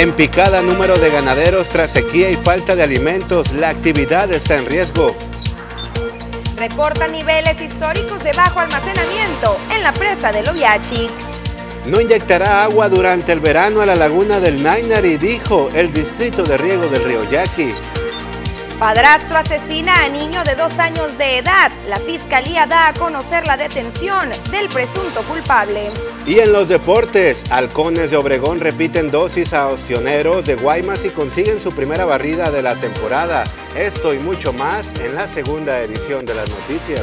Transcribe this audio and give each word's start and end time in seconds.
En 0.00 0.12
picada 0.12 0.62
número 0.62 0.96
de 0.96 1.10
ganaderos 1.10 1.68
tras 1.68 1.90
sequía 1.90 2.30
y 2.30 2.34
falta 2.34 2.74
de 2.74 2.82
alimentos, 2.82 3.52
la 3.52 3.68
actividad 3.68 4.32
está 4.32 4.56
en 4.56 4.64
riesgo. 4.64 5.14
Reporta 6.56 7.06
niveles 7.06 7.60
históricos 7.60 8.24
de 8.24 8.32
bajo 8.32 8.60
almacenamiento 8.60 9.58
en 9.76 9.82
la 9.82 9.92
presa 9.92 10.32
de 10.32 10.42
Loviachic. 10.42 11.10
No 11.84 12.00
inyectará 12.00 12.64
agua 12.64 12.88
durante 12.88 13.32
el 13.32 13.40
verano 13.40 13.82
a 13.82 13.86
la 13.86 13.94
laguna 13.94 14.40
del 14.40 14.62
Nainari, 14.62 15.18
dijo 15.18 15.68
el 15.74 15.92
distrito 15.92 16.44
de 16.44 16.56
riego 16.56 16.86
del 16.88 17.04
río 17.04 17.30
Yaqui. 17.30 17.74
Padrastro 18.80 19.36
asesina 19.36 20.04
a 20.04 20.08
niño 20.08 20.42
de 20.42 20.54
dos 20.54 20.78
años 20.78 21.18
de 21.18 21.36
edad. 21.36 21.70
La 21.86 21.98
fiscalía 21.98 22.66
da 22.66 22.88
a 22.88 22.94
conocer 22.94 23.46
la 23.46 23.58
detención 23.58 24.30
del 24.50 24.70
presunto 24.70 25.20
culpable. 25.28 25.90
Y 26.26 26.38
en 26.38 26.50
los 26.50 26.70
deportes, 26.70 27.44
halcones 27.50 28.10
de 28.10 28.16
Obregón 28.16 28.58
repiten 28.58 29.10
dosis 29.10 29.52
a 29.52 29.66
ostioneros 29.66 30.46
de 30.46 30.54
Guaymas 30.54 31.04
y 31.04 31.10
consiguen 31.10 31.60
su 31.60 31.72
primera 31.72 32.06
barrida 32.06 32.50
de 32.50 32.62
la 32.62 32.74
temporada. 32.74 33.44
Esto 33.76 34.14
y 34.14 34.18
mucho 34.18 34.54
más 34.54 34.98
en 35.00 35.14
la 35.14 35.28
segunda 35.28 35.82
edición 35.82 36.24
de 36.24 36.34
las 36.36 36.48
noticias. 36.48 37.02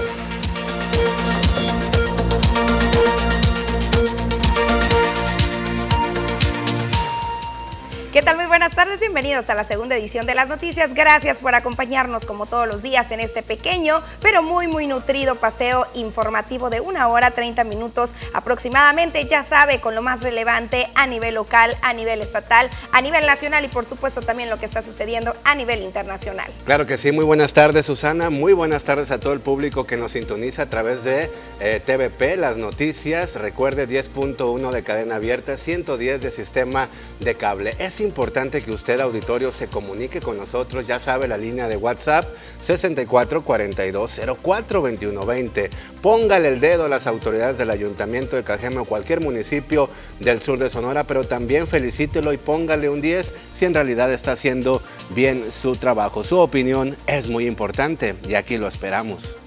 ¿Qué 8.18 8.24
tal? 8.24 8.36
Muy 8.36 8.48
buenas 8.48 8.74
tardes, 8.74 9.00
bienvenidos 9.00 9.48
a 9.52 9.54
la 9.54 9.64
segunda 9.64 9.96
edición 9.96 10.26
de 10.26 10.34
las 10.34 10.50
noticias. 10.50 10.96
Gracias 10.96 11.38
por 11.38 11.54
acompañarnos 11.54 12.26
como 12.26 12.48
todos 12.48 12.68
los 12.68 12.82
días 12.82 13.12
en 13.12 13.20
este 13.20 13.44
pequeño, 13.44 14.02
pero 14.24 14.42
muy, 14.42 14.66
muy 14.66 14.88
nutrido 14.88 15.36
paseo 15.36 15.86
informativo 15.94 16.72
de 16.72 16.80
una 16.82 17.10
hora, 17.10 17.30
30 17.30 17.64
minutos 17.64 18.16
aproximadamente. 18.34 19.28
Ya 19.28 19.44
sabe, 19.44 19.82
con 19.82 19.94
lo 19.94 20.02
más 20.02 20.24
relevante 20.24 20.88
a 20.96 21.06
nivel 21.06 21.36
local, 21.36 21.78
a 21.84 21.94
nivel 21.94 22.24
estatal, 22.24 22.72
a 22.92 23.04
nivel 23.04 23.24
nacional 23.28 23.64
y 23.66 23.68
por 23.68 23.86
supuesto 23.86 24.22
también 24.22 24.50
lo 24.50 24.58
que 24.58 24.66
está 24.66 24.82
sucediendo 24.82 25.36
a 25.44 25.54
nivel 25.54 25.84
internacional. 25.84 26.50
Claro 26.66 26.88
que 26.88 26.98
sí, 26.98 27.12
muy 27.12 27.24
buenas 27.24 27.54
tardes 27.54 27.86
Susana, 27.86 28.32
muy 28.32 28.54
buenas 28.54 28.84
tardes 28.84 29.12
a 29.12 29.20
todo 29.20 29.34
el 29.34 29.42
público 29.42 29.86
que 29.86 29.96
nos 29.96 30.14
sintoniza 30.14 30.64
a 30.64 30.70
través 30.72 31.04
de 31.04 31.30
eh, 31.60 31.82
TVP, 31.86 32.36
las 32.36 32.58
noticias. 32.58 33.36
Recuerde 33.36 33.88
10.1 33.88 34.72
de 34.72 34.82
cadena 34.82 35.18
abierta, 35.18 35.56
110 35.56 36.20
de 36.20 36.32
sistema 36.32 36.90
de 37.20 37.36
cable. 37.36 37.76
Es 37.78 38.07
importante 38.08 38.62
que 38.62 38.72
usted, 38.72 39.00
auditorio, 39.00 39.52
se 39.52 39.68
comunique 39.68 40.20
con 40.20 40.38
nosotros. 40.38 40.88
Ya 40.88 41.00
sabe 41.00 41.28
la 41.28 41.38
línea 41.38 41.68
de 41.68 41.78
WhatsApp 41.78 42.26
64 42.60 43.44
42 43.44 44.22
04 44.42 44.82
21 44.82 45.26
20. 45.26 45.70
Póngale 46.02 46.50
el 46.50 46.60
dedo 46.60 46.86
a 46.86 46.90
las 46.90 47.06
autoridades 47.06 47.58
del 47.58 47.70
Ayuntamiento 47.70 48.36
de 48.36 48.44
Cajeme 48.44 48.80
o 48.80 48.86
cualquier 48.86 49.22
municipio 49.22 49.90
del 50.20 50.42
sur 50.42 50.58
de 50.58 50.70
Sonora, 50.70 51.04
pero 51.04 51.24
también 51.24 51.68
felicítelo 51.68 52.34
y 52.34 52.38
póngale 52.38 52.90
un 52.90 53.02
10 53.02 53.34
si 53.54 53.66
en 53.66 53.74
realidad 53.74 54.12
está 54.12 54.32
haciendo 54.32 54.82
bien 55.10 55.52
su 55.52 55.76
trabajo. 55.76 56.24
Su 56.24 56.40
opinión 56.40 56.96
es 57.08 57.28
muy 57.28 57.46
importante 57.46 58.16
y 58.28 58.36
aquí 58.36 58.58
lo 58.58 58.68
esperamos. 58.68 59.38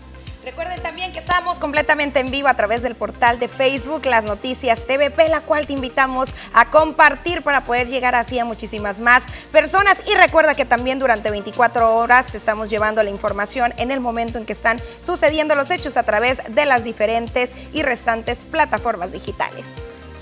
Recuerden 0.43 0.81
también 0.81 1.13
que 1.13 1.19
estamos 1.19 1.59
completamente 1.59 2.19
en 2.19 2.31
vivo 2.31 2.49
a 2.49 2.55
través 2.55 2.81
del 2.81 2.95
portal 2.95 3.39
de 3.39 3.47
Facebook 3.47 4.07
Las 4.07 4.25
Noticias 4.25 4.87
TVP, 4.87 5.29
la 5.29 5.43
cual 5.43 5.67
te 5.67 5.75
invitamos 5.75 6.31
a 6.55 6.71
compartir 6.71 7.43
para 7.43 7.65
poder 7.65 7.89
llegar 7.89 8.15
así 8.15 8.39
a 8.39 8.47
muchísimas 8.47 9.01
más 9.01 9.25
personas. 9.53 10.01
Y 10.11 10.15
recuerda 10.15 10.55
que 10.55 10.65
también 10.65 10.99
durante 10.99 11.31
24 11.31 11.95
horas 11.95 12.29
te 12.29 12.39
estamos 12.39 12.71
llevando 12.71 13.03
la 13.03 13.11
información 13.11 13.75
en 13.77 13.91
el 13.91 14.01
momento 14.01 14.39
en 14.39 14.47
que 14.47 14.55
están 14.55 14.81
sucediendo 14.99 15.55
los 15.55 15.71
hechos 15.71 15.99
a 15.99 16.05
través 16.05 16.41
de 16.49 16.65
las 16.65 16.85
diferentes 16.85 17.53
y 17.75 17.83
restantes 17.83 18.45
plataformas 18.45 19.13
digitales. 19.13 19.67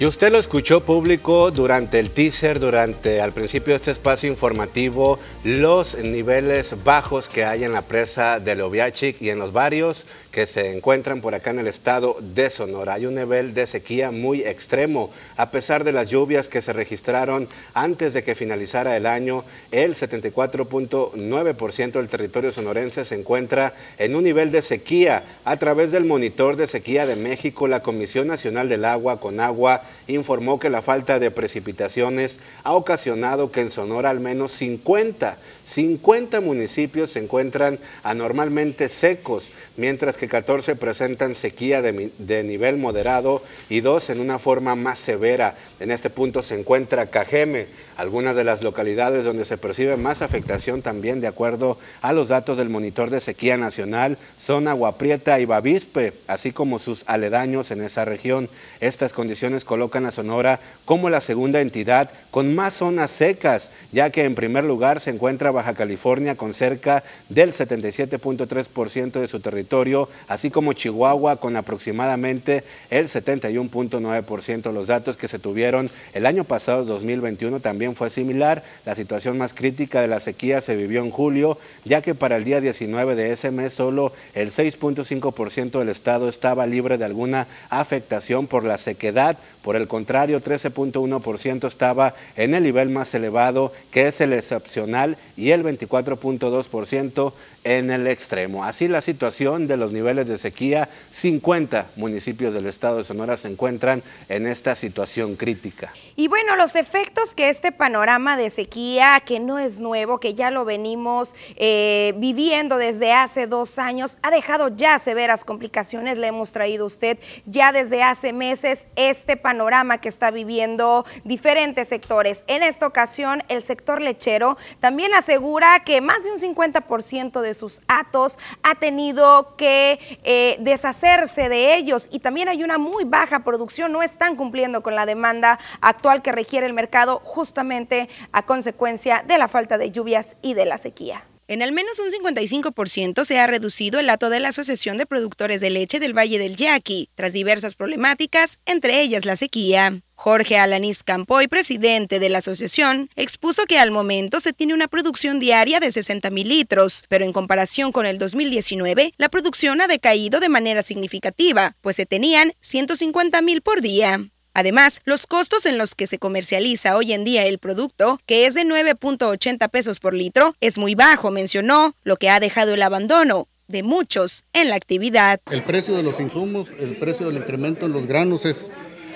Y 0.01 0.07
usted 0.07 0.31
lo 0.31 0.39
escuchó 0.39 0.81
público 0.81 1.51
durante 1.51 1.99
el 1.99 2.11
teaser, 2.11 2.61
durante 2.61 3.21
al 3.21 3.33
principio 3.33 3.73
de 3.73 3.77
este 3.79 3.91
espacio 3.91 4.31
informativo, 4.31 5.19
los 5.43 5.99
niveles 5.99 6.77
bajos 6.85 7.29
que 7.29 7.45
hay 7.45 7.65
en 7.65 7.73
la 7.73 7.83
presa 7.83 8.39
de 8.39 8.55
Loviachic 8.55 9.21
y 9.21 9.31
en 9.31 9.41
los 9.41 9.53
varios 9.53 10.07
que 10.39 10.47
se 10.47 10.73
encuentran 10.73 11.21
por 11.21 11.35
acá 11.35 11.51
en 11.51 11.59
el 11.59 11.67
estado 11.67 12.17
de 12.21 12.49
Sonora. 12.49 12.95
Hay 12.95 13.07
un 13.07 13.17
nivel 13.17 13.55
de 13.55 13.67
sequía 13.67 14.13
muy 14.13 14.43
extremo. 14.43 15.11
A 15.37 15.51
pesar 15.51 15.83
de 15.83 15.91
las 15.91 16.09
lluvias 16.09 16.49
que 16.49 16.63
se 16.63 16.73
registraron 16.73 17.49
antes 17.75 18.13
de 18.13 18.23
que 18.23 18.37
finalizara 18.37 18.97
el 18.97 19.07
año, 19.07 19.43
el 19.73 19.97
74.9% 19.97 21.91
del 21.91 22.09
territorio 22.09 22.53
sonorense 22.53 23.05
se 23.05 23.17
encuentra 23.17 23.75
en 23.99 24.15
un 24.15 24.23
nivel 24.23 24.53
de 24.53 24.63
sequía. 24.63 25.25
A 25.45 25.57
través 25.57 25.91
del 25.91 26.05
monitor 26.05 26.55
de 26.55 26.69
sequía 26.69 27.05
de 27.05 27.17
México, 27.17 27.67
la 27.67 27.83
Comisión 27.83 28.29
Nacional 28.29 28.69
del 28.69 28.85
Agua, 28.85 29.19
con 29.19 29.41
agua, 29.41 29.83
informó 30.07 30.61
que 30.61 30.71
la 30.71 30.83
falta 30.83 31.19
de 31.19 31.33
precipitaciones 31.33 32.39
ha 32.63 32.75
ocasionado 32.75 33.51
que 33.51 33.63
en 33.63 33.73
Sonora 33.73 34.11
al 34.11 34.21
menos 34.21 34.53
50 34.53 35.37
50 35.69 36.41
municipios 36.41 37.11
se 37.11 37.19
encuentran 37.19 37.79
anormalmente 38.03 38.89
secos, 38.89 39.51
mientras 39.77 40.17
que 40.17 40.27
14 40.27 40.77
presentan 40.77 41.35
sequía 41.35 41.83
de, 41.83 42.43
nivel 42.43 42.79
moderado 42.79 43.43
y 43.69 43.81
dos 43.81 44.09
en 44.09 44.21
una 44.21 44.39
forma 44.39 44.75
más 44.77 44.99
severa. 44.99 45.57
En 45.79 45.91
este 45.91 46.09
punto 46.09 46.43
se 46.43 46.59
encuentra 46.59 47.11
Cajeme, 47.11 47.67
algunas 47.99 48.35
de 48.35 48.45
las 48.45 48.63
localidades 48.63 49.27
donde 49.27 49.45
se 49.45 49.59
percibe 49.59 49.99
más 49.99 50.23
afectación 50.23 50.81
también, 50.81 51.21
de 51.21 51.27
acuerdo 51.27 51.79
a 52.01 52.15
los 52.15 52.29
datos 52.29 52.57
del 52.57 52.71
Monitor 52.71 53.11
de 53.11 53.21
Sequía 53.21 53.59
Nacional, 53.59 54.17
son 54.39 54.69
Agua 54.69 54.97
Prieta 54.97 55.39
y 55.39 55.45
Bavispe, 55.45 56.15
así 56.29 56.51
como 56.51 56.79
sus 56.79 57.05
aledaños 57.07 57.71
en 57.71 57.83
esa 57.83 58.07
región. 58.07 58.49
Estas 58.81 59.13
condiciones 59.13 59.67
colocan 59.67 60.07
a 60.07 60.13
Sonora 60.13 60.61
como 60.87 61.11
la 61.11 61.21
segunda 61.21 61.61
entidad 61.61 62.11
con 62.31 62.55
más 62.55 62.75
zonas 62.75 63.11
secas, 63.11 63.71
ya 63.93 64.09
que 64.11 64.25
en 64.25 64.35
primer 64.35 64.65
lugar 64.65 65.01
se 65.01 65.11
encuentra 65.11 65.51
Baja 65.59 65.75
California 65.75 66.37
con 66.37 66.55
cerca 66.55 67.03
del 67.29 67.53
77.3% 67.53 69.19
de 69.19 69.27
su 69.27 69.41
territorio, 69.41 70.09
así 70.29 70.51
como 70.51 70.73
Chihuahua 70.73 71.41
con 71.41 71.57
aproximadamente 71.57 72.63
el 72.91 73.09
71.9%. 73.09 74.73
Los 74.73 74.87
datos 74.87 75.17
que 75.17 75.27
se 75.27 75.41
tuvieron 75.41 75.91
el 76.13 76.27
año 76.27 76.45
pasado, 76.45 76.85
2021, 76.85 77.59
también 77.59 77.97
fue 77.97 78.09
similar. 78.09 78.63
La 78.87 78.95
situación 78.95 79.37
más 79.37 79.53
crítica 79.53 80.01
de 80.01 80.07
la 80.07 80.21
sequía 80.21 80.61
se 80.61 80.77
vivió 80.77 81.03
en 81.03 81.11
julio, 81.11 81.59
ya 81.85 82.03
que 82.03 82.15
para 82.15 82.37
el 82.37 82.45
día 82.45 82.61
19 82.61 83.17
de 83.17 83.33
ese 83.33 83.51
mes 83.51 83.73
solo 83.73 84.13
el 84.35 84.53
6.5% 84.53 85.81
del 85.81 85.89
estado 85.89 86.29
estaba 86.29 86.67
libre 86.67 86.99
de 86.99 87.05
alguna 87.05 87.49
afectación 87.69 88.47
por 88.47 88.63
la 88.63 88.79
sequedad. 88.79 89.37
Por 89.69 89.77
el 89.77 89.87
contrario, 89.87 90.41
13.1% 90.41 91.67
estaba 91.67 92.15
en 92.37 92.55
el 92.55 92.63
nivel 92.63 92.89
más 92.89 93.13
elevado, 93.13 93.71
que 93.91 94.09
es 94.09 94.19
el 94.23 94.33
excepcional, 94.33 95.19
y 95.37 95.51
el 95.51 95.63
24.2% 95.63 97.35
en 97.65 97.91
el 97.91 98.07
extremo. 98.07 98.65
Así 98.65 98.89
la 98.89 99.03
situación 99.03 99.67
de 99.67 99.77
los 99.77 99.93
niveles 99.93 100.27
de 100.27 100.39
sequía, 100.39 100.89
50 101.11 101.89
municipios 101.97 102.55
del 102.55 102.65
estado 102.65 102.97
de 102.97 103.05
Sonora 103.05 103.37
se 103.37 103.49
encuentran 103.49 104.03
en 104.31 104.47
esta 104.47 104.75
situación 104.75 105.37
crítica. 105.37 105.93
Y 106.17 106.29
bueno, 106.29 106.57
los 106.57 106.75
efectos 106.75 107.35
que 107.35 107.51
este 107.51 107.71
panorama 107.71 108.39
de 108.39 108.49
sequía, 108.49 109.21
que 109.23 109.39
no 109.39 109.59
es 109.59 109.81
nuevo, 109.81 110.19
que 110.19 110.33
ya 110.33 110.51
lo 110.51 110.65
venimos 110.65 111.37
eh, 111.57 112.15
viviendo 112.17 112.79
desde 112.79 113.13
hace 113.13 113.47
dos 113.47 113.79
años, 113.79 114.17
ha 114.23 114.31
dejado 114.31 114.75
ya 114.75 114.99
severas 114.99 115.45
complicaciones. 115.45 116.17
Le 116.17 116.29
hemos 116.29 116.53
traído 116.53 116.85
a 116.85 116.87
usted 116.87 117.19
ya 117.45 117.71
desde 117.71 118.03
hace 118.03 118.33
meses 118.33 118.87
este 118.97 119.37
panorama 119.37 119.58
que 120.01 120.09
está 120.09 120.31
viviendo 120.31 121.05
diferentes 121.25 121.89
sectores. 121.89 122.45
En 122.47 122.63
esta 122.63 122.87
ocasión, 122.87 123.43
el 123.49 123.63
sector 123.63 124.01
lechero 124.01 124.57
también 124.81 125.15
asegura 125.15 125.85
que 125.85 126.01
más 126.01 126.25
de 126.25 126.33
un 126.33 126.39
50% 126.39 127.41
de 127.41 127.55
sus 127.55 127.83
atos 127.89 128.39
ha 128.63 128.75
tenido 128.77 129.57
que 129.57 129.99
eh, 130.25 130.57
deshacerse 130.61 131.49
de 131.49 131.77
ellos 131.77 132.09
y 132.11 132.21
también 132.21 132.49
hay 132.49 132.63
una 132.63 132.79
muy 132.79 133.05
baja 133.05 133.45
producción, 133.45 133.93
no 133.93 134.03
están 134.03 134.37
cumpliendo 134.37 134.83
con 134.83 134.95
la 134.95 135.07
demanda 135.07 135.59
actual 135.81 136.23
que 136.23 136.33
requiere 136.33 136.67
el 136.67 136.75
mercado 136.75 137.21
justamente 137.25 138.09
a 138.33 138.45
consecuencia 138.45 139.25
de 139.27 139.39
la 139.39 139.49
falta 139.49 139.79
de 139.79 139.91
lluvias 139.91 140.37
y 140.43 140.55
de 140.55 140.67
la 140.67 140.79
sequía. 140.79 141.25
En 141.51 141.63
al 141.63 141.73
menos 141.73 141.99
un 141.99 142.11
55% 142.11 143.25
se 143.25 143.39
ha 143.39 143.47
reducido 143.47 143.99
el 143.99 144.11
ato 144.11 144.29
de 144.29 144.39
la 144.39 144.49
Asociación 144.51 144.99
de 144.99 145.07
Productores 145.07 145.63
de 145.63 145.71
Leche 145.71 145.99
del 145.99 146.13
Valle 146.13 146.39
del 146.39 146.57
Yaqui, 146.57 147.09
tras 147.15 147.33
diversas 147.33 147.75
problemáticas, 147.75 148.59
entre 148.67 149.01
ellas 149.01 149.25
la 149.25 149.35
sequía. 149.35 150.03
Jorge 150.15 150.59
Alanis 150.59 151.03
Campoy, 151.03 151.49
presidente 151.49 152.19
de 152.19 152.29
la 152.29 152.39
asociación, 152.39 153.09
expuso 153.17 153.65
que 153.65 153.79
al 153.79 153.91
momento 153.91 154.41
se 154.41 154.53
tiene 154.53 154.75
una 154.75 154.89
producción 154.89 155.39
diaria 155.39 155.81
de 155.81 155.91
60 155.91 156.29
mil 156.29 156.51
litros, 156.51 157.05
pero 157.09 157.25
en 157.25 157.33
comparación 157.33 157.93
con 157.93 158.05
el 158.05 158.19
2019, 158.19 159.15
la 159.17 159.31
producción 159.31 159.81
ha 159.81 159.87
decaído 159.87 160.41
de 160.41 160.51
manera 160.51 160.83
significativa, 160.83 161.77
pues 161.81 161.97
se 161.97 162.05
tenían 162.05 162.53
150 162.61 163.41
mil 163.41 163.63
por 163.63 163.81
día. 163.81 164.29
Además, 164.59 165.03
los 165.05 165.29
costos 165.29 165.67
en 165.67 165.79
los 165.79 165.95
que 165.95 166.09
se 166.09 166.19
comercializa 166.19 166.97
hoy 166.97 167.13
en 167.13 167.23
día 167.23 167.47
el 167.47 167.59
producto, 167.59 168.19
que 168.27 168.45
es 168.45 168.55
de 168.55 168.63
9.80 168.63 169.69
pesos 169.69 170.01
por 170.01 170.15
litro, 170.15 170.57
es 170.61 170.79
muy 170.79 170.97
bajo, 170.97 171.31
mencionó, 171.31 171.95
lo 172.03 172.17
que 172.17 172.29
ha 172.29 172.41
dejado 172.41 172.75
el 172.75 172.83
abandono 172.83 173.47
de 173.69 173.85
muchos 173.85 174.43
en 174.53 174.71
la 174.71 174.75
actividad. 174.75 175.41
El 175.53 175.63
precio 175.63 175.95
de 175.97 176.03
los 176.03 176.19
insumos, 176.19 176.71
el 176.81 176.97
precio 176.97 177.29
del 177.29 177.37
incremento 177.37 177.87
en 177.87 177.93
los 177.93 178.07
granos 178.07 178.47
es 178.47 178.73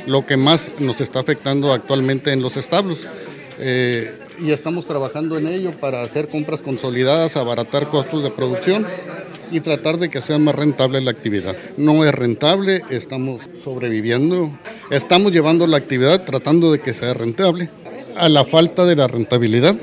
lo 0.07 0.25
que 0.25 0.37
más 0.37 0.71
nos 0.79 1.01
está 1.01 1.19
afectando 1.19 1.73
actualmente 1.73 2.33
en 2.33 2.41
los 2.41 2.57
establos. 2.57 3.05
eh, 3.59 4.21
y 4.41 4.51
estamos 4.53 4.87
trabajando 4.87 5.39
en 5.39 5.47
ello 5.47 5.73
para 5.73 6.03
hacer 6.03 6.29
compras 6.29 6.61
consolidadas, 6.61 7.37
abaratar 7.37 7.89
costos 7.91 8.23
de 8.23 8.31
producción 8.31 8.87
y 9.53 9.61
tratar 9.61 9.99
de 9.99 10.09
que 10.09 10.21
sea 10.21 10.39
más 10.39 10.55
rentable 10.55 11.01
la 11.01 11.11
actividad. 11.11 11.55
No 11.77 12.05
es 12.05 12.13
rentable, 12.13 12.83
estamos 12.91 13.43
sobreviviendo, 13.63 14.51
estamos 14.91 15.33
llevando 15.33 15.67
la 15.67 15.77
actividad 15.77 16.25
tratando 16.25 16.73
de 16.73 16.81
que 16.81 16.95
sea 16.95 17.15
rentable. 17.15 17.69
A 18.17 18.29
la 18.29 18.45
falta 18.45 18.85
de 18.85 18.97
la 18.97 19.07
rentabilidad 19.07 19.77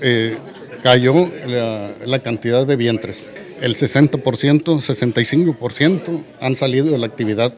eh, 0.00 0.36
cayó 0.82 1.30
la, 1.46 1.90
la 2.04 2.18
cantidad 2.20 2.66
de 2.66 2.76
vientres. 2.76 3.28
El 3.60 3.76
60%, 3.76 4.20
65% 4.20 6.24
han 6.40 6.56
salido 6.56 6.86
de 6.86 6.98
la 6.98 7.06
actividad 7.06 7.52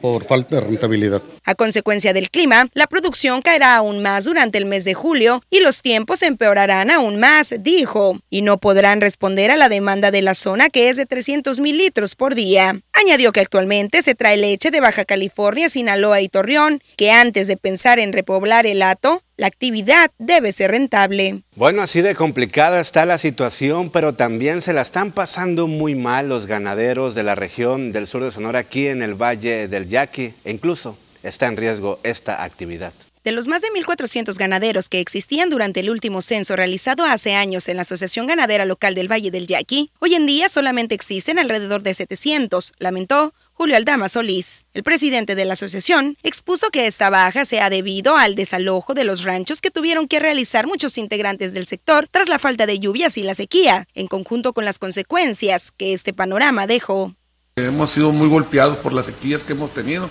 por 0.00 0.24
falta 0.24 0.56
de 0.56 0.60
rentabilidad. 0.62 1.22
A 1.44 1.54
consecuencia 1.54 2.12
del 2.12 2.30
clima, 2.30 2.68
la 2.74 2.86
producción 2.86 3.42
caerá 3.42 3.76
aún 3.76 4.02
más 4.02 4.24
durante 4.24 4.58
el 4.58 4.66
mes 4.66 4.84
de 4.84 4.94
julio 4.94 5.42
y 5.50 5.60
los 5.60 5.82
tiempos 5.82 6.22
empeorarán 6.22 6.90
aún 6.90 7.18
más, 7.18 7.54
dijo, 7.60 8.18
y 8.30 8.42
no 8.42 8.58
podrán 8.58 9.00
responder 9.00 9.50
a 9.50 9.56
la 9.56 9.68
demanda 9.68 10.10
de 10.10 10.22
la 10.22 10.34
zona 10.34 10.68
que 10.68 10.88
es 10.88 10.96
de 10.96 11.06
300 11.06 11.60
mil 11.60 11.78
litros 11.78 12.14
por 12.14 12.34
día. 12.34 12.80
Añadió 12.92 13.32
que 13.32 13.40
actualmente 13.40 14.02
se 14.02 14.14
trae 14.14 14.36
leche 14.36 14.70
de 14.70 14.80
Baja 14.80 15.04
California, 15.04 15.68
Sinaloa 15.68 16.20
y 16.20 16.28
Torreón, 16.28 16.82
que 16.96 17.10
antes 17.10 17.46
de 17.46 17.56
pensar 17.56 17.98
en 17.98 18.12
repoblar 18.12 18.66
el 18.66 18.82
hato, 18.82 19.22
la 19.38 19.46
actividad 19.46 20.10
debe 20.18 20.52
ser 20.52 20.72
rentable. 20.72 21.42
Bueno, 21.54 21.80
así 21.80 22.02
de 22.02 22.14
complicada 22.14 22.80
está 22.80 23.06
la 23.06 23.18
situación, 23.18 23.88
pero 23.88 24.12
también 24.12 24.60
se 24.60 24.72
la 24.72 24.82
están 24.82 25.12
pasando 25.12 25.68
muy 25.68 25.94
mal 25.94 26.28
los 26.28 26.46
ganaderos 26.46 27.14
de 27.14 27.22
la 27.22 27.36
región 27.36 27.92
del 27.92 28.08
sur 28.08 28.22
de 28.22 28.32
Sonora, 28.32 28.58
aquí 28.58 28.88
en 28.88 29.00
el 29.00 29.14
Valle 29.14 29.68
del 29.68 29.88
Yaqui, 29.88 30.34
e 30.44 30.50
incluso 30.50 30.98
está 31.22 31.46
en 31.46 31.56
riesgo 31.56 32.00
esta 32.02 32.42
actividad. 32.42 32.92
De 33.22 33.32
los 33.32 33.46
más 33.46 33.62
de 33.62 33.68
1.400 33.68 34.36
ganaderos 34.38 34.88
que 34.88 35.00
existían 35.00 35.50
durante 35.50 35.80
el 35.80 35.90
último 35.90 36.20
censo 36.20 36.56
realizado 36.56 37.04
hace 37.04 37.34
años 37.34 37.68
en 37.68 37.76
la 37.76 37.82
Asociación 37.82 38.26
Ganadera 38.26 38.64
Local 38.64 38.94
del 38.94 39.10
Valle 39.10 39.30
del 39.30 39.46
Yaqui, 39.46 39.90
hoy 40.00 40.14
en 40.14 40.26
día 40.26 40.48
solamente 40.48 40.94
existen 40.94 41.38
alrededor 41.38 41.82
de 41.82 41.94
700, 41.94 42.72
lamentó 42.78 43.34
Julio 43.58 43.74
Aldama 43.74 44.08
Solís. 44.08 44.68
El 44.72 44.84
presidente 44.84 45.34
de 45.34 45.44
la 45.44 45.54
asociación 45.54 46.16
expuso 46.22 46.70
que 46.70 46.86
esta 46.86 47.10
baja 47.10 47.44
se 47.44 47.60
ha 47.60 47.70
debido 47.70 48.16
al 48.16 48.36
desalojo 48.36 48.94
de 48.94 49.02
los 49.02 49.24
ranchos 49.24 49.60
que 49.60 49.72
tuvieron 49.72 50.06
que 50.06 50.20
realizar 50.20 50.68
muchos 50.68 50.96
integrantes 50.96 51.54
del 51.54 51.66
sector 51.66 52.06
tras 52.08 52.28
la 52.28 52.38
falta 52.38 52.66
de 52.66 52.78
lluvias 52.78 53.18
y 53.18 53.24
la 53.24 53.34
sequía, 53.34 53.88
en 53.96 54.06
conjunto 54.06 54.52
con 54.52 54.64
las 54.64 54.78
consecuencias 54.78 55.72
que 55.76 55.92
este 55.92 56.12
panorama 56.12 56.68
dejó. 56.68 57.16
Hemos 57.56 57.90
sido 57.90 58.12
muy 58.12 58.28
golpeados 58.28 58.76
por 58.76 58.92
las 58.92 59.06
sequías 59.06 59.42
que 59.42 59.54
hemos 59.54 59.74
tenido 59.74 60.08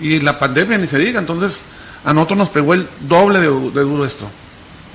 y 0.00 0.18
la 0.18 0.40
pandemia 0.40 0.76
ni 0.76 0.88
se 0.88 0.98
diga, 0.98 1.20
entonces 1.20 1.60
a 2.04 2.12
nosotros 2.12 2.36
nos 2.36 2.50
pegó 2.50 2.74
el 2.74 2.88
doble 3.02 3.38
de, 3.38 3.46
duro 3.46 4.04
esto. 4.04 4.28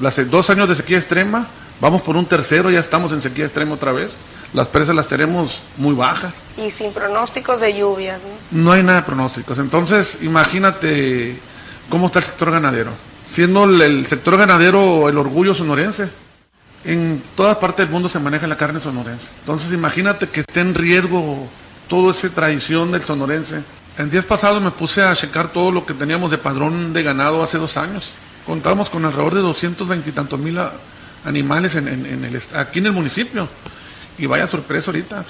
Las 0.02 0.30
dos 0.30 0.50
años 0.50 0.68
de 0.68 0.76
sequía 0.76 0.98
extrema, 0.98 1.48
vamos 1.80 2.02
por 2.02 2.18
un 2.18 2.26
tercero, 2.26 2.70
ya 2.70 2.82
estamos 2.82 3.14
en 3.14 3.22
sequía 3.22 3.46
extrema 3.46 3.76
otra 3.76 3.94
vez 3.94 4.18
las 4.54 4.68
presas 4.68 4.96
las 4.96 5.08
tenemos 5.08 5.62
muy 5.78 5.94
bajas. 5.94 6.38
Y 6.58 6.72
sin 6.72 6.92
pronósticos 6.92 7.62
de 7.62 7.78
lluvias, 7.78 8.22
¿no? 8.24 8.64
No 8.64 8.72
hay 8.72 8.84
nada 8.84 9.02
de 9.02 9.06
pronósticos. 9.06 9.60
Entonces, 9.60 10.20
imagínate 10.22 11.38
cómo 11.90 12.08
está 12.08 12.20
el 12.20 12.26
sector 12.26 12.52
ganadero. 12.52 12.92
Siendo 13.30 13.66
el, 13.66 14.06
sector 14.08 14.38
ganadero 14.38 15.10
el 15.10 15.18
orgullo 15.18 15.54
sonorense. 15.54 16.10
En 16.86 17.22
todas 17.36 17.58
partes 17.58 17.86
del 17.86 17.94
mundo 17.94 18.08
se 18.08 18.20
maneja 18.20 18.48
la 18.48 18.56
carne 18.56 18.80
sonorense. 18.80 19.28
Entonces, 19.42 19.74
imagínate 19.74 20.30
que 20.30 20.42
esté 20.42 20.62
en 20.62 20.74
riesgo 20.74 21.48
toda 21.90 22.12
esa 22.12 22.30
tradición 22.30 22.92
del 22.92 23.04
sonorense. 23.04 23.62
En 23.98 24.10
días 24.10 24.26
pasados 24.26 24.62
me 24.62 24.72
puse 24.72 25.02
a 25.04 25.16
checar 25.16 25.52
todo 25.52 25.72
lo 25.72 25.86
que 25.86 25.94
teníamos 25.94 26.32
de 26.32 26.38
padrón 26.38 26.94
de 26.94 27.04
ganado 27.04 27.44
hace 27.44 27.58
dos 27.58 27.78
años. 27.78 28.12
Contábamos 28.46 28.90
con 28.90 29.04
alrededor 29.04 29.34
de 29.34 29.42
220 29.42 30.10
y 30.10 30.14
tantos 30.14 30.40
mil 30.40 30.58
animales 31.26 31.76
en, 31.76 31.88
el, 31.88 32.42
aquí 32.56 32.80
en 32.80 32.86
el 32.86 32.92
municipio. 32.94 33.50
Y 34.18 34.26
vaya 34.26 34.48
sorpresa 34.48 34.90
ahorita, 34.90 35.24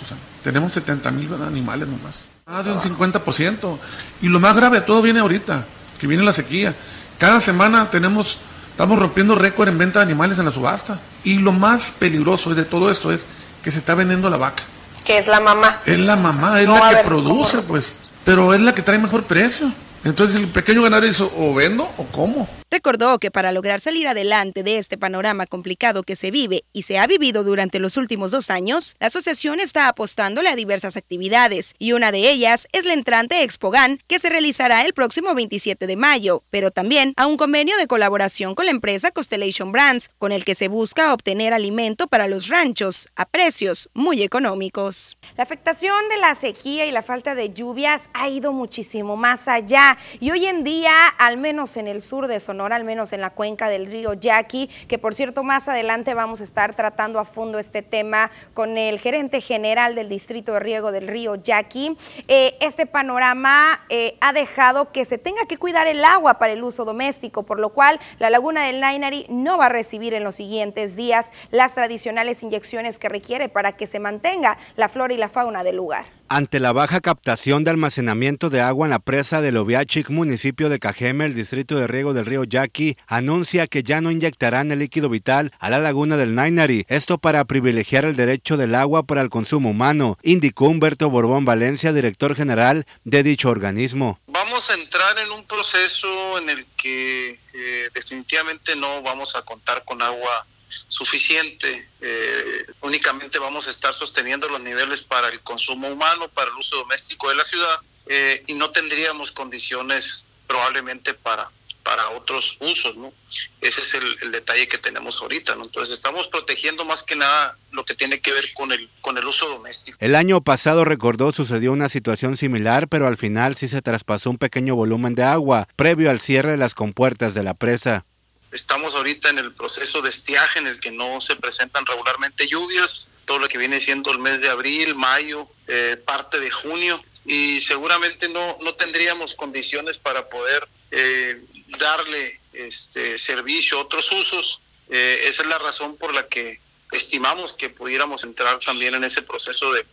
tenemos 0.44 0.72
70 0.74 1.12
mil 1.12 1.30
animales 1.46 1.88
nomás. 1.88 2.26
Más 2.46 2.66
de 2.66 2.72
un 2.72 2.80
50%. 2.80 3.78
Y 4.22 4.28
lo 4.28 4.40
más 4.40 4.56
grave 4.56 4.80
de 4.80 4.86
todo 4.86 5.02
viene 5.02 5.20
ahorita, 5.20 5.66
que 6.00 6.08
viene 6.08 6.24
la 6.24 6.32
sequía. 6.32 6.74
Cada 7.18 7.42
semana 7.42 7.90
tenemos, 7.92 8.38
estamos 8.72 8.98
rompiendo 8.98 9.36
récord 9.36 9.68
en 9.68 9.78
venta 9.78 10.00
de 10.00 10.06
animales 10.06 10.40
en 10.40 10.46
la 10.46 10.52
subasta. 10.52 11.00
Y 11.24 11.40
lo 11.40 11.52
más 11.52 11.92
peligroso 11.92 12.56
de 12.56 12.64
todo 12.64 12.90
esto 12.90 13.12
es 13.12 13.26
que 13.62 13.72
se 13.72 13.80
está 13.80 13.96
vendiendo 13.96 14.30
la 14.30 14.38
vaca. 14.38 14.64
Que 15.04 15.18
es 15.18 15.28
la 15.28 15.42
mamá. 15.42 15.82
Es 15.86 16.00
la 16.00 16.16
mamá, 16.16 16.62
es 16.62 16.70
la 16.70 16.96
que 16.96 17.04
produce, 17.04 17.58
pues. 17.64 18.00
Pero 18.24 18.54
es 18.54 18.62
la 18.62 18.74
que 18.74 18.82
trae 18.82 18.98
mejor 18.98 19.24
precio. 19.24 19.72
Entonces 20.04 20.38
el 20.38 20.48
pequeño 20.48 20.82
ganadero 20.82 21.08
hizo, 21.08 21.32
o 21.38 21.54
vendo 21.54 21.84
o 21.98 22.06
cómo. 22.06 22.48
Recordó 22.70 23.18
que 23.18 23.32
para 23.32 23.54
lograr 23.54 23.80
salir 23.80 24.10
adelante 24.10 24.62
de 24.62 24.78
este 24.78 24.98
panorama 24.98 25.46
complicado 25.46 26.04
que 26.04 26.18
se 26.18 26.32
vive 26.32 26.66
y 26.74 26.82
se 26.82 26.98
ha 26.98 27.08
vivido 27.08 27.46
durante 27.46 27.80
los 27.80 27.96
últimos 27.96 28.32
dos 28.32 28.50
años, 28.50 28.98
la 29.00 29.08
asociación 29.08 29.62
está 29.62 29.88
apostándole 29.88 30.50
a 30.50 30.56
diversas 30.58 30.98
actividades 30.98 31.76
y 31.80 31.94
una 31.94 32.12
de 32.12 32.30
ellas 32.30 32.68
es 32.74 32.84
la 32.84 32.92
entrante 32.92 33.44
Expogan 33.44 34.00
que 34.08 34.20
se 34.20 34.28
realizará 34.28 34.84
el 34.84 34.94
próximo 34.94 35.34
27 35.34 35.88
de 35.88 35.96
mayo, 35.96 36.44
pero 36.50 36.70
también 36.70 37.14
a 37.16 37.26
un 37.26 37.38
convenio 37.38 37.78
de 37.78 37.88
colaboración 37.88 38.54
con 38.54 38.66
la 38.66 38.72
empresa 38.72 39.12
Constellation 39.12 39.72
Brands, 39.72 40.10
con 40.18 40.34
el 40.34 40.44
que 40.44 40.54
se 40.54 40.68
busca 40.68 41.14
obtener 41.14 41.54
alimento 41.54 42.08
para 42.08 42.28
los 42.28 42.50
ranchos 42.50 43.08
a 43.16 43.26
precios 43.26 43.90
muy 43.94 44.24
económicos. 44.24 45.18
La 45.38 45.44
afectación 45.44 46.10
de 46.10 46.18
la 46.18 46.36
sequía 46.36 46.86
y 46.86 46.92
la 46.92 47.02
falta 47.02 47.34
de 47.34 47.54
lluvias 47.54 48.10
ha 48.14 48.28
ido 48.28 48.52
muchísimo 48.52 49.16
más 49.16 49.48
allá 49.48 49.98
y 50.20 50.32
hoy 50.32 50.48
en 50.48 50.66
día, 50.66 51.08
al 51.18 51.38
menos 51.38 51.78
en 51.78 51.88
el 51.88 52.02
sur 52.02 52.28
de 52.28 52.42
Sonora, 52.42 52.57
al 52.66 52.84
menos 52.84 53.14
en 53.14 53.22
la 53.22 53.30
cuenca 53.30 53.70
del 53.70 53.88
río 53.88 54.14
Yaqui, 54.14 54.70
que 54.88 54.98
por 54.98 55.14
cierto 55.14 55.44
más 55.44 55.68
adelante 55.68 56.14
vamos 56.14 56.42
a 56.42 56.44
estar 56.44 56.76
tratando 56.76 57.20
a 57.20 57.26
fondo 57.26 57.60
este 57.60 57.82
tema 57.82 58.32
con 58.54 58.78
el 58.78 59.00
gerente 59.00 59.42
general 59.42 59.96
del 59.96 60.10
Distrito 60.10 60.54
de 60.54 60.60
Riego 60.60 60.92
del 60.92 61.08
río 61.08 61.36
Yaqui, 61.36 61.98
eh, 62.28 62.58
este 62.62 62.86
panorama 62.86 63.86
eh, 63.90 64.18
ha 64.22 64.34
dejado 64.34 64.92
que 64.92 65.06
se 65.06 65.18
tenga 65.18 65.46
que 65.46 65.58
cuidar 65.58 65.88
el 65.88 66.04
agua 66.04 66.40
para 66.40 66.54
el 66.54 66.64
uso 66.64 66.86
doméstico, 66.86 67.44
por 67.44 67.60
lo 67.60 67.70
cual 67.70 68.00
la 68.20 68.30
laguna 68.30 68.66
del 68.66 68.80
Nainari 68.80 69.26
no 69.30 69.58
va 69.58 69.68
a 69.68 69.70
recibir 69.70 70.14
en 70.14 70.24
los 70.24 70.36
siguientes 70.36 70.96
días 70.96 71.32
las 71.52 71.76
tradicionales 71.76 72.44
inyecciones 72.44 73.00
que 73.00 73.10
requiere 73.10 73.50
para 73.50 73.74
que 73.74 73.88
se 73.88 74.00
mantenga 74.00 74.58
la 74.76 74.90
flora 74.90 75.14
y 75.14 75.18
la 75.18 75.30
fauna 75.30 75.64
del 75.64 75.78
lugar. 75.78 76.17
Ante 76.30 76.60
la 76.60 76.74
baja 76.74 77.00
captación 77.00 77.64
de 77.64 77.72
almacenamiento 77.72 78.50
de 78.50 78.60
agua 78.60 78.86
en 78.86 78.90
la 78.90 79.00
presa 79.00 79.40
de 79.40 79.54
Loviachic, 79.54 80.10
municipio 80.10 80.68
de 80.68 80.78
Cajeme, 80.78 81.26
el 81.26 81.34
distrito 81.34 81.78
de 81.78 81.88
riego 81.88 82.14
del 82.14 82.26
río 82.26 82.44
Yaqui, 82.44 82.98
anuncia 83.08 83.68
que 83.68 83.82
ya 83.82 84.02
no 84.02 84.12
inyectarán 84.12 84.70
el 84.74 84.80
líquido 84.80 85.08
vital 85.08 85.54
a 85.58 85.70
la 85.70 85.80
laguna 85.80 86.18
del 86.18 86.36
Nainari, 86.36 86.86
esto 86.90 87.18
para 87.18 87.46
privilegiar 87.46 88.04
el 88.04 88.18
derecho 88.18 88.58
del 88.58 88.76
agua 88.76 89.04
para 89.04 89.22
el 89.22 89.30
consumo 89.30 89.70
humano, 89.70 90.18
indicó 90.22 90.66
Humberto 90.66 91.10
Borbón 91.10 91.46
Valencia, 91.46 91.94
director 91.94 92.36
general 92.36 92.86
de 93.06 93.24
dicho 93.24 93.50
organismo. 93.50 94.20
Vamos 94.28 94.70
a 94.70 94.74
entrar 94.74 95.18
en 95.20 95.32
un 95.32 95.46
proceso 95.46 96.40
en 96.40 96.50
el 96.50 96.66
que 96.76 97.40
eh, 97.54 97.90
definitivamente 97.94 98.76
no 98.76 99.02
vamos 99.02 99.34
a 99.38 99.44
contar 99.44 99.86
con 99.86 100.02
agua 100.02 100.46
suficiente. 100.88 101.90
Eh, 102.02 102.66
únicamente 102.82 103.40
vamos 103.40 103.68
a 103.68 103.72
estar 103.72 103.94
sosteniendo 103.94 104.48
los 104.50 104.62
niveles 104.62 105.02
para 105.02 105.30
el 105.30 105.42
consumo 105.42 105.88
humano, 105.88 106.28
para 106.30 106.50
el 106.52 106.58
uso 106.58 106.78
doméstico 106.78 107.30
de 107.30 107.36
la 107.36 107.46
ciudad 107.46 107.80
eh, 108.08 108.44
y 108.48 108.54
no 108.54 108.72
tendríamos 108.72 109.32
condiciones 109.32 110.26
probablemente 110.48 111.14
para 111.14 111.50
para 111.88 112.10
otros 112.10 112.58
usos, 112.60 112.98
¿no? 112.98 113.14
Ese 113.62 113.80
es 113.80 113.94
el, 113.94 114.30
detalle 114.34 114.68
que 114.68 114.78
tenemos 114.78 115.22
ahorita, 115.22 115.56
¿no? 115.56 115.64
Entonces 115.64 115.94
estamos 115.94 116.28
protegiendo 116.28 116.84
más 116.84 117.02
que 117.02 117.16
nada 117.16 117.58
lo 117.72 117.86
que 117.86 117.96
tiene 117.96 118.20
que 118.20 118.34
ver 118.34 118.54
con 118.54 118.74
el, 118.74 118.90
con 119.00 119.18
el 119.18 119.26
uso 119.26 119.48
doméstico. 119.48 119.98
El 120.02 120.16
año 120.16 120.42
pasado, 120.42 120.84
recordó, 120.84 121.32
sucedió 121.32 121.72
una 121.72 121.88
situación 121.88 122.36
similar, 122.36 122.90
pero 122.90 123.08
al 123.08 123.16
final 123.16 123.56
sí 123.56 123.70
se 123.70 123.82
traspasó 123.82 124.30
un 124.30 124.38
pequeño 124.38 124.76
volumen 124.76 125.16
de 125.16 125.24
agua, 125.24 125.70
previo 125.78 126.10
al 126.10 126.20
cierre 126.20 126.52
de 126.52 126.58
las 126.58 126.76
compuertas 126.76 127.34
de 127.34 127.44
la 127.44 127.54
presa. 127.54 128.06
Estamos 128.52 128.96
ahorita 128.96 129.30
en 129.30 129.40
el 129.40 129.54
proceso 129.54 130.02
de 130.02 130.10
estiaje 130.10 130.60
en 130.60 130.68
el 130.68 130.80
que 130.80 130.92
no 130.92 131.20
se 131.20 131.36
presentan 131.36 131.86
regularmente 131.86 132.48
lluvias, 132.48 133.12
todo 133.26 133.40
lo 133.40 133.50
que 133.50 133.58
viene 133.58 133.82
siendo 133.82 134.12
el 134.12 134.20
mes 134.20 134.40
de 134.40 134.50
abril, 134.50 134.96
mayo, 134.96 135.48
eh, 135.68 136.02
parte 136.06 136.40
de 136.40 136.50
junio, 136.50 137.04
y 137.26 137.60
seguramente 137.60 138.30
no, 138.30 138.58
no 138.62 138.76
tendríamos 138.76 139.36
condiciones 139.36 139.98
para 139.98 140.30
poder 140.30 140.68
eh, 140.92 141.42
darle 141.78 142.40
este 142.54 143.18
servicio 143.18 143.78
a 143.78 143.82
otros 143.82 144.10
usos. 144.14 144.62
Eh, 144.90 145.26
esa 145.26 145.42
es 145.42 145.48
la 145.50 145.60
razón 145.60 145.98
por 145.98 146.14
la 146.14 146.28
que 146.28 146.62
estimamos 146.94 147.54
que 147.54 147.70
pudiéramos 147.70 148.24
entrar 148.24 148.60
también 148.60 148.96
en 148.96 149.04
ese 149.04 149.22
proceso 149.24 149.74
de, 149.74 149.86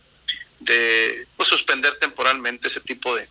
de 0.61 1.27
pues, 1.35 1.49
suspender 1.49 1.95
temporalmente 1.95 2.69
ese 2.69 2.79
tipo 2.79 3.13
de, 3.15 3.27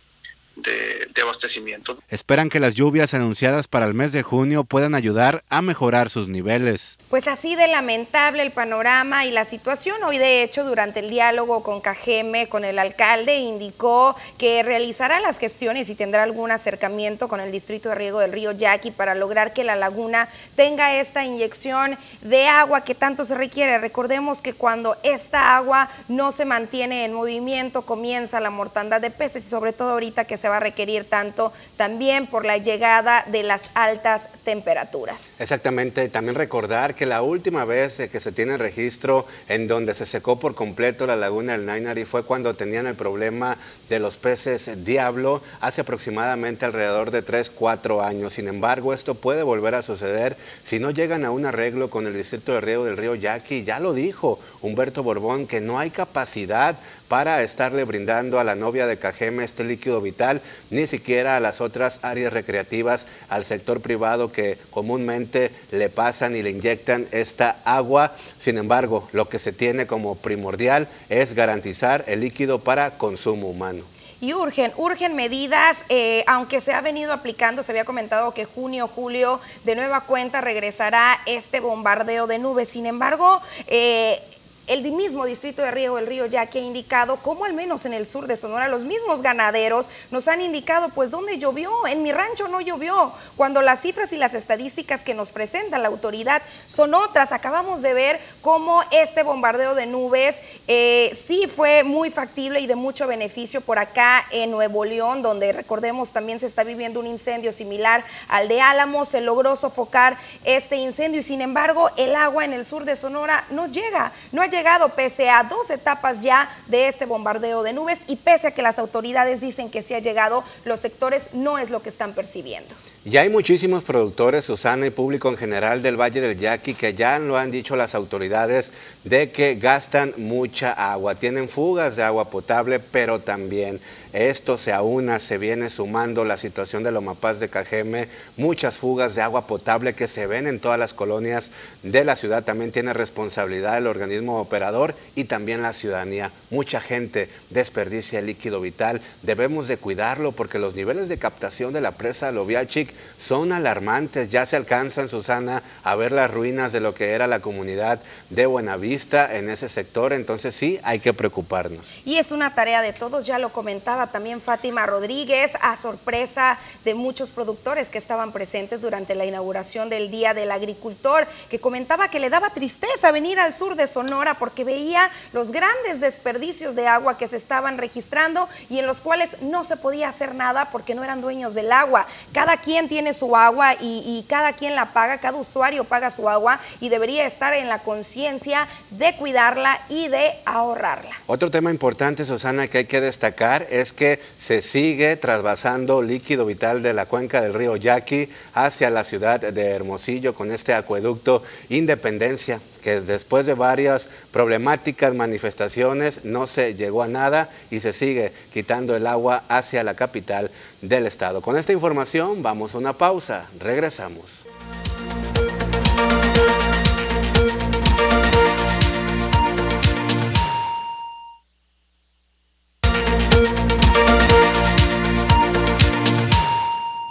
de, 0.55 1.21
abastecimiento. 1.21 1.97
Esperan 2.09 2.49
que 2.49 2.59
las 2.59 2.75
lluvias 2.75 3.13
anunciadas 3.13 3.67
para 3.67 3.85
el 3.85 3.93
mes 3.93 4.11
de 4.11 4.21
junio 4.21 4.63
puedan 4.63 4.93
ayudar 4.93 5.43
a 5.49 5.61
mejorar 5.61 6.09
sus 6.09 6.27
niveles. 6.27 6.97
Pues 7.09 7.27
así 7.27 7.55
de 7.55 7.67
lamentable 7.67 8.41
el 8.41 8.51
panorama 8.51 9.25
y 9.25 9.31
la 9.31 9.45
situación. 9.45 10.03
Hoy 10.03 10.17
de 10.17 10.41
hecho 10.41 10.63
durante 10.63 11.01
el 11.01 11.11
diálogo 11.11 11.61
con 11.61 11.79
Cajeme, 11.79 12.49
con 12.49 12.65
el 12.65 12.79
alcalde, 12.79 13.37
indicó 13.37 14.15
que 14.39 14.63
realizará 14.63 15.19
las 15.19 15.37
gestiones 15.37 15.87
y 15.91 15.95
tendrá 15.95 16.23
algún 16.23 16.49
acercamiento 16.49 17.27
con 17.27 17.39
el 17.39 17.51
distrito 17.51 17.89
de 17.89 17.95
riego 17.95 18.19
del 18.19 18.31
río 18.31 18.53
Yaqui 18.53 18.89
para 18.89 19.13
lograr 19.13 19.53
que 19.53 19.63
la 19.63 19.75
laguna 19.75 20.29
tenga 20.55 20.95
esta 20.99 21.23
inyección 21.23 21.95
de 22.21 22.47
agua 22.47 22.81
que 22.81 22.95
tanto 22.95 23.23
se 23.23 23.35
requiere. 23.35 23.77
Recordemos 23.77 24.41
que 24.41 24.53
cuando 24.53 24.97
esta 25.03 25.55
agua 25.55 25.89
no 26.07 26.31
se 26.31 26.45
mantiene 26.45 27.05
en 27.05 27.13
movimiento 27.13 27.83
comienza 27.83 28.39
la 28.39 28.49
mortandad 28.49 28.99
de 28.99 29.11
peces 29.11 29.45
y 29.45 29.49
sobre 29.49 29.73
todo 29.73 29.91
ahorita 29.91 30.25
que 30.25 30.37
se 30.37 30.49
va 30.49 30.57
a 30.57 30.59
requerir 30.59 31.07
tanto 31.07 31.53
también 31.77 32.25
por 32.25 32.45
la 32.45 32.57
llegada 32.57 33.25
de 33.27 33.43
las 33.43 33.69
altas 33.75 34.29
temperaturas. 34.43 35.35
Exactamente, 35.39 36.09
también 36.09 36.33
recordar 36.33 36.94
que 36.95 37.05
la 37.05 37.21
última 37.21 37.65
vez 37.65 37.97
que 38.11 38.19
se 38.19 38.31
tiene 38.31 38.57
registro 38.57 39.25
en 39.47 39.67
donde 39.67 39.93
se 39.93 40.05
secó 40.05 40.39
por 40.39 40.55
completo 40.55 41.05
la 41.05 41.15
laguna 41.15 41.51
del 41.51 41.65
Nainari 41.65 42.05
fue 42.05 42.23
cuando 42.23 42.53
tenían 42.53 42.87
el 42.87 42.95
problema 42.95 43.57
de 43.89 43.99
los 43.99 44.17
peces 44.17 44.69
diablo 44.83 45.41
hace 45.61 45.81
aproximadamente 45.81 46.65
alrededor 46.65 47.11
de 47.11 47.21
3, 47.21 47.51
4 47.51 48.01
años. 48.01 48.33
Sin 48.33 48.47
embargo, 48.47 48.93
esto 48.93 49.15
puede 49.15 49.43
volver 49.43 49.75
a 49.75 49.83
suceder 49.83 50.37
si 50.63 50.79
no 50.79 50.91
llegan 50.91 51.25
a 51.25 51.31
un 51.31 51.45
arreglo 51.45 51.89
con 51.89 52.07
el 52.07 52.13
distrito 52.13 52.53
de 52.53 52.61
riego 52.61 52.85
del 52.85 52.97
río 52.97 53.15
Yaqui. 53.15 53.63
Ya 53.63 53.79
lo 53.79 53.93
dijo 53.93 54.39
Humberto 54.61 55.03
Borbón 55.03 55.47
que 55.47 55.61
no 55.61 55.77
hay 55.79 55.91
capacidad 55.91 56.77
para 57.07 57.43
estarle 57.43 57.83
brindando 57.83 58.39
a 58.39 58.43
la 58.43 58.55
novia 58.55 58.87
de 58.87 58.97
Cajeme 58.97 59.43
este 59.43 59.63
líquido 59.63 60.01
vital, 60.01 60.41
ni 60.69 60.87
siquiera 60.87 61.37
a 61.37 61.39
las 61.39 61.61
otras 61.61 61.99
áreas 62.01 62.33
recreativas, 62.33 63.07
al 63.29 63.45
sector 63.45 63.81
privado 63.81 64.31
que 64.31 64.57
comúnmente 64.71 65.51
le 65.71 65.89
pasan 65.89 66.35
y 66.35 66.41
le 66.41 66.51
inyectan 66.51 67.07
esta 67.11 67.57
agua. 67.65 68.13
Sin 68.39 68.57
embargo, 68.57 69.07
lo 69.11 69.29
que 69.29 69.39
se 69.39 69.53
tiene 69.53 69.87
como 69.87 70.15
primordial 70.15 70.87
es 71.09 71.33
garantizar 71.33 72.03
el 72.07 72.21
líquido 72.21 72.59
para 72.59 72.97
consumo 72.97 73.49
humano 73.49 73.83
y 74.21 74.33
urgen, 74.33 74.71
urgen 74.77 75.15
medidas, 75.15 75.83
eh, 75.89 76.23
aunque 76.27 76.59
se 76.59 76.73
ha 76.73 76.81
venido 76.81 77.13
aplicando, 77.13 77.63
se 77.63 77.71
había 77.71 77.85
comentado 77.85 78.33
que 78.33 78.45
junio, 78.45 78.87
julio, 78.87 79.39
de 79.65 79.75
nueva 79.75 80.01
cuenta 80.01 80.41
regresará 80.41 81.19
este 81.25 81.59
bombardeo 81.59 82.25
de 82.25 82.39
nubes. 82.39 82.69
Sin 82.69 82.85
embargo, 82.85 83.41
eh, 83.67 84.21
el 84.67 84.81
mismo 84.91 85.25
distrito 85.25 85.61
de 85.61 85.71
Riego 85.71 85.97
del 85.97 86.07
Río 86.07 86.25
ya 86.25 86.47
que 86.47 86.59
ha 86.59 86.61
indicado 86.61 87.17
cómo 87.17 87.45
al 87.45 87.53
menos 87.53 87.85
en 87.85 87.93
el 87.93 88.07
sur 88.07 88.27
de 88.27 88.35
Sonora 88.35 88.67
los 88.67 88.83
mismos 88.85 89.21
ganaderos 89.21 89.89
nos 90.11 90.27
han 90.27 90.41
indicado 90.41 90.89
pues 90.89 91.11
dónde 91.11 91.37
llovió, 91.37 91.71
en 91.87 92.03
mi 92.03 92.11
rancho 92.11 92.47
no 92.47 92.61
llovió, 92.61 93.11
cuando 93.37 93.61
las 93.61 93.81
cifras 93.81 94.11
y 94.13 94.17
las 94.17 94.33
estadísticas 94.33 95.03
que 95.03 95.13
nos 95.13 95.29
presenta 95.29 95.77
la 95.77 95.87
autoridad 95.87 96.41
son 96.65 96.93
otras. 96.93 97.31
Acabamos 97.31 97.81
de 97.81 97.93
ver 97.93 98.19
cómo 98.41 98.83
este 98.91 99.23
bombardeo 99.23 99.75
de 99.75 99.85
nubes 99.85 100.41
eh, 100.67 101.11
sí 101.13 101.47
fue 101.53 101.83
muy 101.83 102.09
factible 102.09 102.59
y 102.59 102.67
de 102.67 102.75
mucho 102.75 103.07
beneficio 103.07 103.61
por 103.61 103.79
acá 103.79 104.25
en 104.31 104.51
Nuevo 104.51 104.85
León, 104.85 105.21
donde 105.21 105.51
recordemos 105.51 106.11
también 106.11 106.39
se 106.39 106.47
está 106.47 106.63
viviendo 106.63 106.99
un 106.99 107.07
incendio 107.07 107.51
similar 107.51 108.03
al 108.27 108.47
de 108.47 108.61
Álamo, 108.61 109.05
se 109.05 109.21
logró 109.21 109.55
sofocar 109.55 110.17
este 110.43 110.77
incendio 110.77 111.19
y 111.19 111.23
sin 111.23 111.41
embargo 111.41 111.89
el 111.97 112.15
agua 112.15 112.45
en 112.45 112.53
el 112.53 112.65
sur 112.65 112.85
de 112.85 112.95
Sonora 112.95 113.45
no 113.49 113.67
llega, 113.67 114.11
no 114.31 114.41
ha 114.41 114.47
llegado 114.55 114.89
pese 114.89 115.29
a 115.29 115.43
dos 115.43 115.69
etapas 115.69 116.21
ya 116.21 116.49
de 116.67 116.87
este 116.87 117.05
bombardeo 117.05 117.61
de 117.61 117.73
nubes 117.73 118.01
y 118.07 118.15
pese 118.15 118.47
a 118.47 118.51
que 118.51 118.61
las 118.61 118.79
autoridades 118.79 119.41
dicen 119.41 119.69
que 119.69 119.81
sí 119.81 119.93
ha 119.93 119.99
llegado, 119.99 120.43
los 120.63 120.79
sectores 120.79 121.33
no 121.33 121.57
es 121.57 121.69
lo 121.69 121.81
que 121.81 121.89
están 121.89 122.13
percibiendo. 122.13 122.73
Ya 123.07 123.21
hay 123.21 123.29
muchísimos 123.29 123.83
productores, 123.83 124.45
Susana, 124.45 124.87
y 124.87 124.89
público 124.89 125.29
en 125.29 125.37
general 125.37 125.83
del 125.83 125.95
Valle 125.95 126.21
del 126.21 126.39
Yaqui 126.39 126.73
que 126.73 126.95
ya 126.95 127.19
lo 127.19 127.37
han 127.37 127.51
dicho 127.51 127.75
las 127.75 127.93
autoridades 127.93 128.71
de 129.03 129.29
que 129.29 129.53
gastan 129.53 130.15
mucha 130.17 130.71
agua, 130.71 131.13
tienen 131.13 131.47
fugas 131.47 131.95
de 131.95 132.01
agua 132.01 132.31
potable, 132.31 132.79
pero 132.79 133.19
también 133.19 133.79
esto 134.15 134.57
se 134.57 134.71
aúna, 134.71 135.19
se 135.19 135.37
viene 135.37 135.69
sumando 135.69 136.23
la 136.23 136.37
situación 136.37 136.83
de 136.83 136.91
Lomapaz 136.93 137.41
de 137.41 137.49
Cajeme, 137.49 138.07
muchas 138.37 138.77
fugas 138.77 139.13
de 139.13 139.21
agua 139.21 139.45
potable 139.45 139.93
que 139.93 140.07
se 140.07 140.25
ven 140.25 140.47
en 140.47 140.61
todas 140.61 140.79
las 140.79 140.93
colonias 140.93 141.51
de 141.83 142.05
la 142.05 142.15
ciudad. 142.15 142.45
También 142.45 142.71
tiene 142.71 142.93
responsabilidad 142.93 143.77
el 143.77 143.87
organismo 143.87 144.39
operador 144.39 144.95
y 145.17 145.25
también 145.25 145.61
la 145.61 145.73
ciudadanía. 145.73 146.31
Mucha 146.49 146.79
gente 146.79 147.27
desperdicia 147.49 148.19
el 148.19 148.27
líquido 148.27 148.61
vital. 148.61 149.01
Debemos 149.21 149.67
de 149.67 149.75
cuidarlo 149.75 150.31
porque 150.31 150.59
los 150.59 150.75
niveles 150.75 151.09
de 151.09 151.17
captación 151.17 151.73
de 151.73 151.81
la 151.81 151.91
presa 151.91 152.31
Loviachic 152.31 152.93
son 153.17 153.51
alarmantes. 153.51 154.29
Ya 154.29 154.45
se 154.45 154.55
alcanzan, 154.55 155.09
Susana, 155.09 155.63
a 155.83 155.95
ver 155.95 156.11
las 156.11 156.31
ruinas 156.31 156.71
de 156.71 156.79
lo 156.79 156.93
que 156.93 157.11
era 157.11 157.27
la 157.27 157.39
comunidad 157.39 157.99
de 158.29 158.45
Buenavista 158.45 159.35
en 159.35 159.49
ese 159.49 159.69
sector. 159.69 160.13
Entonces 160.13 160.55
sí, 160.55 160.79
hay 160.83 160.99
que 160.99 161.13
preocuparnos. 161.13 161.99
Y 162.05 162.17
es 162.17 162.31
una 162.31 162.53
tarea 162.55 162.81
de 162.81 162.93
todos, 162.93 163.25
ya 163.25 163.39
lo 163.39 163.49
comentaba 163.49 164.07
también 164.07 164.41
Fátima 164.41 164.85
Rodríguez, 164.85 165.53
a 165.61 165.77
sorpresa 165.77 166.57
de 166.83 166.93
muchos 166.93 167.31
productores 167.31 167.89
que 167.89 167.97
estaban 167.97 168.31
presentes 168.31 168.81
durante 168.81 169.15
la 169.15 169.25
inauguración 169.25 169.89
del 169.89 170.11
Día 170.11 170.33
del 170.33 170.51
Agricultor, 170.51 171.27
que 171.49 171.59
comentaba 171.59 172.09
que 172.09 172.19
le 172.19 172.29
daba 172.29 172.49
tristeza 172.49 173.11
venir 173.11 173.39
al 173.39 173.53
sur 173.53 173.75
de 173.75 173.87
Sonora 173.87 174.35
porque 174.35 174.63
veía 174.63 175.09
los 175.33 175.51
grandes 175.51 175.99
desperdicios 175.99 176.75
de 176.75 176.87
agua 176.87 177.17
que 177.17 177.27
se 177.27 177.37
estaban 177.37 177.77
registrando 177.77 178.47
y 178.69 178.79
en 178.79 178.85
los 178.85 179.01
cuales 179.01 179.37
no 179.41 179.63
se 179.63 179.77
podía 179.77 180.09
hacer 180.09 180.35
nada 180.35 180.69
porque 180.71 180.95
no 180.95 181.03
eran 181.03 181.21
dueños 181.21 181.53
del 181.53 181.71
agua. 181.71 182.07
Cada 182.33 182.57
quien 182.57 182.84
tiene 182.87 183.13
su 183.13 183.35
agua 183.35 183.75
y, 183.79 184.25
cada 184.27 184.53
quien 184.53 184.75
la 184.75 184.93
paga, 184.93 185.17
cada 185.19 185.37
usuario 185.37 185.83
paga 185.83 186.11
su 186.11 186.29
agua 186.29 186.59
y 186.79 186.89
debería 186.89 187.25
estar 187.25 187.53
en 187.53 187.69
la 187.69 187.79
conciencia 187.79 188.67
de 188.91 189.15
cuidarla 189.15 189.79
y 189.89 190.07
de 190.07 190.33
ahorrarla. 190.45 191.15
Otro 191.27 191.51
tema 191.51 191.71
importante, 191.71 192.25
Susana, 192.25 192.67
que 192.67 192.79
hay 192.79 192.85
que 192.85 193.01
destacar 193.01 193.67
es 193.69 193.93
que 193.93 194.19
se 194.37 194.61
sigue 194.61 195.15
trasvasando 195.17 196.01
líquido 196.01 196.45
vital 196.45 196.81
de 196.81 196.93
la 196.93 197.05
cuenca 197.05 197.41
del 197.41 197.53
río 197.53 197.75
Yaqui 197.75 198.29
hacia 198.53 198.89
la 198.89 199.03
ciudad 199.03 199.39
de 199.39 199.69
Hermosillo 199.71 200.33
con 200.33 200.51
este 200.51 200.73
acueducto 200.73 201.43
Independencia 201.69 202.59
que 202.85 203.01
después 203.01 203.47
de 203.47 203.55
varias 203.55 204.09
problemáticas 204.31 205.15
manifestaciones 205.15 206.23
no 206.23 206.45
se 206.45 206.75
llegó 206.75 207.01
a 207.01 207.07
nada 207.07 207.49
y 207.71 207.79
se 207.79 207.93
sigue 207.93 208.31
quitando 208.53 208.95
el 208.95 209.07
agua 209.07 209.41
hacia 209.49 209.83
la 209.83 209.95
capital 209.95 210.51
del 210.83 211.07
estado. 211.07 211.41
Con 211.41 211.57
esta 211.57 211.73
información 211.73 212.43
vamos 212.43 212.75
a 212.75 212.77
una 212.77 212.93
pausa, 212.93 213.47
regresamos. 213.59 214.45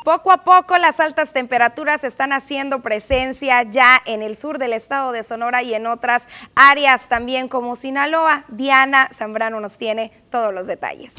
Poco 0.05 0.31
a 0.33 0.45
poco 0.45 0.77
las 0.77 1.01
altas 1.01 1.33
temperaturas 1.33 2.05
están 2.05 2.35
haciendo 2.35 2.81
presencia 2.81 3.63
ya 3.63 4.03
en 4.05 4.21
el 4.21 4.37
sur 4.37 4.59
del 4.59 4.75
estado 4.75 5.13
de 5.13 5.23
Sonora 5.23 5.63
y 5.63 5.73
en 5.73 5.87
otras 5.87 6.29
áreas 6.55 7.09
también 7.09 7.49
como 7.49 7.75
Sinaloa. 7.75 8.45
Diana 8.49 9.09
Zambrano 9.15 9.61
nos 9.61 9.79
tiene 9.79 10.13
todos 10.31 10.53
los 10.53 10.67
detalles. 10.67 11.15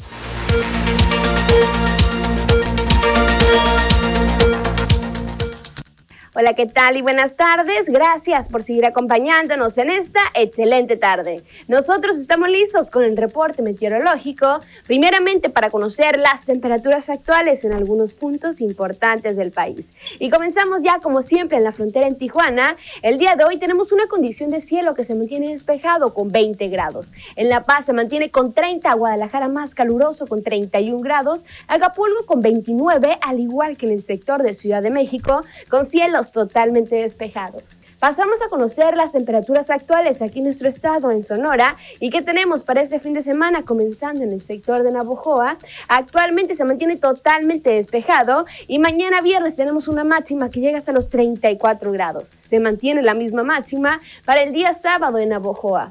Hola, 6.38 6.52
¿qué 6.52 6.66
tal 6.66 6.98
y 6.98 7.00
buenas 7.00 7.34
tardes? 7.34 7.88
Gracias 7.88 8.46
por 8.48 8.62
seguir 8.62 8.84
acompañándonos 8.84 9.78
en 9.78 9.88
esta 9.88 10.20
excelente 10.34 10.98
tarde. 10.98 11.42
Nosotros 11.66 12.18
estamos 12.18 12.50
listos 12.50 12.90
con 12.90 13.04
el 13.04 13.16
reporte 13.16 13.62
meteorológico, 13.62 14.60
primeramente 14.86 15.48
para 15.48 15.70
conocer 15.70 16.18
las 16.18 16.44
temperaturas 16.44 17.08
actuales 17.08 17.64
en 17.64 17.72
algunos 17.72 18.12
puntos 18.12 18.60
importantes 18.60 19.38
del 19.38 19.50
país. 19.50 19.94
Y 20.18 20.28
comenzamos 20.28 20.80
ya 20.82 20.98
como 21.00 21.22
siempre 21.22 21.56
en 21.56 21.64
la 21.64 21.72
frontera 21.72 22.06
en 22.06 22.18
Tijuana. 22.18 22.76
El 23.00 23.16
día 23.16 23.34
de 23.34 23.44
hoy 23.44 23.56
tenemos 23.56 23.90
una 23.90 24.06
condición 24.06 24.50
de 24.50 24.60
cielo 24.60 24.92
que 24.92 25.06
se 25.06 25.14
mantiene 25.14 25.52
despejado 25.52 26.12
con 26.12 26.32
20 26.32 26.66
grados. 26.66 27.12
En 27.36 27.48
La 27.48 27.64
Paz 27.64 27.86
se 27.86 27.94
mantiene 27.94 28.30
con 28.30 28.52
30, 28.52 28.92
Guadalajara 28.92 29.48
más 29.48 29.74
caluroso 29.74 30.26
con 30.26 30.42
31 30.42 30.98
grados, 30.98 31.46
Acapulco 31.66 32.26
con 32.26 32.42
29, 32.42 33.16
al 33.22 33.40
igual 33.40 33.78
que 33.78 33.86
en 33.86 33.92
el 33.92 34.02
sector 34.02 34.42
de 34.42 34.52
Ciudad 34.52 34.82
de 34.82 34.90
México, 34.90 35.40
con 35.70 35.86
cielos 35.86 36.25
totalmente 36.32 36.96
despejado. 36.96 37.62
Pasamos 37.98 38.42
a 38.42 38.48
conocer 38.48 38.94
las 38.94 39.12
temperaturas 39.12 39.70
actuales 39.70 40.20
aquí 40.20 40.40
en 40.40 40.44
nuestro 40.44 40.68
estado, 40.68 41.10
en 41.10 41.24
Sonora, 41.24 41.76
y 41.98 42.10
qué 42.10 42.20
tenemos 42.20 42.62
para 42.62 42.82
este 42.82 43.00
fin 43.00 43.14
de 43.14 43.22
semana, 43.22 43.64
comenzando 43.64 44.22
en 44.22 44.32
el 44.32 44.42
sector 44.42 44.82
de 44.82 44.90
Navojoa. 44.90 45.56
Actualmente 45.88 46.54
se 46.54 46.64
mantiene 46.64 46.96
totalmente 46.96 47.70
despejado 47.70 48.44
y 48.68 48.78
mañana 48.78 49.22
viernes 49.22 49.56
tenemos 49.56 49.88
una 49.88 50.04
máxima 50.04 50.50
que 50.50 50.60
llega 50.60 50.76
hasta 50.76 50.92
los 50.92 51.08
34 51.08 51.90
grados. 51.92 52.24
Se 52.42 52.60
mantiene 52.60 53.00
la 53.02 53.14
misma 53.14 53.44
máxima 53.44 54.00
para 54.26 54.42
el 54.42 54.52
día 54.52 54.74
sábado 54.74 55.18
en 55.18 55.30
Navojoa. 55.30 55.90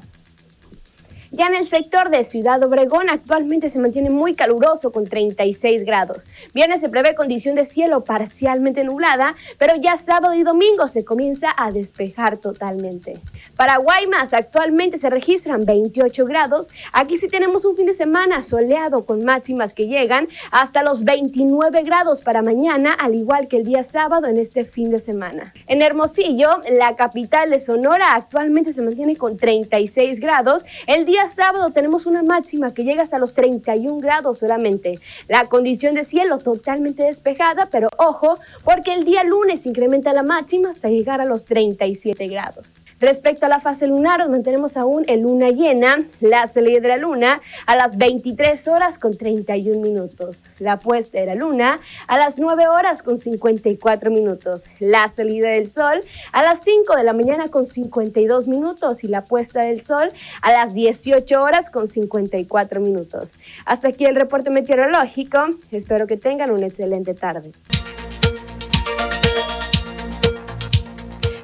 Ya 1.36 1.48
en 1.48 1.54
el 1.54 1.68
sector 1.68 2.08
de 2.08 2.24
Ciudad 2.24 2.62
Obregón 2.62 3.10
actualmente 3.10 3.68
se 3.68 3.78
mantiene 3.78 4.08
muy 4.08 4.34
caluroso 4.34 4.90
con 4.90 5.06
36 5.06 5.84
grados. 5.84 6.24
Viernes 6.54 6.80
se 6.80 6.88
prevé 6.88 7.14
condición 7.14 7.56
de 7.56 7.66
cielo 7.66 8.04
parcialmente 8.04 8.84
nublada, 8.84 9.34
pero 9.58 9.76
ya 9.76 9.98
sábado 9.98 10.32
y 10.32 10.44
domingo 10.44 10.88
se 10.88 11.04
comienza 11.04 11.48
a 11.54 11.72
despejar 11.72 12.38
totalmente. 12.38 13.18
Para 13.54 13.76
Guaymas 13.76 14.32
actualmente 14.32 14.96
se 14.96 15.10
registran 15.10 15.66
28 15.66 16.24
grados. 16.24 16.70
Aquí 16.94 17.18
sí 17.18 17.28
tenemos 17.28 17.66
un 17.66 17.76
fin 17.76 17.84
de 17.84 17.94
semana 17.94 18.42
soleado 18.42 19.04
con 19.04 19.22
máximas 19.22 19.74
que 19.74 19.88
llegan 19.88 20.28
hasta 20.50 20.82
los 20.82 21.04
29 21.04 21.82
grados 21.82 22.22
para 22.22 22.40
mañana, 22.40 22.94
al 22.94 23.14
igual 23.14 23.46
que 23.48 23.58
el 23.58 23.64
día 23.64 23.82
sábado 23.82 24.26
en 24.26 24.38
este 24.38 24.64
fin 24.64 24.88
de 24.88 25.00
semana. 25.00 25.52
En 25.66 25.82
Hermosillo, 25.82 26.48
la 26.70 26.96
capital 26.96 27.50
de 27.50 27.60
Sonora 27.60 28.14
actualmente 28.14 28.72
se 28.72 28.80
mantiene 28.80 29.16
con 29.16 29.36
36 29.36 30.18
grados. 30.18 30.64
El 30.86 31.04
día 31.04 31.25
sábado 31.30 31.70
tenemos 31.70 32.06
una 32.06 32.22
máxima 32.22 32.72
que 32.72 32.84
llega 32.84 33.02
hasta 33.02 33.18
los 33.18 33.34
31 33.34 33.98
grados 33.98 34.38
solamente. 34.38 34.98
La 35.28 35.46
condición 35.46 35.94
de 35.94 36.04
cielo 36.04 36.38
totalmente 36.38 37.04
despejada, 37.04 37.68
pero 37.70 37.88
ojo, 37.98 38.34
porque 38.64 38.92
el 38.92 39.04
día 39.04 39.24
lunes 39.24 39.66
incrementa 39.66 40.12
la 40.12 40.22
máxima 40.22 40.70
hasta 40.70 40.88
llegar 40.88 41.20
a 41.20 41.24
los 41.24 41.44
37 41.44 42.26
grados. 42.28 42.66
Respecto 42.98 43.44
a 43.44 43.50
la 43.50 43.60
fase 43.60 43.86
lunar, 43.86 44.26
mantenemos 44.26 44.78
aún 44.78 45.04
en 45.06 45.22
luna 45.22 45.48
llena, 45.48 45.98
la 46.20 46.46
salida 46.46 46.80
de 46.80 46.88
la 46.88 46.96
luna 46.96 47.42
a 47.66 47.76
las 47.76 47.98
23 47.98 48.68
horas 48.68 48.98
con 48.98 49.14
31 49.14 49.80
minutos, 49.80 50.38
la 50.60 50.78
puesta 50.78 51.20
de 51.20 51.26
la 51.26 51.34
luna 51.34 51.78
a 52.06 52.16
las 52.16 52.38
9 52.38 52.68
horas 52.68 53.02
con 53.02 53.18
54 53.18 54.10
minutos, 54.10 54.64
la 54.80 55.08
salida 55.08 55.50
del 55.50 55.68
sol 55.68 56.02
a 56.32 56.42
las 56.42 56.62
5 56.64 56.96
de 56.96 57.04
la 57.04 57.12
mañana 57.12 57.48
con 57.48 57.66
52 57.66 58.48
minutos 58.48 59.04
y 59.04 59.08
la 59.08 59.24
puesta 59.24 59.60
del 59.60 59.82
sol 59.82 60.10
a 60.40 60.52
las 60.52 60.72
18 60.72 61.42
horas 61.42 61.68
con 61.68 61.88
54 61.88 62.80
minutos. 62.80 63.34
Hasta 63.66 63.88
aquí 63.88 64.06
el 64.06 64.16
reporte 64.16 64.48
meteorológico, 64.48 65.38
espero 65.70 66.06
que 66.06 66.16
tengan 66.16 66.50
una 66.50 66.68
excelente 66.68 67.12
tarde. 67.12 67.52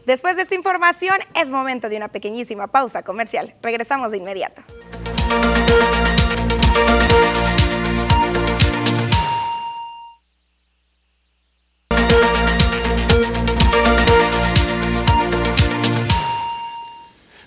Después 0.07 0.37
de 0.37 0.43
esta 0.43 0.55
información 0.55 1.17
es 1.35 1.51
momento 1.51 1.89
de 1.89 1.97
una 1.97 2.09
pequeñísima 2.09 2.67
pausa 2.67 3.03
comercial. 3.03 3.55
Regresamos 3.63 4.11
de 4.11 4.19
inmediato. 4.19 4.63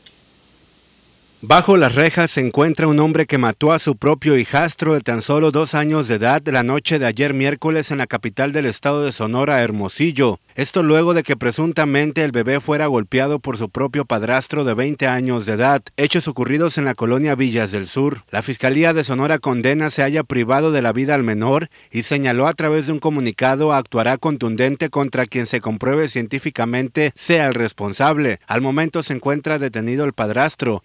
Bajo 1.44 1.76
las 1.76 1.96
rejas 1.96 2.30
se 2.30 2.40
encuentra 2.40 2.86
un 2.86 3.00
hombre 3.00 3.26
que 3.26 3.36
mató 3.36 3.72
a 3.72 3.80
su 3.80 3.96
propio 3.96 4.38
hijastro 4.38 4.94
de 4.94 5.00
tan 5.00 5.22
solo 5.22 5.50
dos 5.50 5.74
años 5.74 6.06
de 6.06 6.14
edad 6.14 6.40
la 6.46 6.62
noche 6.62 7.00
de 7.00 7.06
ayer 7.06 7.34
miércoles 7.34 7.90
en 7.90 7.98
la 7.98 8.06
capital 8.06 8.52
del 8.52 8.66
estado 8.66 9.04
de 9.04 9.10
Sonora, 9.10 9.60
Hermosillo. 9.60 10.38
Esto 10.54 10.82
luego 10.82 11.14
de 11.14 11.22
que 11.22 11.34
presuntamente 11.34 12.22
el 12.22 12.30
bebé 12.30 12.60
fuera 12.60 12.86
golpeado 12.86 13.38
por 13.38 13.56
su 13.56 13.70
propio 13.70 14.04
padrastro 14.04 14.64
de 14.64 14.74
20 14.74 15.06
años 15.06 15.46
de 15.46 15.54
edad, 15.54 15.82
hechos 15.96 16.28
ocurridos 16.28 16.76
en 16.76 16.84
la 16.84 16.94
colonia 16.94 17.34
Villas 17.34 17.72
del 17.72 17.88
Sur. 17.88 18.22
La 18.30 18.42
Fiscalía 18.42 18.92
de 18.92 19.02
Sonora 19.02 19.38
condena 19.38 19.88
se 19.88 20.02
haya 20.02 20.24
privado 20.24 20.70
de 20.70 20.82
la 20.82 20.92
vida 20.92 21.14
al 21.14 21.22
menor 21.22 21.70
y 21.90 22.02
señaló 22.02 22.46
a 22.46 22.52
través 22.52 22.86
de 22.86 22.92
un 22.92 22.98
comunicado 22.98 23.72
actuará 23.72 24.18
contundente 24.18 24.90
contra 24.90 25.24
quien 25.24 25.46
se 25.46 25.62
compruebe 25.62 26.08
científicamente 26.08 27.12
sea 27.14 27.46
el 27.46 27.54
responsable. 27.54 28.38
Al 28.46 28.60
momento 28.60 29.02
se 29.02 29.14
encuentra 29.14 29.58
detenido 29.58 30.04
el 30.04 30.12
padrastro. 30.12 30.82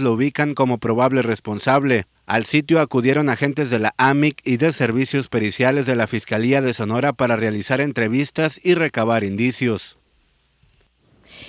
Lo 0.00 0.12
ubican 0.12 0.54
como 0.54 0.78
probable 0.78 1.22
responsable. 1.22 2.06
Al 2.26 2.46
sitio 2.46 2.80
acudieron 2.80 3.28
agentes 3.28 3.70
de 3.70 3.78
la 3.78 3.94
AMIC 3.98 4.40
y 4.44 4.56
de 4.56 4.72
servicios 4.72 5.28
periciales 5.28 5.86
de 5.86 5.96
la 5.96 6.06
Fiscalía 6.06 6.62
de 6.62 6.72
Sonora 6.72 7.12
para 7.12 7.36
realizar 7.36 7.80
entrevistas 7.80 8.60
y 8.62 8.74
recabar 8.74 9.24
indicios. 9.24 9.98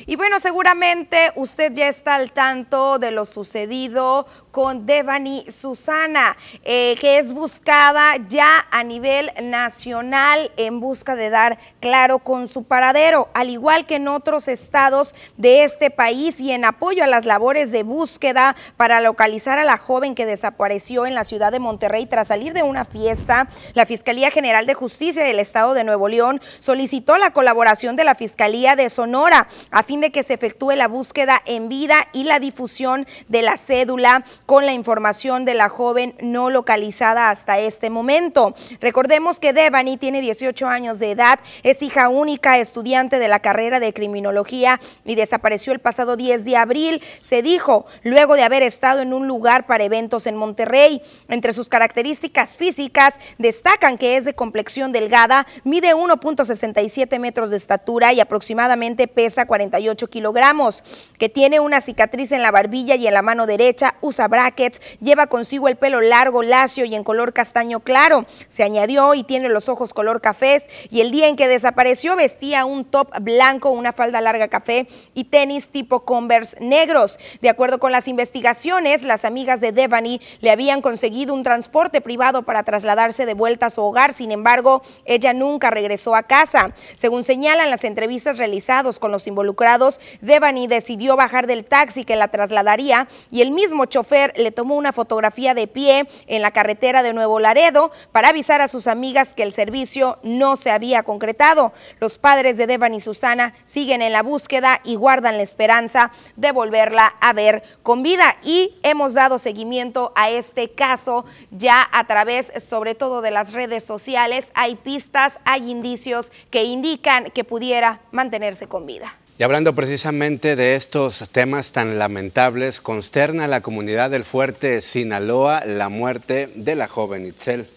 Y 0.05 0.15
bueno, 0.15 0.39
seguramente 0.39 1.31
usted 1.35 1.71
ya 1.73 1.87
está 1.87 2.15
al 2.15 2.33
tanto 2.33 2.99
de 2.99 3.11
lo 3.11 3.25
sucedido 3.25 4.27
con 4.51 4.85
Devani 4.85 5.45
Susana, 5.49 6.37
eh, 6.63 6.95
que 7.01 7.17
es 7.17 7.33
buscada 7.33 8.17
ya 8.27 8.67
a 8.69 8.83
nivel 8.83 9.31
nacional 9.41 10.51
en 10.57 10.79
busca 10.79 11.15
de 11.15 11.31
dar 11.31 11.57
claro 11.79 12.19
con 12.19 12.47
su 12.47 12.63
paradero, 12.63 13.29
al 13.33 13.49
igual 13.49 13.85
que 13.85 13.95
en 13.95 14.07
otros 14.07 14.47
estados 14.47 15.15
de 15.37 15.63
este 15.63 15.89
país 15.89 16.39
y 16.39 16.51
en 16.51 16.65
apoyo 16.65 17.03
a 17.03 17.07
las 17.07 17.25
labores 17.25 17.71
de 17.71 17.83
búsqueda 17.83 18.55
para 18.77 19.01
localizar 19.01 19.57
a 19.57 19.63
la 19.63 19.77
joven 19.77 20.13
que 20.13 20.25
desapareció 20.25 21.05
en 21.05 21.15
la 21.15 21.23
ciudad 21.23 21.51
de 21.51 21.59
Monterrey 21.59 22.05
tras 22.05 22.27
salir 22.27 22.53
de 22.53 22.61
una 22.63 22.85
fiesta. 22.85 23.47
La 23.73 23.85
Fiscalía 23.85 24.29
General 24.31 24.67
de 24.67 24.73
Justicia 24.73 25.23
del 25.23 25.39
Estado 25.39 25.73
de 25.73 25.83
Nuevo 25.83 26.09
León 26.09 26.41
solicitó 26.59 27.17
la 27.17 27.31
colaboración 27.31 27.95
de 27.95 28.03
la 28.03 28.15
Fiscalía 28.15 28.75
de 28.75 28.89
Sonora 28.89 29.47
a 29.71 29.81
de 30.01 30.11
que 30.11 30.23
se 30.23 30.33
efectúe 30.33 30.71
la 30.71 30.87
búsqueda 30.87 31.41
en 31.45 31.69
vida 31.69 32.07
y 32.13 32.23
la 32.23 32.39
difusión 32.39 33.05
de 33.27 33.41
la 33.41 33.57
cédula 33.57 34.23
con 34.45 34.65
la 34.65 34.73
información 34.73 35.45
de 35.45 35.53
la 35.53 35.69
joven 35.69 36.15
no 36.21 36.49
localizada 36.49 37.29
hasta 37.29 37.59
este 37.59 37.89
momento. 37.89 38.55
Recordemos 38.79 39.39
que 39.39 39.53
Devani 39.53 39.97
tiene 39.97 40.21
18 40.21 40.67
años 40.67 40.99
de 40.99 41.11
edad, 41.11 41.39
es 41.63 41.81
hija 41.81 42.09
única, 42.09 42.57
estudiante 42.57 43.19
de 43.19 43.27
la 43.27 43.39
carrera 43.39 43.79
de 43.79 43.93
criminología 43.93 44.79
y 45.05 45.15
desapareció 45.15 45.73
el 45.73 45.79
pasado 45.79 46.15
10 46.15 46.45
de 46.45 46.57
abril, 46.57 47.03
se 47.21 47.41
dijo, 47.41 47.85
luego 48.03 48.35
de 48.35 48.43
haber 48.43 48.63
estado 48.63 49.01
en 49.01 49.13
un 49.13 49.27
lugar 49.27 49.65
para 49.65 49.83
eventos 49.83 50.27
en 50.27 50.35
Monterrey. 50.35 51.01
Entre 51.27 51.53
sus 51.53 51.69
características 51.69 52.55
físicas 52.55 53.19
destacan 53.37 53.97
que 53.97 54.17
es 54.17 54.25
de 54.25 54.33
complexión 54.33 54.91
delgada, 54.91 55.47
mide 55.63 55.95
1.67 55.95 57.19
metros 57.19 57.49
de 57.49 57.57
estatura 57.57 58.13
y 58.13 58.19
aproximadamente 58.19 59.07
pesa 59.07 59.45
48 59.83 60.09
kilogramos, 60.09 60.83
que 61.17 61.29
tiene 61.29 61.59
una 61.59 61.81
cicatriz 61.81 62.31
en 62.31 62.41
la 62.41 62.51
barbilla 62.51 62.95
y 62.95 63.07
en 63.07 63.13
la 63.13 63.21
mano 63.21 63.45
derecha, 63.45 63.95
usa 64.01 64.27
brackets, 64.27 64.81
lleva 65.01 65.27
consigo 65.27 65.67
el 65.67 65.75
pelo 65.75 66.01
largo, 66.01 66.43
lacio 66.43 66.85
y 66.85 66.95
en 66.95 67.03
color 67.03 67.33
castaño 67.33 67.81
claro. 67.81 68.25
Se 68.47 68.63
añadió 68.63 69.13
y 69.13 69.23
tiene 69.23 69.49
los 69.49 69.69
ojos 69.69 69.93
color 69.93 70.21
cafés 70.21 70.65
y 70.89 71.01
el 71.01 71.11
día 71.11 71.27
en 71.27 71.35
que 71.35 71.47
desapareció 71.47 72.15
vestía 72.15 72.65
un 72.65 72.85
top 72.85 73.09
blanco, 73.21 73.69
una 73.69 73.93
falda 73.93 74.21
larga 74.21 74.47
café 74.47 74.87
y 75.13 75.25
tenis 75.25 75.69
tipo 75.69 76.05
Converse 76.05 76.57
negros. 76.59 77.19
De 77.41 77.49
acuerdo 77.49 77.79
con 77.79 77.91
las 77.91 78.07
investigaciones, 78.07 79.03
las 79.03 79.25
amigas 79.25 79.59
de 79.59 79.71
Devani 79.71 80.21
le 80.39 80.51
habían 80.51 80.81
conseguido 80.81 81.33
un 81.33 81.43
transporte 81.43 82.01
privado 82.01 82.43
para 82.43 82.63
trasladarse 82.63 83.25
de 83.25 83.33
vuelta 83.33 83.67
a 83.67 83.69
su 83.69 83.81
hogar, 83.81 84.13
sin 84.13 84.31
embargo, 84.31 84.81
ella 85.05 85.33
nunca 85.33 85.69
regresó 85.71 86.15
a 86.15 86.23
casa. 86.23 86.73
Según 86.95 87.23
señalan 87.23 87.69
las 87.69 87.83
entrevistas 87.83 88.37
realizadas 88.37 88.53
con 88.99 89.11
los 89.11 89.27
involucrados, 89.27 89.72
Devani 90.21 90.67
decidió 90.67 91.15
bajar 91.15 91.47
del 91.47 91.65
taxi 91.65 92.05
que 92.05 92.15
la 92.15 92.27
trasladaría 92.27 93.07
y 93.31 93.41
el 93.41 93.51
mismo 93.51 93.85
chofer 93.85 94.33
le 94.37 94.51
tomó 94.51 94.75
una 94.75 94.93
fotografía 94.93 95.53
de 95.53 95.67
pie 95.67 96.07
en 96.27 96.41
la 96.41 96.51
carretera 96.51 97.03
de 97.03 97.13
Nuevo 97.13 97.39
Laredo 97.39 97.91
para 98.11 98.29
avisar 98.29 98.61
a 98.61 98.67
sus 98.67 98.87
amigas 98.87 99.33
que 99.33 99.43
el 99.43 99.53
servicio 99.53 100.19
no 100.23 100.55
se 100.55 100.71
había 100.71 101.03
concretado. 101.03 101.73
Los 101.99 102.17
padres 102.17 102.57
de 102.57 102.67
Devani 102.67 102.97
y 102.97 102.99
Susana 102.99 103.53
siguen 103.65 104.01
en 104.01 104.13
la 104.13 104.23
búsqueda 104.23 104.79
y 104.83 104.95
guardan 104.95 105.37
la 105.37 105.43
esperanza 105.43 106.11
de 106.35 106.51
volverla 106.51 107.15
a 107.19 107.33
ver 107.33 107.63
con 107.81 108.03
vida 108.03 108.35
y 108.43 108.75
hemos 108.83 109.13
dado 109.13 109.37
seguimiento 109.37 110.11
a 110.15 110.29
este 110.29 110.71
caso 110.71 111.25
ya 111.51 111.87
a 111.91 112.05
través 112.05 112.51
sobre 112.63 112.95
todo 112.95 113.21
de 113.21 113.31
las 113.31 113.53
redes 113.53 113.83
sociales. 113.83 114.51
Hay 114.53 114.75
pistas, 114.75 115.39
hay 115.45 115.69
indicios 115.69 116.31
que 116.49 116.63
indican 116.63 117.25
que 117.31 117.43
pudiera 117.43 118.01
mantenerse 118.11 118.67
con 118.67 118.85
vida. 118.85 119.13
Y 119.39 119.41
hablando 119.41 119.73
precisamente 119.73 120.55
de 120.55 120.75
estos 120.75 121.23
temas 121.31 121.71
tan 121.71 121.97
lamentables, 121.97 122.79
consterna 122.81 123.45
a 123.45 123.47
la 123.47 123.61
comunidad 123.61 124.11
del 124.11 124.25
fuerte 124.25 124.79
Sinaloa 124.81 125.65
la 125.65 125.89
muerte 125.89 126.49
de 126.53 126.75
la 126.75 126.87
joven 126.87 127.25
Itzel. 127.25 127.67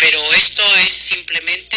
Pero 0.00 0.18
esto 0.36 0.62
es 0.84 0.92
simplemente 0.92 1.76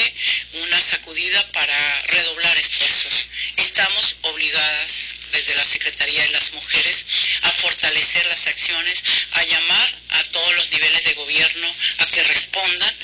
una 0.68 0.82
sacudida 0.82 1.46
para 1.54 1.76
redoblar 2.08 2.58
esfuerzos. 2.58 3.28
Estamos 3.58 4.18
obligadas 4.24 5.07
desde 5.32 5.56
la 5.56 5.66
Secretaría 5.66 6.24
de 6.24 6.30
las 6.30 6.52
Mujeres 6.54 7.06
a 7.42 7.52
fortalecer 7.52 8.26
las 8.28 8.48
acciones, 8.48 9.04
a 9.32 9.44
llamar 9.44 9.96
a 10.10 10.24
todos 10.26 10.56
los 10.56 10.70
niveles 10.72 11.04
de 11.04 11.14
gobierno 11.14 11.76
a 12.00 12.06
que 12.06 12.24
respondan. 12.24 12.96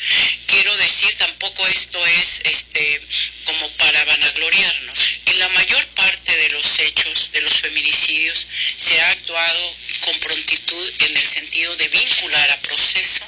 Quiero 0.48 0.76
decir, 0.78 1.14
tampoco 1.16 1.68
esto 1.68 2.06
es 2.06 2.42
este 2.46 3.02
como 3.46 3.70
para 3.78 4.04
vanagloriarnos. 4.06 5.04
En 5.26 5.40
la 5.40 5.50
mayor 5.50 5.86
parte 5.88 6.36
de 6.38 6.50
los 6.50 6.80
hechos 6.80 7.32
de 7.32 7.42
los 7.42 7.56
feminicidios 7.56 8.48
se 8.78 9.00
ha 9.02 9.10
actuado 9.10 9.76
con 10.02 10.20
prontitud 10.20 10.92
en 11.00 11.18
el 11.18 11.26
sentido 11.26 11.76
de 11.76 11.88
vincular 11.88 12.52
a 12.52 12.62
proceso, 12.62 13.24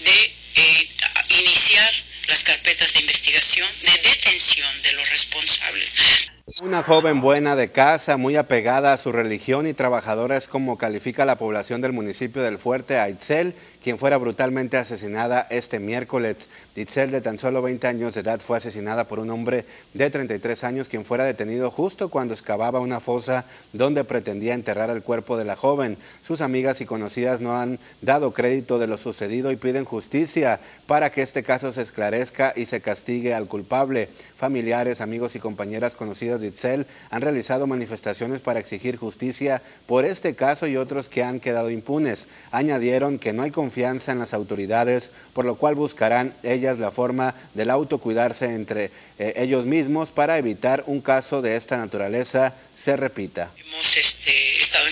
de 0.00 0.32
eh, 0.54 0.88
iniciar 1.30 1.92
las 2.28 2.44
carpetas 2.44 2.92
de 2.92 3.00
investigación, 3.00 3.66
de 3.82 4.08
detención 4.08 4.68
de 4.82 4.92
los 4.92 5.10
responsables. 5.10 6.30
Una 6.60 6.82
joven 6.82 7.20
buena 7.20 7.56
de 7.56 7.70
casa, 7.70 8.16
muy 8.16 8.36
apegada 8.36 8.92
a 8.92 8.98
su 8.98 9.12
religión 9.12 9.66
y 9.66 9.74
trabajadora 9.74 10.36
es 10.36 10.48
como 10.48 10.76
califica 10.76 11.24
la 11.24 11.36
población 11.36 11.80
del 11.80 11.92
municipio 11.92 12.42
del 12.42 12.58
Fuerte, 12.58 12.98
Aitzel, 12.98 13.54
quien 13.82 13.98
fuera 13.98 14.16
brutalmente 14.16 14.76
asesinada 14.76 15.46
este 15.50 15.78
miércoles. 15.78 16.48
Ditzel, 16.74 17.10
de 17.10 17.20
tan 17.20 17.38
solo 17.38 17.62
20 17.62 17.86
años 17.86 18.14
de 18.14 18.20
edad, 18.20 18.40
fue 18.40 18.56
asesinada 18.56 19.04
por 19.04 19.18
un 19.18 19.30
hombre 19.30 19.64
de 19.94 20.10
33 20.10 20.64
años, 20.64 20.88
quien 20.88 21.04
fuera 21.04 21.24
detenido 21.24 21.70
justo 21.70 22.08
cuando 22.08 22.34
excavaba 22.34 22.80
una 22.80 23.00
fosa 23.00 23.44
donde 23.72 24.04
pretendía 24.04 24.54
enterrar 24.54 24.90
el 24.90 25.02
cuerpo 25.02 25.36
de 25.36 25.44
la 25.44 25.56
joven. 25.56 25.96
Sus 26.22 26.40
amigas 26.40 26.80
y 26.80 26.86
conocidas 26.86 27.40
no 27.40 27.56
han 27.56 27.78
dado 28.02 28.32
crédito 28.32 28.78
de 28.78 28.86
lo 28.86 28.98
sucedido 28.98 29.52
y 29.52 29.56
piden 29.56 29.84
justicia 29.84 30.60
para 30.86 31.10
que 31.10 31.22
este 31.22 31.42
caso 31.42 31.72
se 31.72 31.82
esclarezca 31.82 32.52
y 32.56 32.66
se 32.66 32.80
castigue 32.80 33.34
al 33.34 33.46
culpable. 33.46 34.08
Familiares, 34.38 35.00
amigos 35.00 35.34
y 35.34 35.40
compañeras 35.40 35.96
conocidas 35.96 36.40
de 36.40 36.46
Itzel 36.46 36.86
han 37.10 37.22
realizado 37.22 37.66
manifestaciones 37.66 38.40
para 38.40 38.60
exigir 38.60 38.96
justicia 38.96 39.62
por 39.86 40.04
este 40.04 40.36
caso 40.36 40.68
y 40.68 40.76
otros 40.76 41.08
que 41.08 41.24
han 41.24 41.40
quedado 41.40 41.70
impunes. 41.70 42.28
Añadieron 42.52 43.18
que 43.18 43.32
no 43.32 43.42
hay 43.42 43.50
confianza 43.50 44.12
en 44.12 44.20
las 44.20 44.34
autoridades, 44.34 45.10
por 45.32 45.44
lo 45.44 45.56
cual 45.56 45.74
buscarán 45.74 46.34
ellas 46.44 46.78
la 46.78 46.92
forma 46.92 47.34
del 47.54 47.68
autocuidarse 47.68 48.54
entre 48.54 48.92
eh, 49.18 49.32
ellos 49.34 49.66
mismos 49.66 50.12
para 50.12 50.38
evitar 50.38 50.84
un 50.86 51.00
caso 51.00 51.42
de 51.42 51.56
esta 51.56 51.76
naturaleza 51.76 52.54
se 52.76 52.96
repita. 52.96 53.50
Este, 53.80 54.30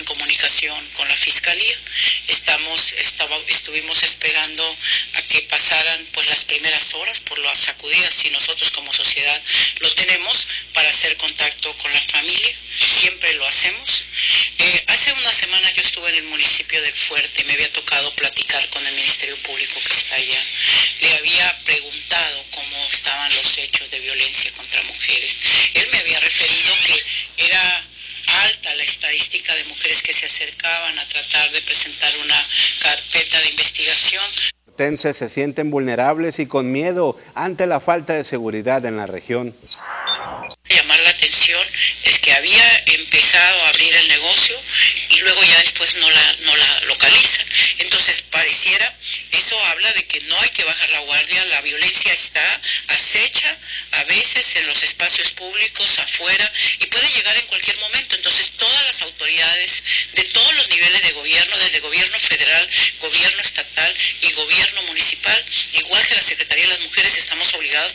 comunicación 0.07 0.79
con 0.95 1.07
la 1.07 1.17
Fiscalía, 1.17 1.77
estamos, 2.27 2.93
estaba, 2.97 3.37
estuvimos 3.47 4.01
esperando 4.03 4.63
a 5.13 5.21
que 5.23 5.41
pasaran 5.43 6.07
pues, 6.13 6.27
las 6.27 6.45
primeras 6.45 6.93
horas 6.93 7.19
por 7.19 7.37
las 7.39 7.59
sacudidas 7.59 8.25
y 8.25 8.29
nosotros 8.29 8.71
como 8.71 8.93
sociedad 8.93 9.41
lo 9.79 9.91
tenemos 9.93 10.47
para 10.73 10.89
hacer 10.89 11.15
contacto 11.17 11.73
con 11.77 11.93
la 11.93 12.01
familia, 12.01 12.55
siempre 12.99 13.33
lo 13.33 13.45
hacemos. 13.45 14.05
Eh, 14.59 14.83
hace 14.87 15.13
una 15.13 15.33
semana 15.33 15.69
yo 15.71 15.81
estuve 15.81 16.09
en 16.09 16.15
el 16.15 16.23
municipio 16.23 16.81
de 16.81 16.91
Fuerte, 16.93 17.43
me 17.43 17.53
había 17.53 17.71
tocado 17.73 18.13
platicar 18.15 18.67
con 18.69 18.85
el 18.85 18.93
Ministerio 18.95 19.35
Público 19.43 19.79
que 19.85 19.93
está 19.93 20.15
allá. 20.15 20.43
Le 21.01 21.13
había 21.17 21.59
preguntado 21.65 22.45
cómo 22.51 22.87
estaban 22.91 23.35
los 23.35 23.57
hechos 23.57 23.89
de 23.91 23.99
violencia 23.99 24.51
contra 24.53 24.81
mujeres. 24.83 25.35
Él 25.73 25.87
me 25.91 25.99
había 25.99 26.19
referido 26.19 26.73
que 26.85 27.45
era 27.45 27.87
alta 28.27 28.75
la 28.75 28.83
estadística 28.83 29.53
de 29.55 29.63
mujeres 29.65 30.03
que 30.03 30.13
se 30.13 30.25
acercaban 30.25 30.97
a 30.99 31.05
tratar 31.07 31.51
de 31.51 31.61
presentar 31.61 32.11
una 32.23 32.35
carpeta 32.81 33.39
de 33.39 33.49
investigación. 33.49 34.23
Se 34.97 35.29
sienten 35.29 35.71
vulnerables 35.71 36.37
y 36.37 36.45
con 36.45 36.71
miedo 36.71 37.19
ante 37.33 37.65
la 37.65 37.79
falta 37.79 38.13
de 38.13 38.23
seguridad 38.23 38.85
en 38.85 38.97
la 38.97 39.07
región. 39.07 39.55
Llamar 40.69 40.99
la 40.99 41.09
atención 41.09 41.65
es 42.03 42.19
que 42.19 42.33
había 42.33 42.83
empezado 42.87 43.61
a 43.63 43.69
abrir 43.69 43.95
el 43.95 44.07
negocio 44.09 44.61
y 45.09 45.19
luego 45.19 45.43
ya 45.43 45.59
después 45.59 45.95
no 45.95 46.09
la, 46.09 46.35
no 46.41 46.55
la 46.55 46.79
localizan. 46.87 47.45
Entonces 47.79 48.21
pareciera, 48.29 48.93
eso 49.31 49.63
habla 49.65 49.91
de 49.93 50.05
que 50.05 50.19
no 50.21 50.39
hay 50.39 50.49
que 50.49 50.63
bajar 50.65 50.89
la 50.89 50.99
guardia, 50.99 51.45
la 51.45 51.61
violencia 51.61 52.11
está 52.13 52.61
acecha 52.87 53.57
a 53.91 54.03
veces 54.05 54.55
en 54.57 54.67
los 54.67 54.83
espacios 54.83 55.31
públicos, 55.31 55.99
afuera, 55.99 56.51
y 56.79 56.87
puede 56.87 57.09
llegar 57.11 57.37
en 57.37 57.47
cualquier 57.47 57.77
momento. 57.77 58.15
Entonces 58.15 58.51
todas 58.57 58.83
las 58.83 59.01
autoridades 59.03 59.83
de 60.13 60.23
todos 60.23 60.53
los 60.55 60.69
niveles 60.69 61.01
de 61.01 61.11
gobierno, 61.13 61.57
desde 61.59 61.79
gobierno 61.79 62.19
federal, 62.19 62.69
gobierno 62.99 63.41
estatal 63.41 63.93
y 64.21 64.31
gobierno 64.33 64.81
municipal, 64.83 65.45
igual 65.73 66.05
que 66.07 66.15
la 66.15 66.21
Secretaría 66.21 66.65
de 66.65 66.71
las 66.71 66.81
Mujeres, 66.81 67.17
estamos 67.17 67.53
obligados 67.53 67.93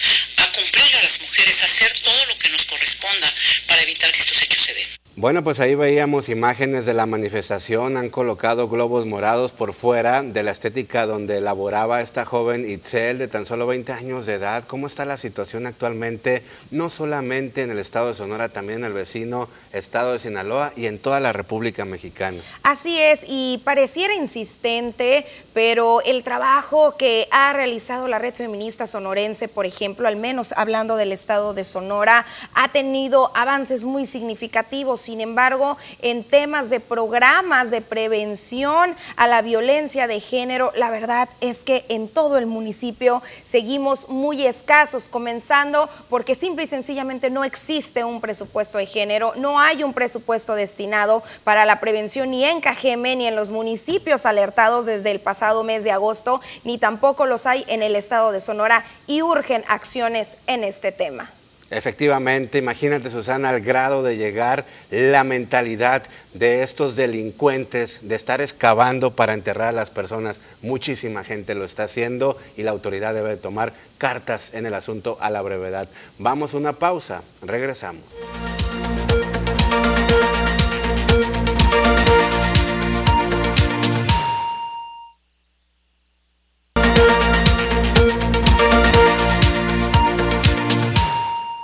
a 0.53 0.61
cumplir 0.61 0.97
a 0.97 1.03
las 1.03 1.21
mujeres, 1.21 1.63
a 1.63 1.67
hacer 1.67 1.91
todo 2.03 2.27
lo 2.27 2.39
que 2.39 2.49
nos 2.51 2.67
corresponda 2.67 3.29
para 3.69 3.83
evitar 3.83 4.11
que 4.13 4.19
estos 4.19 4.43
hechos 4.43 4.63
se 4.63 4.75
den. 4.75 5.03
Bueno, 5.15 5.45
pues 5.45 5.61
ahí 5.61 5.75
veíamos 5.75 6.31
imágenes 6.31 6.87
de 6.87 6.95
la 6.95 7.05
manifestación, 7.05 7.99
han 7.99 8.09
colocado 8.09 8.67
globos 8.67 9.05
morados 9.05 9.53
por 9.53 9.75
fuera 9.75 10.23
de 10.23 10.43
la 10.43 10.53
estética 10.53 11.05
donde 11.05 11.37
elaboraba 11.37 12.01
esta 12.01 12.25
joven 12.25 12.69
Itzel 12.69 13.19
de 13.19 13.29
tan 13.29 13.45
solo 13.45 13.67
20 13.67 13.93
años 13.93 14.25
de 14.25 14.35
edad. 14.35 14.65
¿Cómo 14.67 14.87
está 14.87 15.05
la 15.05 15.19
situación 15.19 15.67
actualmente, 15.67 16.43
no 16.71 16.89
solamente 16.89 17.61
en 17.61 17.71
el 17.71 17.79
estado 17.79 18.09
de 18.09 18.15
Sonora, 18.15 18.49
también 18.49 18.79
en 18.79 18.85
el 18.87 18.95
vecino 18.95 19.51
estado 19.75 20.15
de 20.15 20.19
Sinaloa 20.19 20.73
y 20.77 20.87
en 20.87 20.99
toda 20.99 21.21
la 21.21 21.35
República 21.35 21.85
Mexicana? 21.85 22.39
Así 22.63 22.99
es, 22.99 23.23
y 23.29 23.61
pareciera 23.65 24.15
insistente, 24.15 25.27
pero 25.53 26.01
el 26.01 26.23
trabajo 26.23 26.97
que 26.97 27.29
ha 27.31 27.53
realizado 27.53 28.09
la 28.09 28.19
red 28.19 28.33
feminista 28.33 28.87
sonorense, 28.87 29.47
por 29.49 29.67
ejemplo, 29.67 30.09
al 30.09 30.17
menos 30.17 30.42
hablando 30.57 30.97
del 30.97 31.13
estado 31.13 31.55
de 31.55 31.63
Sonora, 31.65 32.27
ha 32.55 32.73
tenido 32.73 33.31
avances 33.37 33.85
muy 33.85 34.07
significativos. 34.07 35.03
Sin 35.03 35.21
embargo, 35.21 35.77
en 36.01 36.25
temas 36.25 36.71
de 36.71 36.81
programas 36.81 37.71
de 37.71 37.83
prevención 37.83 38.97
a 39.15 39.29
la 39.29 39.43
violencia 39.43 40.09
de 40.09 40.19
género, 40.19 40.73
la 40.75 40.91
verdad 40.91 41.29
es 41.41 41.63
que 41.63 41.85
en 41.89 42.09
todo 42.09 42.39
el 42.39 42.47
municipio 42.47 43.23
seguimos 43.45 44.09
muy 44.09 44.45
escasos, 44.45 45.09
comenzando 45.09 45.89
porque 46.09 46.35
simple 46.35 46.65
y 46.65 46.69
sencillamente 46.69 47.31
no 47.31 47.45
existe 47.45 48.03
un 48.03 48.21
presupuesto 48.21 48.79
de 48.79 48.87
género, 48.87 49.35
no 49.37 49.61
hay 49.61 49.85
un 49.85 49.93
presupuesto 49.93 50.55
destinado 50.55 51.23
para 51.45 51.65
la 51.65 51.79
prevención 51.79 52.31
ni 52.31 52.45
en 52.45 52.61
Cajeme 52.61 53.17
ni 53.17 53.27
en 53.27 53.37
los 53.37 53.51
municipios 53.51 54.27
alertados 54.27 54.87
desde 54.87 55.11
el 55.11 55.21
pasado 55.21 55.63
mes 55.63 55.85
de 55.85 55.93
agosto, 55.93 56.41
ni 56.65 56.79
tampoco 56.79 57.27
los 57.27 57.47
hay 57.47 57.65
en 57.69 57.83
el 57.83 57.97
estado 57.97 58.33
de 58.33 58.41
Sonora 58.41 58.85
y 59.07 59.23
urgen 59.23 59.65
acciones 59.69 60.32
en 60.47 60.65
este 60.65 60.93
tema. 60.93 61.31
Efectivamente, 61.73 62.59
imagínate 62.59 63.09
Susana, 63.09 63.49
al 63.49 63.63
grado 63.63 64.03
de 64.03 64.19
llegar 64.19 64.67
la 64.91 65.25
mentalidad 65.25 66.03
de 66.35 66.63
estos 66.63 66.97
delincuentes, 66.97 68.01
de 68.03 68.15
estar 68.15 68.43
excavando 68.43 69.13
para 69.13 69.33
enterrar 69.33 69.69
a 69.69 69.73
las 69.73 69.89
personas. 69.89 70.43
Muchísima 70.61 71.25
gente 71.25 71.55
lo 71.55 71.65
está 71.65 71.85
haciendo 71.85 72.37
y 72.59 72.63
la 72.63 72.73
autoridad 72.73 73.15
debe 73.15 73.37
tomar 73.37 73.73
cartas 73.97 74.53
en 74.53 74.67
el 74.67 74.75
asunto 74.75 75.17
a 75.21 75.31
la 75.31 75.41
brevedad. 75.41 75.89
Vamos 76.19 76.53
a 76.53 76.59
una 76.59 76.75
pausa, 76.75 77.23
regresamos. 77.41 78.05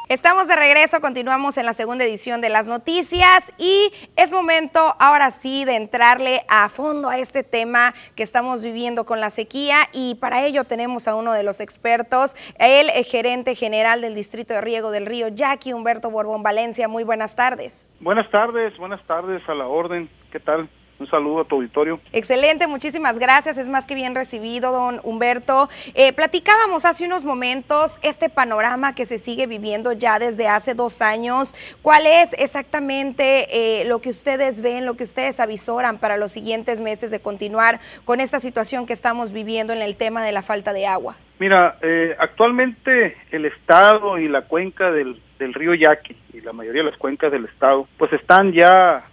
Estamos 0.08 0.48
de 0.48 0.56
regreso, 0.56 1.02
continuamos 1.02 1.58
en 1.58 1.66
la 1.66 1.74
segunda 1.74 2.02
edición 2.02 2.40
de 2.40 2.48
las 2.48 2.66
noticias 2.66 3.52
y 3.58 3.92
es 4.16 4.32
momento 4.32 4.94
ahora 4.98 5.30
sí 5.30 5.66
de 5.66 5.76
entrarle 5.76 6.40
a 6.48 6.70
fondo 6.70 7.10
a 7.10 7.18
este 7.18 7.42
tema 7.42 7.92
que 8.16 8.22
estamos 8.22 8.64
viviendo 8.64 9.04
con 9.04 9.20
la 9.20 9.28
sequía 9.28 9.76
y 9.92 10.14
para 10.14 10.46
ello 10.46 10.64
tenemos 10.64 11.08
a 11.08 11.14
uno 11.14 11.34
de 11.34 11.42
los 11.42 11.60
expertos, 11.60 12.36
el 12.58 12.88
gerente 13.04 13.54
general 13.54 14.00
del 14.00 14.14
Distrito 14.14 14.54
de 14.54 14.62
Riego 14.62 14.90
del 14.90 15.04
Río, 15.04 15.28
Jackie 15.28 15.74
Humberto 15.74 16.08
Borbón 16.08 16.42
Valencia. 16.42 16.88
Muy 16.88 17.04
buenas 17.04 17.36
tardes. 17.36 17.86
Buenas 18.00 18.30
tardes, 18.30 18.74
buenas 18.78 19.04
tardes 19.04 19.46
a 19.46 19.52
la 19.52 19.66
orden. 19.66 20.08
¿Qué 20.32 20.40
tal? 20.40 20.70
Un 20.98 21.08
saludo 21.08 21.42
a 21.42 21.44
tu 21.44 21.54
auditorio. 21.56 22.00
Excelente, 22.12 22.66
muchísimas 22.66 23.20
gracias. 23.20 23.56
Es 23.56 23.68
más 23.68 23.86
que 23.86 23.94
bien 23.94 24.16
recibido, 24.16 24.72
don 24.72 25.00
Humberto. 25.04 25.68
Eh, 25.94 26.12
platicábamos 26.12 26.84
hace 26.84 27.06
unos 27.06 27.24
momentos 27.24 28.00
este 28.02 28.28
panorama 28.28 28.96
que 28.96 29.04
se 29.04 29.18
sigue 29.18 29.46
viviendo 29.46 29.92
ya 29.92 30.18
desde 30.18 30.48
hace 30.48 30.74
dos 30.74 31.00
años. 31.00 31.54
¿Cuál 31.82 32.06
es 32.06 32.32
exactamente 32.32 33.46
eh, 33.80 33.84
lo 33.84 34.00
que 34.00 34.08
ustedes 34.08 34.60
ven, 34.60 34.86
lo 34.86 34.94
que 34.94 35.04
ustedes 35.04 35.38
avisoran 35.38 35.98
para 35.98 36.16
los 36.16 36.32
siguientes 36.32 36.80
meses 36.80 37.12
de 37.12 37.20
continuar 37.20 37.78
con 38.04 38.20
esta 38.20 38.40
situación 38.40 38.84
que 38.84 38.92
estamos 38.92 39.32
viviendo 39.32 39.72
en 39.72 39.82
el 39.82 39.94
tema 39.94 40.24
de 40.24 40.32
la 40.32 40.42
falta 40.42 40.72
de 40.72 40.86
agua? 40.86 41.16
Mira, 41.38 41.78
eh, 41.80 42.16
actualmente 42.18 43.16
el 43.30 43.44
Estado 43.44 44.18
y 44.18 44.26
la 44.26 44.42
cuenca 44.42 44.90
del, 44.90 45.22
del 45.38 45.54
río 45.54 45.74
Yaqui 45.74 46.16
y 46.32 46.40
la 46.40 46.52
mayoría 46.52 46.82
de 46.82 46.90
las 46.90 46.98
cuencas 46.98 47.30
del 47.30 47.44
Estado, 47.44 47.86
pues 47.96 48.12
están 48.12 48.52
ya 48.52 49.04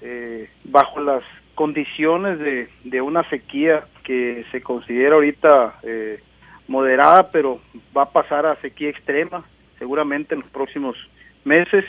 bajo 0.64 1.00
las 1.00 1.24
condiciones 1.56 2.38
de, 2.40 2.70
de 2.84 3.02
una 3.02 3.28
sequía 3.30 3.86
que 4.04 4.46
se 4.52 4.62
considera 4.62 5.16
ahorita 5.16 5.80
eh, 5.84 6.22
moderada, 6.68 7.32
pero 7.32 7.62
va 7.96 8.04
a 8.04 8.12
pasar 8.12 8.46
a 8.46 8.62
sequía 8.62 8.90
extrema 8.90 9.44
seguramente 9.80 10.36
en 10.36 10.42
los 10.42 10.50
próximos 10.50 10.96
meses. 11.44 11.86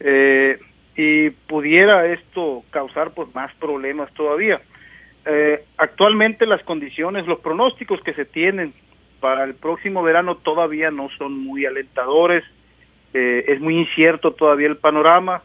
Eh, 0.00 0.58
y 0.96 1.30
pudiera 1.30 2.06
esto 2.06 2.62
causar 2.70 3.12
pues 3.12 3.34
más 3.34 3.52
problemas 3.54 4.12
todavía. 4.14 4.60
Eh, 5.26 5.64
actualmente 5.76 6.46
las 6.46 6.62
condiciones, 6.62 7.26
los 7.26 7.40
pronósticos 7.40 8.00
que 8.02 8.14
se 8.14 8.24
tienen 8.24 8.74
para 9.20 9.44
el 9.44 9.54
próximo 9.54 10.02
verano 10.02 10.36
todavía 10.36 10.90
no 10.90 11.08
son 11.16 11.38
muy 11.38 11.64
alentadores, 11.64 12.44
eh, 13.14 13.44
es 13.48 13.60
muy 13.60 13.78
incierto 13.78 14.32
todavía 14.32 14.68
el 14.68 14.76
panorama, 14.76 15.42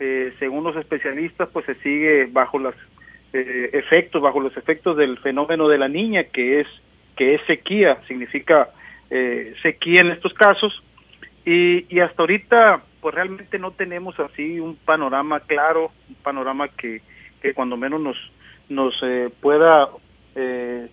eh, 0.00 0.32
según 0.38 0.64
los 0.64 0.76
especialistas 0.76 1.48
pues 1.52 1.66
se 1.66 1.74
sigue 1.76 2.26
bajo 2.26 2.58
los 2.58 2.74
efectos, 3.32 4.22
bajo 4.22 4.40
los 4.40 4.56
efectos 4.56 4.96
del 4.96 5.18
fenómeno 5.18 5.68
de 5.68 5.76
la 5.76 5.88
niña 5.88 6.24
que 6.24 6.60
es 6.60 6.66
que 7.16 7.34
es 7.34 7.42
sequía, 7.46 7.98
significa 8.08 8.70
sequía 9.62 10.00
en 10.00 10.10
estos 10.12 10.32
casos. 10.32 10.82
Y, 11.44 11.84
y 11.94 12.00
hasta 12.00 12.22
ahorita 12.22 12.82
pues 13.02 13.14
realmente 13.14 13.58
no 13.58 13.72
tenemos 13.72 14.18
así 14.20 14.58
un 14.58 14.76
panorama 14.76 15.40
claro, 15.40 15.92
un 16.08 16.14
panorama 16.14 16.68
que, 16.68 17.02
que 17.42 17.52
cuando 17.52 17.76
menos 17.76 18.00
nos 18.00 18.16
nos 18.68 18.94
eh, 19.02 19.30
pueda 19.40 19.88
eh, 20.34 20.88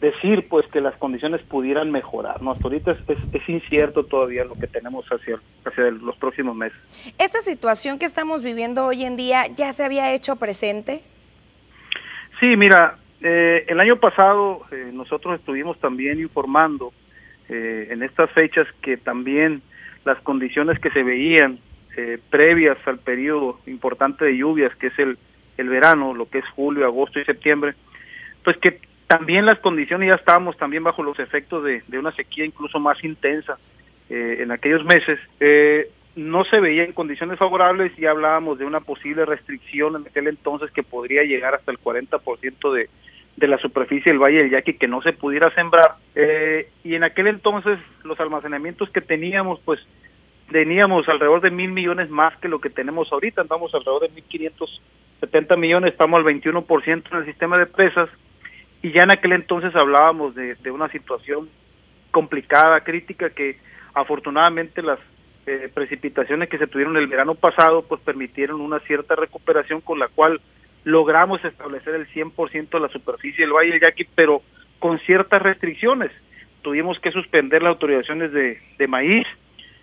decir 0.00 0.46
pues 0.48 0.66
que 0.68 0.80
las 0.80 0.94
condiciones 0.96 1.42
pudieran 1.42 1.90
mejorar. 1.90 2.42
¿no? 2.42 2.52
Hasta 2.52 2.64
ahorita 2.64 2.92
es, 2.92 3.48
incierto 3.48 4.04
todavía 4.04 4.44
lo 4.44 4.54
que 4.54 4.66
tenemos 4.66 5.06
hacia, 5.06 5.40
hacia 5.64 5.90
los 5.90 6.16
próximos 6.16 6.56
meses. 6.56 6.78
¿Esta 7.18 7.40
situación 7.40 7.98
que 7.98 8.06
estamos 8.06 8.42
viviendo 8.42 8.86
hoy 8.86 9.04
en 9.04 9.16
día 9.16 9.46
ya 9.46 9.72
se 9.72 9.84
había 9.84 10.12
hecho 10.12 10.36
presente? 10.36 11.02
Sí, 12.40 12.56
mira, 12.56 12.98
eh, 13.22 13.64
el 13.68 13.80
año 13.80 13.96
pasado 13.96 14.62
nosotros 14.92 15.38
estuvimos 15.38 15.78
también 15.80 16.20
informando 16.20 16.92
en 17.48 18.02
estas 18.02 18.28
fechas 18.32 18.66
que 18.82 18.96
también 18.96 19.62
las 20.04 20.20
condiciones 20.22 20.80
que 20.80 20.90
se 20.90 21.04
veían 21.04 21.60
previas 22.28 22.76
al 22.86 22.98
periodo 22.98 23.60
importante 23.66 24.24
de 24.24 24.36
lluvias, 24.36 24.74
que 24.76 24.88
es 24.88 24.98
el 24.98 25.16
el 25.56 25.68
verano, 25.68 26.14
lo 26.14 26.28
que 26.28 26.38
es 26.38 26.48
julio, 26.50 26.84
agosto 26.84 27.18
y 27.18 27.24
septiembre, 27.24 27.74
pues 28.44 28.56
que 28.58 28.80
también 29.06 29.46
las 29.46 29.58
condiciones 29.60 30.08
ya 30.08 30.16
estábamos 30.16 30.56
también 30.56 30.82
bajo 30.82 31.02
los 31.02 31.18
efectos 31.18 31.62
de, 31.64 31.98
una 31.98 32.12
sequía 32.12 32.44
incluso 32.44 32.80
más 32.80 33.02
intensa 33.04 33.58
eh, 34.10 34.38
en 34.40 34.50
aquellos 34.50 34.84
meses. 34.84 35.18
Eh, 35.38 35.90
no 36.16 36.44
se 36.44 36.60
veía 36.60 36.84
en 36.84 36.92
condiciones 36.92 37.38
favorables 37.38 37.96
y 37.98 38.06
hablábamos 38.06 38.58
de 38.58 38.64
una 38.64 38.80
posible 38.80 39.24
restricción 39.26 39.96
en 39.96 40.06
aquel 40.06 40.28
entonces 40.28 40.70
que 40.70 40.82
podría 40.82 41.22
llegar 41.24 41.54
hasta 41.54 41.70
el 41.70 41.78
40% 41.78 42.72
de, 42.72 42.88
de 43.36 43.48
la 43.48 43.58
superficie 43.58 44.10
del 44.10 44.20
Valle 44.20 44.38
del 44.38 44.50
Yaqui 44.50 44.74
que 44.74 44.88
no 44.88 45.02
se 45.02 45.12
pudiera 45.12 45.54
sembrar. 45.54 45.96
Eh, 46.14 46.70
y 46.82 46.94
en 46.94 47.04
aquel 47.04 47.28
entonces 47.28 47.78
los 48.02 48.18
almacenamientos 48.18 48.90
que 48.90 49.02
teníamos, 49.02 49.60
pues 49.64 49.78
teníamos 50.50 51.08
alrededor 51.08 51.42
de 51.42 51.50
mil 51.50 51.70
millones 51.70 52.08
más 52.08 52.36
que 52.38 52.48
lo 52.48 52.60
que 52.60 52.70
tenemos 52.70 53.12
ahorita, 53.12 53.42
andamos 53.42 53.74
alrededor 53.74 54.02
de 54.02 54.14
mil 54.14 54.24
quinientos 54.24 54.80
70 55.20 55.56
millones, 55.56 55.92
estamos 55.92 56.18
al 56.18 56.24
21% 56.24 57.02
en 57.10 57.18
el 57.18 57.24
sistema 57.24 57.58
de 57.58 57.66
presas 57.66 58.08
y 58.86 58.92
ya 58.92 59.02
en 59.02 59.10
aquel 59.10 59.32
entonces 59.32 59.74
hablábamos 59.74 60.36
de, 60.36 60.70
una 60.70 60.88
situación 60.90 61.48
complicada, 62.12 62.84
crítica, 62.84 63.30
que 63.30 63.58
afortunadamente 63.94 64.80
las 64.80 65.00
eh, 65.44 65.68
precipitaciones 65.74 66.48
que 66.48 66.56
se 66.56 66.68
tuvieron 66.68 66.96
el 66.96 67.08
verano 67.08 67.34
pasado 67.34 67.82
pues 67.82 68.00
permitieron 68.02 68.60
una 68.60 68.78
cierta 68.78 69.16
recuperación 69.16 69.80
con 69.80 69.98
la 69.98 70.06
cual 70.06 70.40
logramos 70.84 71.44
establecer 71.44 71.96
el 71.96 72.06
100% 72.06 72.68
de 72.70 72.78
la 72.78 72.88
superficie 72.88 73.44
del 73.44 73.54
Valle 73.54 73.72
del 73.72 73.80
Yaqui, 73.80 74.06
pero 74.14 74.42
con 74.78 75.00
ciertas 75.00 75.42
restricciones. 75.42 76.12
Tuvimos 76.62 77.00
que 77.00 77.10
suspender 77.10 77.62
las 77.62 77.70
autorizaciones 77.70 78.30
de, 78.30 78.86
maíz, 78.86 79.26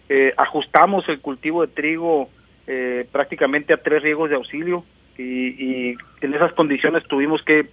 eh, 0.07 0.33
ajustamos 0.37 1.09
el 1.09 1.19
cultivo 1.19 1.67
de 1.67 1.73
trigo 1.73 2.29
eh, 2.67 3.05
prácticamente 3.11 3.73
a 3.73 3.83
tres 3.83 4.01
riegos 4.01 4.29
de 4.29 4.37
auxilio, 4.37 4.85
y, 5.17 5.95
en 6.21 6.33
esas 6.33 6.53
condiciones 6.53 7.03
tuvimos 7.07 7.43
que, 7.43 7.67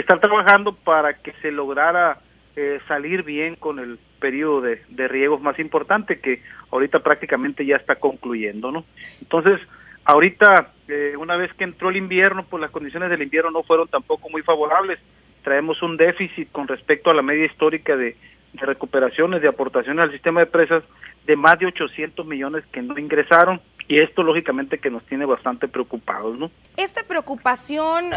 estar 0.00 0.20
trabajando 0.20 0.74
para 0.74 1.14
que 1.14 1.32
se 1.42 1.52
lograra 1.52 2.18
eh, 2.56 2.80
salir 2.86 3.22
bien 3.22 3.56
con 3.56 3.78
el 3.78 3.98
periodo 4.20 4.62
de, 4.62 5.08
riegos 5.08 5.40
más 5.40 5.58
importante 5.58 6.20
que 6.20 6.42
ahorita 6.70 7.00
prácticamente 7.00 7.66
ya 7.66 7.76
está 7.76 7.96
concluyendo, 7.96 8.72
¿no? 8.72 8.84
Entonces, 9.20 9.60
ahorita, 10.04 10.72
eh, 10.88 11.14
una 11.18 11.36
vez 11.36 11.52
que 11.54 11.64
entró 11.64 11.90
el 11.90 11.96
invierno, 11.96 12.44
pues 12.48 12.60
las 12.60 12.70
condiciones 12.70 13.10
del 13.10 13.22
invierno 13.22 13.50
no 13.50 13.62
fueron 13.62 13.88
tampoco 13.88 14.30
muy 14.30 14.42
favorables. 14.42 14.98
Traemos 15.42 15.82
un 15.82 15.96
déficit 15.96 16.50
con 16.52 16.68
respecto 16.68 17.10
a 17.10 17.14
la 17.14 17.22
media 17.22 17.44
histórica 17.44 17.96
de, 17.96 18.16
de 18.52 18.66
recuperaciones, 18.66 19.42
de 19.42 19.48
aportaciones 19.48 20.02
al 20.02 20.12
sistema 20.12 20.40
de 20.40 20.46
presas 20.46 20.84
de 21.26 21.36
más 21.36 21.58
de 21.58 21.66
800 21.66 22.24
millones 22.26 22.64
que 22.72 22.82
no 22.82 22.98
ingresaron 22.98 23.60
y 23.88 23.98
esto 23.98 24.22
lógicamente 24.22 24.78
que 24.78 24.90
nos 24.90 25.04
tiene 25.04 25.26
bastante 25.26 25.68
preocupados, 25.68 26.38
¿no? 26.38 26.50
Esta 26.76 27.02
preocupación 27.02 28.10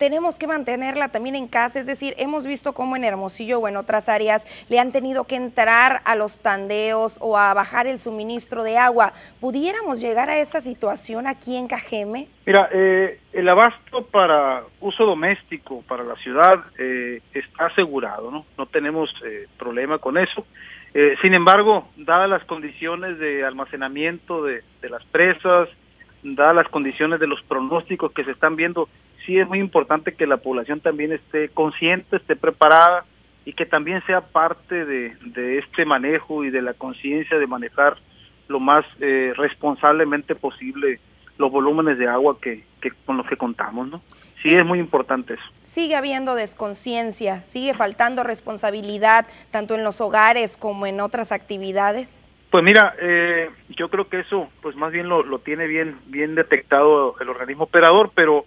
tenemos 0.00 0.38
que 0.38 0.46
mantenerla 0.46 1.10
también 1.10 1.36
en 1.36 1.46
casa, 1.46 1.78
es 1.78 1.84
decir, 1.84 2.14
hemos 2.16 2.46
visto 2.46 2.72
cómo 2.72 2.96
en 2.96 3.04
Hermosillo 3.04 3.58
o 3.58 3.68
en 3.68 3.76
otras 3.76 4.08
áreas 4.08 4.46
le 4.70 4.78
han 4.78 4.92
tenido 4.92 5.24
que 5.24 5.36
entrar 5.36 6.00
a 6.06 6.16
los 6.16 6.40
tandeos 6.40 7.18
o 7.20 7.36
a 7.36 7.52
bajar 7.52 7.86
el 7.86 7.98
suministro 7.98 8.64
de 8.64 8.78
agua. 8.78 9.12
¿Pudiéramos 9.40 10.00
llegar 10.00 10.30
a 10.30 10.38
esa 10.38 10.62
situación 10.62 11.26
aquí 11.26 11.54
en 11.54 11.68
Cajeme? 11.68 12.28
Mira, 12.46 12.70
eh, 12.72 13.20
el 13.34 13.46
abasto 13.46 14.06
para 14.06 14.62
uso 14.80 15.04
doméstico 15.04 15.82
para 15.86 16.02
la 16.02 16.16
ciudad 16.16 16.64
eh, 16.78 17.20
está 17.34 17.66
asegurado, 17.66 18.30
¿no? 18.30 18.46
No 18.56 18.64
tenemos 18.64 19.10
eh, 19.22 19.48
problema 19.58 19.98
con 19.98 20.16
eso. 20.16 20.46
Eh, 20.94 21.14
sin 21.22 21.34
embargo, 21.34 21.88
dadas 21.96 22.28
las 22.28 22.44
condiciones 22.44 23.18
de 23.18 23.44
almacenamiento 23.44 24.44
de, 24.44 24.62
las 24.82 25.04
presas, 25.04 25.68
dadas 26.22 26.56
las 26.56 26.68
condiciones 26.68 27.20
de 27.20 27.26
los 27.26 27.42
pronósticos 27.42 28.12
que 28.12 28.24
se 28.24 28.32
están 28.32 28.56
viendo, 28.56 28.88
sí 29.30 29.38
es 29.38 29.46
muy 29.46 29.60
importante 29.60 30.14
que 30.14 30.26
la 30.26 30.38
población 30.38 30.80
también 30.80 31.12
esté 31.12 31.50
consciente, 31.50 32.16
esté 32.16 32.34
preparada 32.34 33.04
y 33.44 33.52
que 33.52 33.64
también 33.64 34.02
sea 34.04 34.22
parte 34.22 34.84
de, 34.84 35.58
este 35.58 35.84
manejo 35.84 36.42
y 36.44 36.50
de 36.50 36.60
la 36.60 36.74
conciencia 36.74 37.38
de 37.38 37.46
manejar 37.46 37.96
lo 38.48 38.58
más 38.58 38.84
eh, 38.98 39.32
responsablemente 39.36 40.34
posible 40.34 40.98
los 41.38 41.52
volúmenes 41.52 41.96
de 41.96 42.08
agua 42.08 42.38
que, 42.40 42.64
que, 42.80 42.90
con 43.06 43.18
los 43.18 43.26
que 43.28 43.36
contamos, 43.36 43.86
¿no? 43.88 44.02
Sí, 44.34 44.52
es 44.52 44.66
muy 44.66 44.80
importante 44.80 45.34
eso. 45.34 45.44
Sigue 45.62 45.94
habiendo 45.94 46.34
desconciencia, 46.34 47.46
sigue 47.46 47.72
faltando 47.72 48.24
responsabilidad 48.24 49.28
tanto 49.52 49.76
en 49.76 49.84
los 49.84 50.00
hogares 50.00 50.56
como 50.56 50.86
en 50.86 51.00
otras 51.00 51.30
actividades. 51.30 52.28
Pues 52.50 52.64
mira, 52.64 52.96
eh, 53.00 53.48
yo 53.68 53.90
creo 53.90 54.08
que 54.08 54.20
eso, 54.20 54.48
pues 54.60 54.74
más 54.74 54.90
bien 54.90 55.08
lo, 55.08 55.22
lo 55.22 55.38
tiene 55.38 55.68
bien, 55.68 55.98
bien 56.06 56.34
detectado 56.34 57.14
el 57.20 57.28
organismo 57.28 57.64
operador, 57.64 58.10
pero 58.12 58.44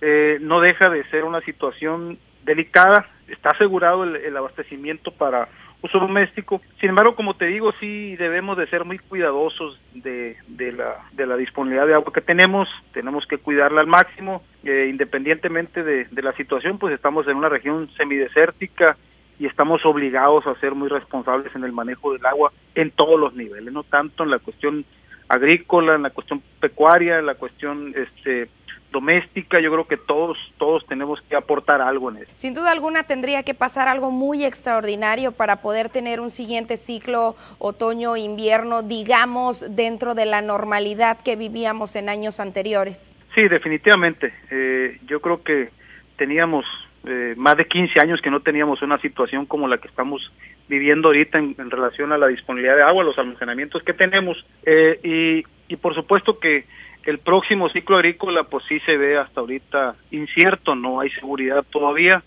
eh, 0.00 0.38
no 0.40 0.60
deja 0.60 0.90
de 0.90 1.04
ser 1.10 1.24
una 1.24 1.40
situación 1.42 2.18
delicada. 2.44 3.08
Está 3.28 3.50
asegurado 3.50 4.04
el 4.04 4.36
abastecimiento 4.36 5.12
para 5.12 5.48
uso 5.82 5.98
doméstico. 5.98 6.60
Sin 6.78 6.90
embargo, 6.90 7.14
como 7.14 7.34
te 7.34 7.46
digo, 7.46 7.72
sí 7.80 8.16
debemos 8.16 8.56
de 8.56 8.66
ser 8.66 8.84
muy 8.84 8.98
cuidadosos 8.98 9.80
de, 9.94 10.36
de, 10.46 10.72
la, 10.72 10.96
de 11.12 11.26
la 11.26 11.36
disponibilidad 11.36 11.86
de 11.86 11.94
agua 11.94 12.12
que 12.12 12.20
tenemos, 12.20 12.68
tenemos 12.92 13.26
que 13.26 13.38
cuidarla 13.38 13.80
al 13.80 13.86
máximo, 13.86 14.42
eh, 14.64 14.88
independientemente 14.90 15.82
de, 15.82 16.04
de 16.04 16.22
la 16.22 16.32
situación, 16.32 16.78
pues 16.78 16.94
estamos 16.94 17.26
en 17.28 17.36
una 17.36 17.48
región 17.48 17.90
semidesértica 17.96 18.96
y 19.38 19.46
estamos 19.46 19.84
obligados 19.86 20.46
a 20.46 20.58
ser 20.60 20.74
muy 20.74 20.88
responsables 20.88 21.54
en 21.54 21.64
el 21.64 21.72
manejo 21.72 22.12
del 22.12 22.26
agua 22.26 22.52
en 22.74 22.90
todos 22.90 23.18
los 23.18 23.34
niveles, 23.34 23.72
no 23.72 23.84
tanto 23.84 24.24
en 24.24 24.30
la 24.30 24.38
cuestión 24.38 24.84
agrícola, 25.28 25.94
en 25.94 26.02
la 26.02 26.10
cuestión 26.10 26.42
pecuaria, 26.60 27.18
en 27.18 27.26
la 27.26 27.36
cuestión 27.36 27.94
este 27.96 28.50
doméstica, 28.90 29.60
yo 29.60 29.70
creo 29.70 29.86
que 29.86 29.96
todos, 29.96 30.36
todos 30.58 30.84
tenemos 30.86 31.20
que 31.22 31.36
aportar 31.36 31.80
algo 31.80 32.10
en 32.10 32.18
eso. 32.18 32.32
Sin 32.34 32.54
duda 32.54 32.72
alguna 32.72 33.04
tendría 33.04 33.42
que 33.42 33.54
pasar 33.54 33.88
algo 33.88 34.10
muy 34.10 34.44
extraordinario 34.44 35.32
para 35.32 35.62
poder 35.62 35.88
tener 35.88 36.20
un 36.20 36.30
siguiente 36.30 36.76
ciclo 36.76 37.36
otoño-invierno, 37.58 38.82
digamos, 38.82 39.64
dentro 39.74 40.14
de 40.14 40.26
la 40.26 40.42
normalidad 40.42 41.18
que 41.22 41.36
vivíamos 41.36 41.94
en 41.96 42.08
años 42.08 42.40
anteriores. 42.40 43.16
Sí, 43.34 43.48
definitivamente. 43.48 44.32
Eh, 44.50 44.98
yo 45.06 45.20
creo 45.20 45.42
que 45.42 45.70
teníamos 46.16 46.64
eh, 47.06 47.34
más 47.36 47.56
de 47.56 47.66
15 47.66 48.00
años 48.00 48.20
que 48.20 48.30
no 48.30 48.40
teníamos 48.40 48.82
una 48.82 49.00
situación 49.00 49.46
como 49.46 49.68
la 49.68 49.78
que 49.78 49.88
estamos 49.88 50.20
viviendo 50.68 51.08
ahorita 51.08 51.38
en, 51.38 51.70
relación 51.70 52.12
a 52.12 52.18
la 52.18 52.26
disponibilidad 52.26 52.76
de 52.76 52.82
agua, 52.82 53.04
los 53.04 53.18
almacenamientos 53.18 53.82
que 53.82 53.92
tenemos 53.92 54.44
eh, 54.64 55.00
y, 55.02 55.72
y 55.72 55.76
por 55.76 55.94
supuesto 55.94 56.38
que 56.38 56.66
el 57.04 57.18
próximo 57.18 57.68
ciclo 57.70 57.96
agrícola 57.96 58.44
pues 58.44 58.64
sí 58.68 58.80
se 58.80 58.96
ve 58.96 59.16
hasta 59.18 59.40
ahorita 59.40 59.96
incierto, 60.10 60.74
no 60.74 61.00
hay 61.00 61.10
seguridad 61.10 61.64
todavía. 61.70 62.22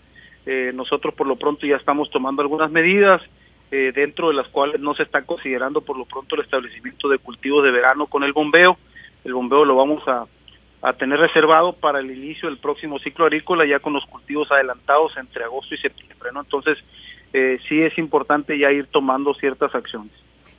Eh, 0.46 0.72
nosotros 0.74 1.14
por 1.14 1.26
lo 1.26 1.36
pronto 1.36 1.66
ya 1.66 1.76
estamos 1.76 2.10
tomando 2.10 2.42
algunas 2.42 2.70
medidas, 2.70 3.22
eh, 3.70 3.92
dentro 3.94 4.28
de 4.28 4.34
las 4.34 4.48
cuales 4.48 4.80
no 4.80 4.94
se 4.94 5.04
está 5.04 5.22
considerando 5.22 5.80
por 5.80 5.96
lo 5.96 6.04
pronto 6.04 6.34
el 6.34 6.42
establecimiento 6.42 7.08
de 7.08 7.18
cultivos 7.18 7.64
de 7.64 7.70
verano 7.70 8.06
con 8.06 8.24
el 8.24 8.32
bombeo. 8.32 8.76
El 9.24 9.34
bombeo 9.34 9.64
lo 9.64 9.76
vamos 9.76 10.06
a, 10.06 10.26
a 10.82 10.92
tener 10.92 11.18
reservado 11.18 11.72
para 11.72 12.00
el 12.00 12.10
inicio 12.10 12.48
del 12.48 12.58
próximo 12.58 12.98
ciclo 12.98 13.24
agrícola 13.24 13.64
ya 13.64 13.78
con 13.78 13.94
los 13.94 14.04
cultivos 14.04 14.50
adelantados 14.52 15.16
entre 15.16 15.44
agosto 15.44 15.74
y 15.74 15.78
septiembre. 15.78 16.30
¿no? 16.32 16.40
Entonces, 16.40 16.78
eh, 17.32 17.58
sí 17.68 17.80
es 17.80 17.96
importante 17.98 18.58
ya 18.58 18.70
ir 18.70 18.86
tomando 18.88 19.34
ciertas 19.34 19.74
acciones. 19.74 20.12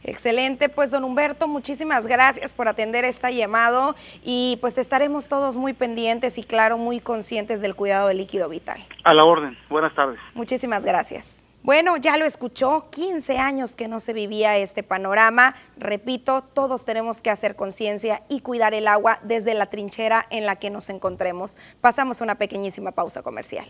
Excelente, 0.05 0.69
pues 0.69 0.91
don 0.91 1.03
Humberto, 1.03 1.47
muchísimas 1.47 2.05
gracias 2.05 2.53
por 2.53 2.67
atender 2.67 3.05
este 3.05 3.33
llamado 3.33 3.95
y 4.23 4.57
pues 4.61 4.77
estaremos 4.77 5.27
todos 5.27 5.57
muy 5.57 5.73
pendientes 5.73 6.37
y 6.37 6.43
claro, 6.43 6.77
muy 6.77 6.99
conscientes 6.99 7.59
del 7.59 7.75
cuidado 7.75 8.07
del 8.09 8.17
líquido 8.17 8.47
vital. 8.47 8.85
A 9.03 9.13
la 9.15 9.25
orden, 9.25 9.57
buenas 9.67 9.95
tardes. 9.95 10.19
Muchísimas 10.35 10.85
gracias. 10.85 11.45
Bueno, 11.63 11.97
ya 11.97 12.15
lo 12.17 12.25
escuchó, 12.25 12.91
15 12.91 13.39
años 13.39 13.75
que 13.75 13.87
no 13.87 13.99
se 13.99 14.13
vivía 14.13 14.55
este 14.57 14.83
panorama. 14.83 15.55
Repito, 15.77 16.43
todos 16.43 16.85
tenemos 16.85 17.23
que 17.23 17.31
hacer 17.31 17.55
conciencia 17.55 18.21
y 18.29 18.41
cuidar 18.41 18.75
el 18.75 18.87
agua 18.87 19.17
desde 19.23 19.55
la 19.55 19.65
trinchera 19.65 20.27
en 20.29 20.45
la 20.45 20.57
que 20.57 20.69
nos 20.69 20.91
encontremos. 20.91 21.57
Pasamos 21.81 22.21
una 22.21 22.35
pequeñísima 22.35 22.91
pausa 22.91 23.23
comercial. 23.23 23.65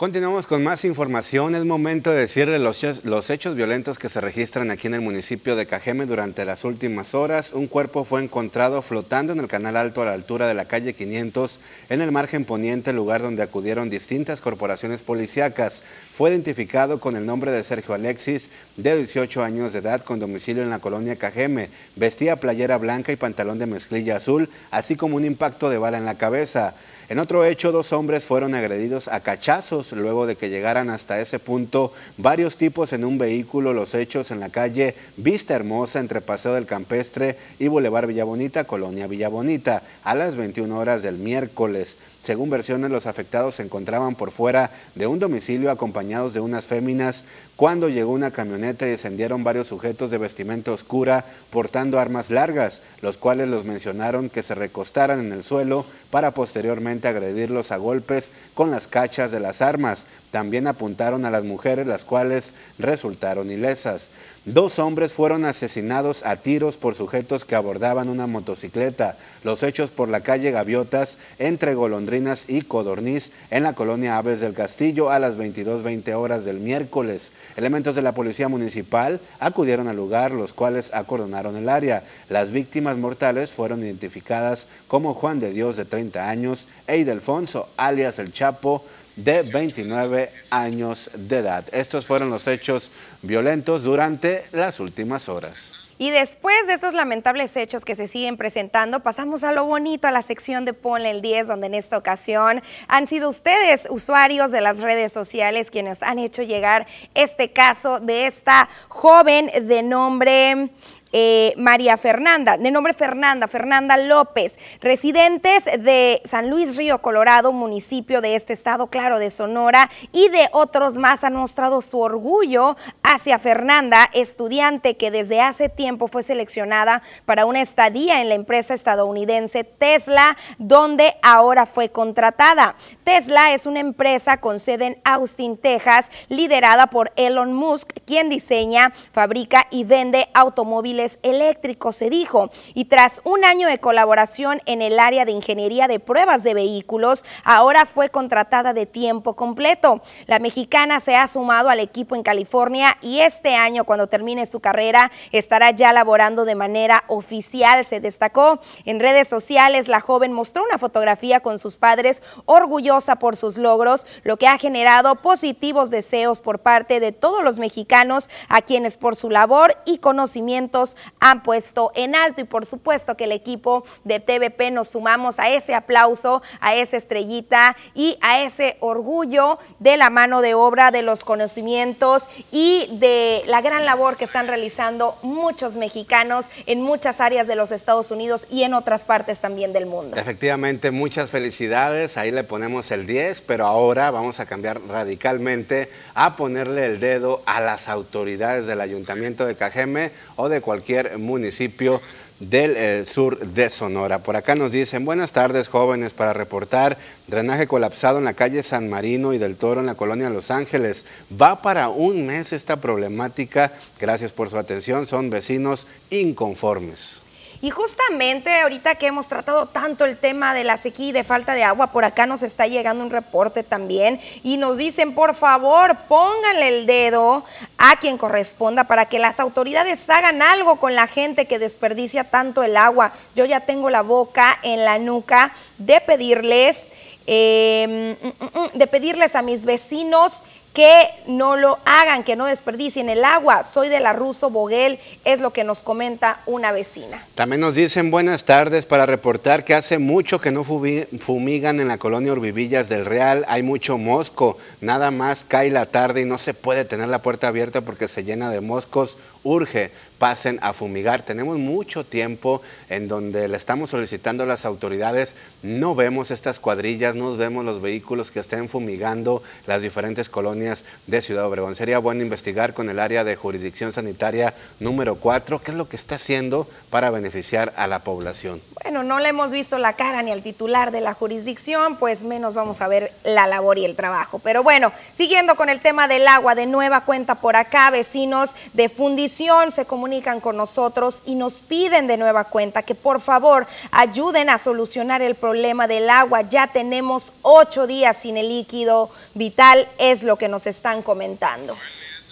Continuamos 0.00 0.46
con 0.46 0.64
más 0.64 0.86
información. 0.86 1.54
Es 1.54 1.66
momento 1.66 2.10
de 2.10 2.20
decirle 2.20 2.58
los, 2.58 2.82
hechos 3.28 3.54
violentos 3.54 3.98
que 3.98 4.08
se 4.08 4.22
registran 4.22 4.70
aquí 4.70 4.86
en 4.86 4.94
el 4.94 5.02
municipio 5.02 5.56
de 5.56 5.66
Cajeme 5.66 6.06
durante 6.06 6.46
las 6.46 6.64
últimas 6.64 7.14
horas. 7.14 7.52
Un 7.52 7.66
cuerpo 7.66 8.06
fue 8.06 8.22
encontrado 8.22 8.80
flotando 8.80 9.34
en 9.34 9.40
el 9.40 9.46
canal 9.46 9.76
alto 9.76 10.00
a 10.00 10.06
la 10.06 10.14
altura 10.14 10.46
de 10.46 10.54
la 10.54 10.64
calle 10.64 10.94
500 10.94 11.58
en 11.90 12.00
el 12.00 12.12
margen 12.12 12.46
poniente, 12.46 12.94
lugar 12.94 13.20
donde 13.20 13.42
acudieron 13.42 13.90
distintas 13.90 14.40
corporaciones 14.40 15.02
policíacas. 15.02 15.82
Fue 16.14 16.30
identificado 16.30 16.98
con 16.98 17.14
el 17.14 17.26
nombre 17.26 17.50
de 17.50 17.62
Sergio 17.62 17.94
Alexis, 17.94 18.48
de 18.78 18.96
18 18.96 19.44
años 19.44 19.74
de 19.74 19.80
edad, 19.80 20.02
con 20.02 20.18
domicilio 20.18 20.62
en 20.62 20.70
la 20.70 20.78
colonia 20.78 21.16
Cajeme. 21.16 21.68
Vestía 21.96 22.36
playera 22.36 22.78
blanca 22.78 23.12
y 23.12 23.16
pantalón 23.16 23.58
de 23.58 23.66
mezclilla 23.66 24.16
azul, 24.16 24.48
así 24.70 24.96
como 24.96 25.16
un 25.16 25.26
impacto 25.26 25.68
de 25.68 25.76
bala 25.76 25.98
en 25.98 26.06
la 26.06 26.16
cabeza. 26.16 26.74
En 27.10 27.18
otro 27.18 27.44
hecho, 27.44 27.72
dos 27.72 27.92
hombres 27.92 28.24
fueron 28.24 28.54
agredidos 28.54 29.08
a 29.08 29.18
cachazos 29.18 29.90
luego 29.90 30.26
de 30.26 30.36
que 30.36 30.48
llegaran 30.48 30.90
hasta 30.90 31.20
ese 31.20 31.40
punto 31.40 31.92
varios 32.18 32.56
tipos 32.56 32.92
en 32.92 33.04
un 33.04 33.18
vehículo. 33.18 33.72
Los 33.72 33.96
hechos 33.96 34.30
en 34.30 34.38
la 34.38 34.50
calle 34.50 34.94
Vista 35.16 35.56
Hermosa 35.56 35.98
entre 35.98 36.20
Paseo 36.20 36.54
del 36.54 36.66
Campestre 36.66 37.36
y 37.58 37.66
Boulevard 37.66 38.06
Villabonita, 38.06 38.62
Colonia 38.62 39.08
Villabonita, 39.08 39.82
a 40.04 40.14
las 40.14 40.36
21 40.36 40.78
horas 40.78 41.02
del 41.02 41.18
miércoles. 41.18 41.96
Según 42.22 42.48
versiones, 42.48 42.92
los 42.92 43.06
afectados 43.06 43.56
se 43.56 43.64
encontraban 43.64 44.14
por 44.14 44.30
fuera 44.30 44.70
de 44.94 45.08
un 45.08 45.18
domicilio 45.18 45.72
acompañados 45.72 46.32
de 46.32 46.38
unas 46.38 46.66
féminas 46.66 47.24
cuando 47.60 47.90
llegó 47.90 48.12
una 48.12 48.30
camioneta 48.30 48.86
y 48.86 48.92
descendieron 48.92 49.44
varios 49.44 49.66
sujetos 49.66 50.10
de 50.10 50.16
vestimenta 50.16 50.72
oscura 50.72 51.26
portando 51.50 52.00
armas 52.00 52.30
largas, 52.30 52.80
los 53.02 53.18
cuales 53.18 53.50
los 53.50 53.66
mencionaron 53.66 54.30
que 54.30 54.42
se 54.42 54.54
recostaran 54.54 55.20
en 55.20 55.30
el 55.30 55.44
suelo 55.44 55.84
para 56.10 56.30
posteriormente 56.30 57.06
agredirlos 57.06 57.70
a 57.70 57.76
golpes 57.76 58.30
con 58.54 58.70
las 58.70 58.86
cachas 58.86 59.30
de 59.30 59.40
las 59.40 59.60
armas. 59.60 60.06
También 60.30 60.66
apuntaron 60.66 61.24
a 61.24 61.30
las 61.30 61.44
mujeres, 61.44 61.86
las 61.86 62.04
cuales 62.04 62.54
resultaron 62.78 63.50
ilesas. 63.50 64.08
Dos 64.46 64.78
hombres 64.78 65.12
fueron 65.12 65.44
asesinados 65.44 66.24
a 66.24 66.36
tiros 66.36 66.78
por 66.78 66.94
sujetos 66.94 67.44
que 67.44 67.56
abordaban 67.56 68.08
una 68.08 68.26
motocicleta. 68.26 69.18
Los 69.44 69.62
hechos 69.62 69.90
por 69.90 70.08
la 70.08 70.22
calle 70.22 70.50
Gaviotas 70.50 71.18
entre 71.38 71.74
Golondrinas 71.74 72.48
y 72.48 72.62
Codorniz 72.62 73.32
en 73.50 73.64
la 73.64 73.74
colonia 73.74 74.16
Aves 74.16 74.40
del 74.40 74.54
Castillo 74.54 75.10
a 75.10 75.18
las 75.18 75.36
22.20 75.36 76.14
horas 76.14 76.46
del 76.46 76.58
miércoles. 76.58 77.32
Elementos 77.56 77.94
de 77.94 78.00
la 78.00 78.12
policía 78.12 78.48
municipal 78.48 79.20
acudieron 79.40 79.88
al 79.88 79.96
lugar, 79.96 80.30
los 80.30 80.54
cuales 80.54 80.90
acordonaron 80.94 81.56
el 81.56 81.68
área. 81.68 82.02
Las 82.30 82.50
víctimas 82.50 82.96
mortales 82.96 83.52
fueron 83.52 83.82
identificadas 83.82 84.66
como 84.88 85.12
Juan 85.12 85.40
de 85.40 85.50
Dios 85.50 85.76
de 85.76 85.84
30 85.84 86.30
años 86.30 86.66
e 86.86 86.96
Idelfonso, 86.96 87.68
alias 87.76 88.18
El 88.18 88.32
Chapo, 88.32 88.84
de 89.24 89.42
29 89.42 90.30
años 90.50 91.10
de 91.14 91.38
edad. 91.38 91.64
Estos 91.72 92.06
fueron 92.06 92.30
los 92.30 92.46
hechos 92.46 92.90
violentos 93.22 93.82
durante 93.82 94.44
las 94.52 94.80
últimas 94.80 95.28
horas. 95.28 95.72
Y 96.00 96.08
después 96.08 96.66
de 96.66 96.72
estos 96.72 96.94
lamentables 96.94 97.54
hechos 97.58 97.84
que 97.84 97.94
se 97.94 98.06
siguen 98.06 98.38
presentando, 98.38 99.00
pasamos 99.00 99.44
a 99.44 99.52
lo 99.52 99.66
bonito, 99.66 100.08
a 100.08 100.10
la 100.10 100.22
sección 100.22 100.64
de 100.64 100.72
Ponle 100.72 101.10
el 101.10 101.20
10, 101.20 101.48
donde 101.48 101.66
en 101.66 101.74
esta 101.74 101.98
ocasión 101.98 102.62
han 102.88 103.06
sido 103.06 103.28
ustedes, 103.28 103.86
usuarios 103.90 104.50
de 104.50 104.62
las 104.62 104.80
redes 104.80 105.12
sociales, 105.12 105.70
quienes 105.70 106.02
han 106.02 106.18
hecho 106.18 106.42
llegar 106.42 106.86
este 107.12 107.52
caso 107.52 108.00
de 108.00 108.24
esta 108.24 108.70
joven 108.88 109.50
de 109.68 109.82
nombre 109.82 110.70
eh, 111.12 111.54
María 111.56 111.96
Fernanda, 111.96 112.56
de 112.56 112.70
nombre 112.70 112.94
Fernanda, 112.94 113.48
Fernanda 113.48 113.96
López, 113.96 114.58
residentes 114.80 115.64
de 115.64 116.22
San 116.24 116.50
Luis 116.50 116.76
Río 116.76 117.02
Colorado, 117.02 117.52
municipio 117.52 118.20
de 118.20 118.36
este 118.36 118.52
estado, 118.52 118.86
claro, 118.86 119.18
de 119.18 119.30
Sonora, 119.30 119.90
y 120.12 120.28
de 120.28 120.48
otros 120.52 120.98
más 120.98 121.24
han 121.24 121.34
mostrado 121.34 121.80
su 121.80 121.98
orgullo 121.98 122.76
hacia 123.02 123.40
Fernanda, 123.40 124.08
estudiante 124.12 124.96
que 124.96 125.10
desde 125.10 125.40
hace 125.40 125.68
tiempo 125.68 126.06
fue 126.06 126.22
seleccionada 126.22 127.02
para 127.24 127.44
una 127.44 127.60
estadía 127.60 128.20
en 128.20 128.28
la 128.28 128.36
empresa 128.36 128.74
estadounidense 128.74 129.64
Tesla, 129.64 130.36
donde 130.58 131.16
ahora 131.22 131.66
fue 131.66 131.90
contratada. 131.90 132.76
Tesla 133.02 133.52
es 133.52 133.66
una 133.66 133.80
empresa 133.80 134.36
con 134.36 134.60
sede 134.60 134.86
en 134.86 135.00
Austin, 135.04 135.56
Texas, 135.56 136.10
liderada 136.28 136.86
por 136.86 137.12
Elon 137.16 137.52
Musk, 137.52 137.88
quien 138.06 138.28
diseña, 138.28 138.92
fabrica 139.12 139.66
y 139.70 139.82
vende 139.82 140.28
automóviles 140.34 140.99
eléctricos, 141.22 141.96
se 141.96 142.10
dijo. 142.10 142.50
Y 142.74 142.86
tras 142.86 143.20
un 143.24 143.44
año 143.44 143.68
de 143.68 143.78
colaboración 143.78 144.60
en 144.66 144.82
el 144.82 144.98
área 144.98 145.24
de 145.24 145.32
ingeniería 145.32 145.88
de 145.88 146.00
pruebas 146.00 146.42
de 146.42 146.54
vehículos, 146.54 147.24
ahora 147.44 147.86
fue 147.86 148.10
contratada 148.10 148.72
de 148.72 148.86
tiempo 148.86 149.34
completo. 149.34 150.02
La 150.26 150.38
mexicana 150.38 151.00
se 151.00 151.16
ha 151.16 151.26
sumado 151.26 151.68
al 151.68 151.80
equipo 151.80 152.14
en 152.14 152.22
California 152.22 152.96
y 153.00 153.20
este 153.20 153.54
año, 153.56 153.84
cuando 153.84 154.06
termine 154.06 154.46
su 154.46 154.60
carrera, 154.60 155.10
estará 155.32 155.70
ya 155.70 155.92
laborando 155.92 156.44
de 156.44 156.54
manera 156.54 157.04
oficial, 157.08 157.84
se 157.84 158.00
destacó. 158.00 158.60
En 158.84 159.00
redes 159.00 159.28
sociales, 159.28 159.88
la 159.88 160.00
joven 160.00 160.32
mostró 160.32 160.62
una 160.62 160.78
fotografía 160.78 161.40
con 161.40 161.58
sus 161.58 161.76
padres, 161.76 162.22
orgullosa 162.46 163.16
por 163.16 163.36
sus 163.36 163.56
logros, 163.56 164.06
lo 164.22 164.36
que 164.36 164.48
ha 164.48 164.58
generado 164.58 165.16
positivos 165.16 165.90
deseos 165.90 166.40
por 166.40 166.60
parte 166.60 167.00
de 167.00 167.12
todos 167.12 167.42
los 167.42 167.58
mexicanos 167.58 168.28
a 168.48 168.62
quienes 168.62 168.96
por 168.96 169.16
su 169.16 169.30
labor 169.30 169.76
y 169.84 169.98
conocimientos 169.98 170.89
han 171.20 171.42
puesto 171.42 171.92
en 171.94 172.14
alto 172.14 172.40
y 172.40 172.44
por 172.44 172.66
supuesto 172.66 173.16
que 173.16 173.24
el 173.24 173.32
equipo 173.32 173.84
de 174.04 174.20
TVP 174.20 174.70
nos 174.70 174.88
sumamos 174.88 175.38
a 175.38 175.48
ese 175.48 175.74
aplauso, 175.74 176.42
a 176.60 176.74
esa 176.74 176.96
estrellita 176.96 177.76
y 177.94 178.18
a 178.20 178.42
ese 178.42 178.76
orgullo 178.80 179.58
de 179.78 179.96
la 179.96 180.10
mano 180.10 180.40
de 180.40 180.54
obra, 180.54 180.90
de 180.90 181.02
los 181.02 181.24
conocimientos 181.24 182.28
y 182.50 182.88
de 182.92 183.42
la 183.46 183.60
gran 183.60 183.84
labor 183.84 184.16
que 184.16 184.24
están 184.24 184.46
realizando 184.46 185.16
muchos 185.22 185.76
mexicanos 185.76 186.46
en 186.66 186.82
muchas 186.82 187.20
áreas 187.20 187.46
de 187.46 187.56
los 187.56 187.72
Estados 187.72 188.10
Unidos 188.10 188.46
y 188.50 188.62
en 188.62 188.74
otras 188.74 189.04
partes 189.04 189.40
también 189.40 189.72
del 189.72 189.86
mundo. 189.86 190.16
Efectivamente, 190.16 190.90
muchas 190.90 191.30
felicidades, 191.30 192.16
ahí 192.16 192.30
le 192.30 192.44
ponemos 192.44 192.90
el 192.90 193.06
10, 193.06 193.42
pero 193.42 193.66
ahora 193.66 194.10
vamos 194.10 194.40
a 194.40 194.46
cambiar 194.46 194.80
radicalmente 194.88 195.90
a 196.14 196.36
ponerle 196.36 196.86
el 196.86 197.00
dedo 197.00 197.42
a 197.46 197.60
las 197.60 197.88
autoridades 197.88 198.66
del 198.66 198.80
Ayuntamiento 198.80 199.46
de 199.46 199.54
Cajeme 199.54 200.10
o 200.36 200.48
de 200.48 200.60
cualquier 200.60 200.79
cualquier 200.80 201.18
municipio 201.18 202.00
del 202.38 202.74
eh, 202.74 203.04
sur 203.04 203.38
de 203.38 203.68
Sonora. 203.68 204.20
Por 204.20 204.36
acá 204.36 204.54
nos 204.54 204.72
dicen, 204.72 205.04
buenas 205.04 205.32
tardes 205.32 205.68
jóvenes, 205.68 206.14
para 206.14 206.32
reportar 206.32 206.96
drenaje 207.26 207.66
colapsado 207.66 208.16
en 208.16 208.24
la 208.24 208.32
calle 208.32 208.62
San 208.62 208.88
Marino 208.88 209.34
y 209.34 209.38
del 209.38 209.56
Toro 209.56 209.80
en 209.80 209.86
la 209.86 209.94
colonia 209.94 210.30
Los 210.30 210.50
Ángeles. 210.50 211.04
Va 211.30 211.60
para 211.60 211.90
un 211.90 212.24
mes 212.24 212.54
esta 212.54 212.76
problemática. 212.76 213.72
Gracias 214.00 214.32
por 214.32 214.48
su 214.48 214.56
atención. 214.56 215.04
Son 215.04 215.28
vecinos 215.28 215.86
inconformes. 216.08 217.19
Y 217.62 217.68
justamente 217.68 218.60
ahorita 218.60 218.94
que 218.94 219.06
hemos 219.06 219.28
tratado 219.28 219.66
tanto 219.66 220.06
el 220.06 220.16
tema 220.16 220.54
de 220.54 220.64
la 220.64 220.78
sequía 220.78 221.08
y 221.08 221.12
de 221.12 221.24
falta 221.24 221.52
de 221.52 221.62
agua, 221.62 221.88
por 221.88 222.06
acá 222.06 222.24
nos 222.24 222.42
está 222.42 222.66
llegando 222.66 223.04
un 223.04 223.10
reporte 223.10 223.62
también 223.62 224.18
y 224.42 224.56
nos 224.56 224.78
dicen, 224.78 225.14
por 225.14 225.34
favor, 225.34 225.94
pónganle 226.08 226.68
el 226.68 226.86
dedo 226.86 227.44
a 227.76 227.96
quien 227.96 228.16
corresponda 228.16 228.84
para 228.84 229.04
que 229.06 229.18
las 229.18 229.40
autoridades 229.40 230.08
hagan 230.08 230.40
algo 230.40 230.76
con 230.76 230.94
la 230.94 231.06
gente 231.06 231.46
que 231.46 231.58
desperdicia 231.58 232.24
tanto 232.24 232.62
el 232.62 232.78
agua. 232.78 233.12
Yo 233.34 233.44
ya 233.44 233.60
tengo 233.60 233.90
la 233.90 234.00
boca 234.00 234.58
en 234.62 234.86
la 234.86 234.98
nuca 234.98 235.52
de 235.76 236.00
pedirles, 236.00 236.88
eh, 237.26 238.16
mm, 238.22 238.26
mm, 238.26 238.64
mm, 238.64 238.78
de 238.78 238.86
pedirles 238.86 239.36
a 239.36 239.42
mis 239.42 239.66
vecinos 239.66 240.44
que 240.72 241.08
no 241.26 241.56
lo 241.56 241.78
hagan, 241.84 242.22
que 242.22 242.36
no 242.36 242.46
desperdicien 242.46 243.08
el 243.08 243.24
agua. 243.24 243.62
Soy 243.62 243.88
de 243.88 244.00
la 244.00 244.12
Ruso 244.12 244.50
Boguel, 244.50 244.98
es 245.24 245.40
lo 245.40 245.52
que 245.52 245.64
nos 245.64 245.82
comenta 245.82 246.40
una 246.46 246.72
vecina. 246.72 247.26
También 247.34 247.60
nos 247.60 247.74
dicen 247.74 248.10
buenas 248.10 248.44
tardes 248.44 248.86
para 248.86 249.06
reportar 249.06 249.64
que 249.64 249.74
hace 249.74 249.98
mucho 249.98 250.40
que 250.40 250.52
no 250.52 250.64
fumigan 250.64 251.80
en 251.80 251.88
la 251.88 251.98
colonia 251.98 252.32
Urbivillas 252.32 252.88
del 252.88 253.04
Real, 253.04 253.44
hay 253.48 253.62
mucho 253.62 253.98
mosco, 253.98 254.58
nada 254.80 255.10
más 255.10 255.44
cae 255.46 255.70
la 255.70 255.86
tarde 255.86 256.22
y 256.22 256.24
no 256.24 256.38
se 256.38 256.54
puede 256.54 256.84
tener 256.84 257.08
la 257.08 257.22
puerta 257.22 257.48
abierta 257.48 257.80
porque 257.80 258.08
se 258.08 258.24
llena 258.24 258.50
de 258.50 258.60
moscos 258.60 259.16
urge 259.42 259.90
pasen 260.20 260.58
a 260.60 260.74
fumigar. 260.74 261.22
Tenemos 261.22 261.58
mucho 261.58 262.04
tiempo 262.04 262.60
en 262.90 263.08
donde 263.08 263.48
le 263.48 263.56
estamos 263.56 263.88
solicitando 263.88 264.42
a 264.42 264.46
las 264.46 264.66
autoridades, 264.66 265.34
no 265.62 265.94
vemos 265.94 266.30
estas 266.30 266.60
cuadrillas, 266.60 267.14
no 267.14 267.38
vemos 267.38 267.64
los 267.64 267.80
vehículos 267.80 268.30
que 268.30 268.38
estén 268.38 268.68
fumigando 268.68 269.42
las 269.66 269.80
diferentes 269.80 270.28
colonias 270.28 270.84
de 271.06 271.22
Ciudad 271.22 271.46
Obregón. 271.46 271.74
Sería 271.74 271.98
bueno 271.98 272.20
investigar 272.20 272.74
con 272.74 272.90
el 272.90 272.98
área 272.98 273.24
de 273.24 273.34
jurisdicción 273.34 273.94
sanitaria 273.94 274.52
número 274.78 275.14
4, 275.14 275.62
qué 275.62 275.70
es 275.70 275.76
lo 275.78 275.88
que 275.88 275.96
está 275.96 276.16
haciendo 276.16 276.68
para 276.90 277.08
beneficiar 277.08 277.72
a 277.76 277.86
la 277.86 278.00
población. 278.00 278.60
Bueno, 278.82 279.02
no 279.02 279.20
le 279.20 279.30
hemos 279.30 279.52
visto 279.52 279.78
la 279.78 279.94
cara 279.94 280.20
ni 280.20 280.32
al 280.32 280.42
titular 280.42 280.90
de 280.90 281.00
la 281.00 281.14
jurisdicción, 281.14 281.96
pues 281.96 282.22
menos 282.22 282.52
vamos 282.52 282.82
a 282.82 282.88
ver 282.88 283.10
la 283.24 283.46
labor 283.46 283.78
y 283.78 283.86
el 283.86 283.96
trabajo. 283.96 284.38
Pero 284.38 284.62
bueno, 284.62 284.92
siguiendo 285.14 285.54
con 285.54 285.70
el 285.70 285.80
tema 285.80 286.08
del 286.08 286.28
agua, 286.28 286.54
de 286.54 286.66
nueva 286.66 287.06
cuenta 287.06 287.36
por 287.36 287.56
acá, 287.56 287.90
vecinos 287.90 288.54
de 288.74 288.90
fundición 288.90 289.72
se 289.72 289.86
comunican 289.86 290.09
comunican 290.10 290.40
con 290.40 290.56
nosotros 290.56 291.22
y 291.24 291.36
nos 291.36 291.60
piden 291.60 292.08
de 292.08 292.16
nueva 292.16 292.42
cuenta 292.42 292.82
que 292.82 292.96
por 292.96 293.20
favor 293.20 293.68
ayuden 293.92 294.50
a 294.50 294.58
solucionar 294.58 295.22
el 295.22 295.36
problema 295.36 295.86
del 295.86 296.10
agua. 296.10 296.40
Ya 296.42 296.66
tenemos 296.66 297.32
ocho 297.42 297.86
días 297.86 298.16
sin 298.16 298.36
el 298.36 298.48
líquido 298.48 299.10
vital, 299.34 299.86
es 299.98 300.24
lo 300.24 300.34
que 300.34 300.48
nos 300.48 300.66
están 300.66 301.02
comentando. 301.02 301.76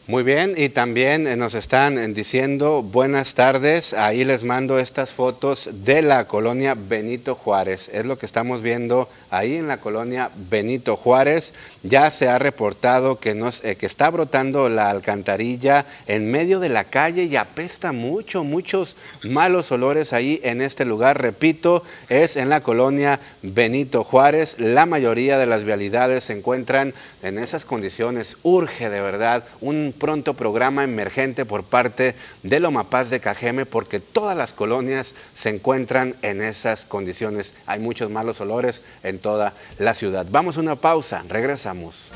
Muy 0.09 0.23
bien, 0.23 0.55
y 0.57 0.71
también 0.71 1.27
eh, 1.27 1.37
nos 1.37 1.53
están 1.53 1.99
eh, 1.99 2.09
diciendo 2.09 2.83
buenas 2.83 3.35
tardes. 3.35 3.93
Ahí 3.93 4.25
les 4.25 4.43
mando 4.43 4.79
estas 4.79 5.13
fotos 5.13 5.69
de 5.85 6.01
la 6.01 6.27
colonia 6.27 6.75
Benito 6.75 7.35
Juárez. 7.35 7.91
Es 7.93 8.07
lo 8.07 8.17
que 8.17 8.25
estamos 8.25 8.63
viendo 8.63 9.11
ahí 9.29 9.57
en 9.57 9.69
la 9.69 9.77
colonia 9.77 10.31
Benito 10.49 10.97
Juárez. 10.97 11.53
Ya 11.83 12.11
se 12.11 12.27
ha 12.27 12.39
reportado 12.39 13.19
que, 13.19 13.35
nos, 13.35 13.63
eh, 13.63 13.77
que 13.77 13.85
está 13.85 14.09
brotando 14.09 14.71
la 14.71 14.89
alcantarilla 14.89 15.85
en 16.07 16.31
medio 16.31 16.59
de 16.59 16.71
la 16.71 16.85
calle 16.85 17.25
y 17.25 17.37
apesta 17.37 17.93
mucho, 17.93 18.45
muchos 18.45 18.97
malos 19.25 19.71
olores 19.73 20.15
ahí 20.15 20.41
en 20.43 20.63
este 20.63 20.87
lugar. 20.87 21.21
Repito, 21.21 21.83
es 22.09 22.39
en 22.39 22.49
la 22.49 22.63
colonia 22.63 23.21
Benito 23.43 24.05
Juárez. 24.05 24.59
La 24.59 24.87
mayoría 24.87 25.37
de 25.37 25.45
las 25.45 25.65
vialidades 25.65 26.25
se 26.25 26.33
encuentran 26.33 26.95
en 27.23 27.37
esas 27.37 27.67
condiciones. 27.67 28.39
Urge 28.43 28.89
de 28.89 29.03
verdad 29.03 29.45
un 29.61 29.93
pronto 29.99 30.35
programa 30.35 30.85
emergente 30.85 31.45
por 31.45 31.65
parte 31.65 32.15
de 32.43 32.61
Lomapaz 32.61 33.11
de 33.11 33.21
Cajeme 33.21 33.67
porque 33.67 34.01
todas 34.01 34.37
las 34.37 34.53
colonias 34.53 35.15
se 35.35 35.51
encuentran 35.51 36.15
en 36.23 36.41
esas 36.41 36.85
condiciones. 36.85 37.55
Hay 37.67 37.81
muchos 37.81 38.11
malos 38.11 38.41
olores 38.41 38.83
en 39.03 39.19
toda 39.19 39.55
la 39.79 39.95
ciudad. 39.95 40.27
Vamos 40.31 40.57
a 40.57 40.61
una 40.61 40.77
pausa, 40.77 41.25
regresamos. 41.29 42.11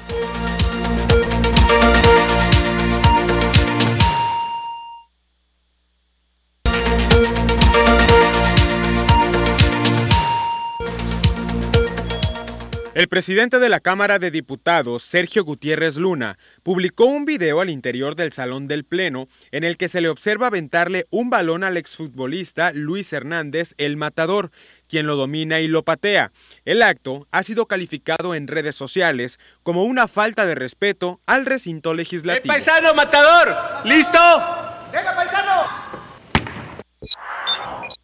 El 12.95 13.09
presidente 13.09 13.59
de 13.59 13.70
la 13.70 13.80
Cámara 13.80 14.18
de 14.18 14.30
Diputados, 14.30 15.03
Sergio 15.03 15.45
Gutiérrez 15.45 15.97
Luna, 15.97 16.38
publicó 16.62 17.07
un 17.07 17.24
video 17.24 17.62
al 17.62 17.70
interior 17.70 18.16
del 18.16 18.34
Salón 18.34 18.68
del 18.68 18.84
Pleno 18.84 19.28
en 19.51 19.64
el 19.64 19.78
que 19.78 19.88
se 19.88 20.03
le 20.03 20.11
observa 20.11 20.49
aventarle 20.49 21.07
un 21.09 21.30
balón 21.30 21.64
al 21.64 21.78
exfutbolista 21.78 22.70
Luis 22.74 23.11
Hernández, 23.14 23.72
el 23.78 23.97
matador, 23.97 24.51
quien 24.88 25.07
lo 25.07 25.16
domina 25.16 25.61
y 25.61 25.68
lo 25.68 25.84
patea. 25.84 26.32
El 26.66 26.82
acto 26.82 27.26
ha 27.30 27.43
sido 27.43 27.64
calificado 27.64 28.34
en 28.34 28.47
redes 28.47 28.76
sociales 28.76 29.38
como 29.62 29.84
una 29.84 30.07
falta 30.07 30.45
de 30.45 30.55
respeto 30.55 31.18
al 31.24 31.47
recinto 31.47 31.95
legislativo. 31.95 32.45
¡Eh, 32.45 32.57
paisano 32.57 32.93
matador! 32.93 33.57
¿Listo? 33.86 34.18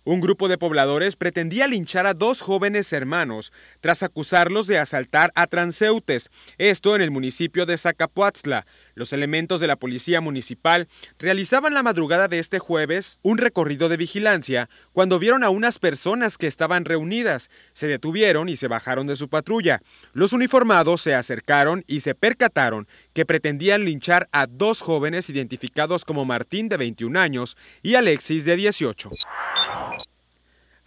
Un 0.08 0.22
grupo 0.22 0.48
de 0.48 0.56
pobladores 0.56 1.16
pretendía 1.16 1.66
linchar 1.66 2.06
a 2.06 2.14
dos 2.14 2.40
jóvenes 2.40 2.94
hermanos 2.94 3.52
tras 3.82 4.02
acusarlos 4.02 4.66
de 4.66 4.78
asaltar 4.78 5.30
a 5.34 5.46
transeúntes, 5.46 6.30
esto 6.56 6.96
en 6.96 7.02
el 7.02 7.10
municipio 7.10 7.66
de 7.66 7.76
Zacapuatzla. 7.76 8.64
Los 8.98 9.12
elementos 9.12 9.60
de 9.60 9.68
la 9.68 9.76
policía 9.76 10.20
municipal 10.20 10.88
realizaban 11.20 11.72
la 11.72 11.84
madrugada 11.84 12.26
de 12.26 12.40
este 12.40 12.58
jueves 12.58 13.20
un 13.22 13.38
recorrido 13.38 13.88
de 13.88 13.96
vigilancia 13.96 14.68
cuando 14.92 15.20
vieron 15.20 15.44
a 15.44 15.50
unas 15.50 15.78
personas 15.78 16.36
que 16.36 16.48
estaban 16.48 16.84
reunidas, 16.84 17.48
se 17.74 17.86
detuvieron 17.86 18.48
y 18.48 18.56
se 18.56 18.66
bajaron 18.66 19.06
de 19.06 19.14
su 19.14 19.28
patrulla. 19.28 19.82
Los 20.14 20.32
uniformados 20.32 21.00
se 21.00 21.14
acercaron 21.14 21.84
y 21.86 22.00
se 22.00 22.16
percataron 22.16 22.88
que 23.12 23.24
pretendían 23.24 23.84
linchar 23.84 24.28
a 24.32 24.48
dos 24.48 24.80
jóvenes 24.80 25.30
identificados 25.30 26.04
como 26.04 26.24
Martín 26.24 26.68
de 26.68 26.76
21 26.78 27.20
años 27.20 27.56
y 27.84 27.94
Alexis 27.94 28.44
de 28.44 28.56
18. 28.56 29.10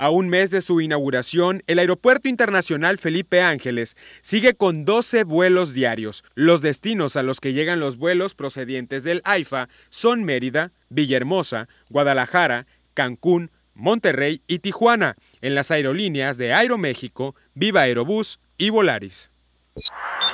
A 0.02 0.10
un 0.10 0.30
mes 0.30 0.50
de 0.50 0.62
su 0.62 0.82
inauguración, 0.82 1.62
el 1.68 1.78
Aeropuerto 1.78 2.28
Internacional 2.28 2.98
Felipe 2.98 3.44
Ángeles 3.44 3.96
sigue 4.24 4.56
con 4.56 4.84
12 4.84 5.26
vuelos 5.26 5.76
diarios. 5.76 6.24
Los 6.34 6.64
destinos 6.64 7.16
a 7.18 7.22
los 7.22 7.40
que 7.40 7.54
llegan 7.54 7.80
los 7.80 7.98
vuelos 7.98 8.34
procedientes 8.34 9.04
del 9.04 9.22
AIFA 9.26 9.70
son 9.90 10.24
Mérida, 10.24 10.72
Villahermosa, 10.90 11.70
Guadalajara, 11.90 12.66
Cancún, 12.96 13.52
Monterrey 13.76 14.42
y 14.48 14.58
Tijuana, 14.58 15.18
en 15.40 15.54
las 15.54 15.70
aerolíneas 15.70 16.40
de 16.40 16.52
Aeroméxico, 16.52 17.36
Viva 17.54 17.82
Aerobús 17.82 18.40
y 18.58 18.72
Volaris. 18.72 19.30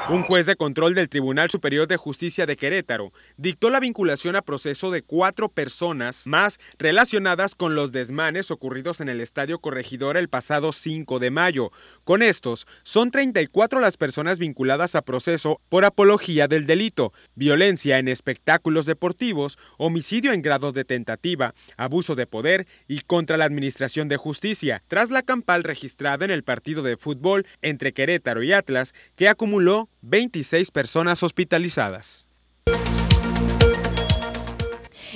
Un 0.09 0.23
juez 0.23 0.45
de 0.45 0.55
control 0.55 0.93
del 0.93 1.09
Tribunal 1.09 1.49
Superior 1.49 1.85
de 1.85 1.97
Justicia 1.97 2.45
de 2.45 2.55
Querétaro 2.55 3.11
dictó 3.35 3.69
la 3.69 3.81
vinculación 3.81 4.37
a 4.37 4.41
proceso 4.41 4.89
de 4.89 5.01
cuatro 5.01 5.49
personas 5.49 6.25
más 6.25 6.59
relacionadas 6.79 7.55
con 7.55 7.75
los 7.75 7.91
desmanes 7.91 8.49
ocurridos 8.49 9.01
en 9.01 9.09
el 9.09 9.19
Estadio 9.19 9.59
Corregidor 9.59 10.15
el 10.15 10.29
pasado 10.29 10.71
5 10.71 11.19
de 11.19 11.29
mayo. 11.29 11.71
Con 12.05 12.21
estos, 12.21 12.67
son 12.83 13.11
34 13.11 13.81
las 13.81 13.97
personas 13.97 14.39
vinculadas 14.39 14.95
a 14.95 15.01
proceso 15.01 15.59
por 15.67 15.83
apología 15.83 16.47
del 16.47 16.67
delito, 16.67 17.11
violencia 17.35 17.99
en 17.99 18.07
espectáculos 18.07 18.85
deportivos, 18.85 19.57
homicidio 19.77 20.31
en 20.31 20.41
grado 20.41 20.71
de 20.71 20.85
tentativa, 20.85 21.53
abuso 21.75 22.15
de 22.15 22.27
poder 22.27 22.65
y 22.87 23.01
contra 23.01 23.35
la 23.35 23.43
Administración 23.43 24.07
de 24.07 24.15
Justicia, 24.15 24.83
tras 24.87 25.09
la 25.09 25.21
campal 25.21 25.65
registrada 25.65 26.23
en 26.23 26.31
el 26.31 26.45
partido 26.45 26.81
de 26.81 26.95
fútbol 26.95 27.45
entre 27.61 27.91
Querétaro 27.91 28.41
y 28.41 28.53
Atlas, 28.53 28.93
que 29.17 29.27
acumuló 29.27 29.89
26 30.01 30.71
personas 30.71 31.23
hospitalizadas. 31.23 32.26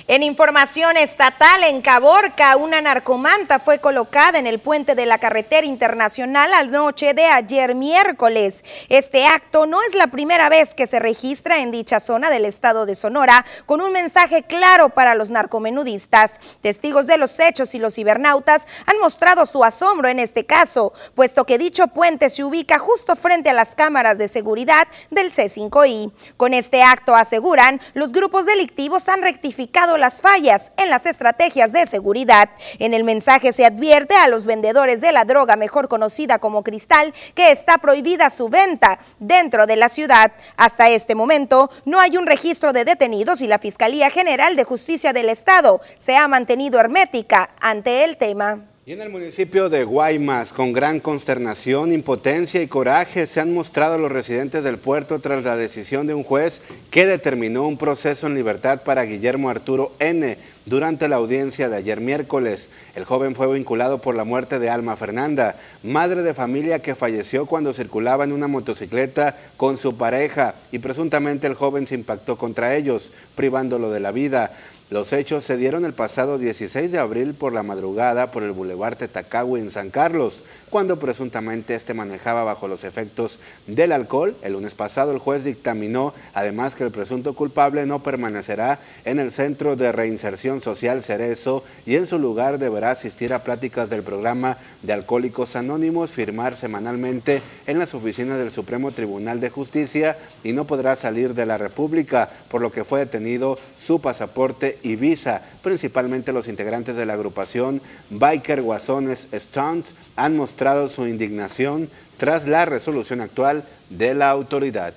En 0.07 0.23
información 0.23 0.97
estatal, 0.97 1.63
en 1.63 1.81
Caborca, 1.81 2.55
una 2.55 2.81
narcomanta 2.81 3.59
fue 3.59 3.77
colocada 3.79 4.39
en 4.39 4.47
el 4.47 4.57
puente 4.57 4.95
de 4.95 5.05
la 5.05 5.19
carretera 5.19 5.67
internacional 5.67 6.53
al 6.53 6.71
noche 6.71 7.13
de 7.13 7.27
ayer 7.27 7.75
miércoles. 7.75 8.63
Este 8.89 9.27
acto 9.27 9.67
no 9.67 9.81
es 9.83 9.93
la 9.93 10.07
primera 10.07 10.49
vez 10.49 10.73
que 10.73 10.87
se 10.87 10.99
registra 10.99 11.59
en 11.59 11.71
dicha 11.71 11.99
zona 11.99 12.31
del 12.31 12.45
estado 12.45 12.87
de 12.87 12.95
Sonora, 12.95 13.45
con 13.67 13.79
un 13.79 13.91
mensaje 13.91 14.41
claro 14.43 14.89
para 14.89 15.13
los 15.13 15.29
narcomenudistas. 15.29 16.39
Testigos 16.61 17.05
de 17.05 17.19
los 17.19 17.39
hechos 17.39 17.75
y 17.75 17.79
los 17.79 17.93
cibernautas 17.93 18.67
han 18.87 18.97
mostrado 18.97 19.45
su 19.45 19.63
asombro 19.63 20.07
en 20.07 20.19
este 20.19 20.45
caso, 20.47 20.93
puesto 21.13 21.45
que 21.45 21.59
dicho 21.59 21.87
puente 21.87 22.31
se 22.31 22.43
ubica 22.43 22.79
justo 22.79 23.15
frente 23.15 23.51
a 23.51 23.53
las 23.53 23.75
cámaras 23.75 24.17
de 24.17 24.27
seguridad 24.27 24.87
del 25.11 25.31
C5I. 25.31 26.11
Con 26.37 26.55
este 26.55 26.81
acto, 26.81 27.15
aseguran, 27.15 27.79
los 27.93 28.11
grupos 28.11 28.47
delictivos 28.47 29.07
han 29.07 29.21
rectificado 29.21 29.90
las 29.97 30.21
fallas 30.21 30.71
en 30.77 30.89
las 30.89 31.05
estrategias 31.05 31.71
de 31.71 31.85
seguridad. 31.85 32.49
En 32.79 32.93
el 32.93 33.03
mensaje 33.03 33.53
se 33.53 33.65
advierte 33.65 34.15
a 34.15 34.27
los 34.27 34.45
vendedores 34.45 35.01
de 35.01 35.11
la 35.11 35.25
droga 35.25 35.55
mejor 35.55 35.87
conocida 35.87 36.39
como 36.39 36.63
cristal 36.63 37.13
que 37.35 37.51
está 37.51 37.77
prohibida 37.77 38.29
su 38.29 38.49
venta 38.49 38.99
dentro 39.19 39.67
de 39.67 39.75
la 39.75 39.89
ciudad. 39.89 40.31
Hasta 40.57 40.89
este 40.89 41.15
momento 41.15 41.69
no 41.85 41.99
hay 41.99 42.17
un 42.17 42.27
registro 42.27 42.73
de 42.73 42.85
detenidos 42.85 43.41
y 43.41 43.47
la 43.47 43.59
Fiscalía 43.59 44.09
General 44.09 44.55
de 44.55 44.63
Justicia 44.63 45.13
del 45.13 45.29
Estado 45.29 45.81
se 45.97 46.15
ha 46.17 46.27
mantenido 46.27 46.79
hermética 46.79 47.49
ante 47.59 48.03
el 48.03 48.17
tema. 48.17 48.70
Y 48.83 48.93
en 48.93 49.01
el 49.01 49.11
municipio 49.11 49.69
de 49.69 49.83
Guaymas, 49.83 50.53
con 50.53 50.73
gran 50.73 50.99
consternación, 50.99 51.91
impotencia 51.91 52.63
y 52.63 52.67
coraje, 52.67 53.27
se 53.27 53.39
han 53.39 53.53
mostrado 53.53 53.99
los 53.99 54.11
residentes 54.11 54.63
del 54.63 54.79
puerto 54.79 55.19
tras 55.19 55.43
la 55.43 55.55
decisión 55.55 56.07
de 56.07 56.15
un 56.15 56.23
juez 56.23 56.61
que 56.89 57.05
determinó 57.05 57.67
un 57.67 57.77
proceso 57.77 58.25
en 58.25 58.33
libertad 58.33 58.81
para 58.81 59.03
Guillermo 59.03 59.51
Arturo 59.51 59.91
N. 59.99 60.35
Durante 60.65 61.07
la 61.07 61.17
audiencia 61.17 61.69
de 61.69 61.75
ayer 61.75 62.01
miércoles, 62.01 62.71
el 62.95 63.05
joven 63.05 63.35
fue 63.35 63.53
vinculado 63.53 63.99
por 63.99 64.15
la 64.15 64.23
muerte 64.23 64.57
de 64.57 64.71
Alma 64.71 64.95
Fernanda, 64.95 65.57
madre 65.83 66.23
de 66.23 66.33
familia 66.33 66.79
que 66.79 66.95
falleció 66.95 67.45
cuando 67.45 67.73
circulaba 67.73 68.23
en 68.23 68.31
una 68.31 68.47
motocicleta 68.47 69.37
con 69.57 69.77
su 69.77 69.95
pareja 69.95 70.55
y 70.71 70.79
presuntamente 70.79 71.45
el 71.45 71.53
joven 71.53 71.85
se 71.85 71.95
impactó 71.95 72.35
contra 72.35 72.75
ellos, 72.75 73.11
privándolo 73.35 73.91
de 73.91 73.99
la 73.99 74.11
vida. 74.11 74.53
Los 74.91 75.13
hechos 75.13 75.45
se 75.45 75.55
dieron 75.55 75.85
el 75.85 75.93
pasado 75.93 76.37
16 76.37 76.91
de 76.91 76.99
abril 76.99 77.33
por 77.33 77.53
la 77.53 77.63
madrugada 77.63 78.29
por 78.29 78.43
el 78.43 78.51
Boulevard 78.51 78.97
Tetacagui 78.97 79.61
en 79.61 79.71
San 79.71 79.89
Carlos 79.89 80.43
cuando 80.71 80.97
presuntamente 80.97 81.75
este 81.75 81.93
manejaba 81.93 82.45
bajo 82.45 82.69
los 82.69 82.85
efectos 82.85 83.39
del 83.67 83.91
alcohol. 83.91 84.35
El 84.41 84.53
lunes 84.53 84.73
pasado 84.73 85.11
el 85.11 85.19
juez 85.19 85.43
dictaminó 85.43 86.13
además 86.33 86.75
que 86.75 86.85
el 86.85 86.91
presunto 86.91 87.35
culpable 87.35 87.85
no 87.85 87.99
permanecerá 87.99 88.79
en 89.03 89.19
el 89.19 89.33
Centro 89.33 89.75
de 89.75 89.91
Reinserción 89.91 90.61
Social 90.61 91.03
Cerezo 91.03 91.65
y 91.85 91.97
en 91.97 92.07
su 92.07 92.17
lugar 92.17 92.57
deberá 92.57 92.91
asistir 92.91 93.33
a 93.33 93.43
pláticas 93.43 93.89
del 93.89 94.01
programa 94.01 94.57
de 94.81 94.93
Alcohólicos 94.93 95.57
Anónimos, 95.57 96.13
firmar 96.13 96.55
semanalmente 96.55 97.41
en 97.67 97.77
las 97.77 97.93
oficinas 97.93 98.37
del 98.37 98.49
Supremo 98.49 98.91
Tribunal 98.91 99.41
de 99.41 99.49
Justicia 99.49 100.17
y 100.41 100.53
no 100.53 100.65
podrá 100.65 100.95
salir 100.95 101.33
de 101.33 101.45
la 101.45 101.57
República, 101.57 102.29
por 102.49 102.61
lo 102.61 102.71
que 102.71 102.85
fue 102.85 102.99
detenido 102.99 103.59
su 103.77 103.99
pasaporte 103.99 104.79
y 104.83 104.95
visa. 104.95 105.41
Principalmente 105.61 106.31
los 106.31 106.47
integrantes 106.47 106.95
de 106.95 107.05
la 107.05 107.13
agrupación 107.13 107.81
Biker 108.09 108.61
Guasones 108.61 109.27
Stunts 109.33 109.93
han 110.15 110.37
mostrado 110.37 110.60
su 110.89 111.07
indignación 111.07 111.89
tras 112.17 112.47
la 112.47 112.65
resolución 112.65 113.19
actual 113.19 113.63
de 113.89 114.13
la 114.13 114.29
autoridad. 114.29 114.93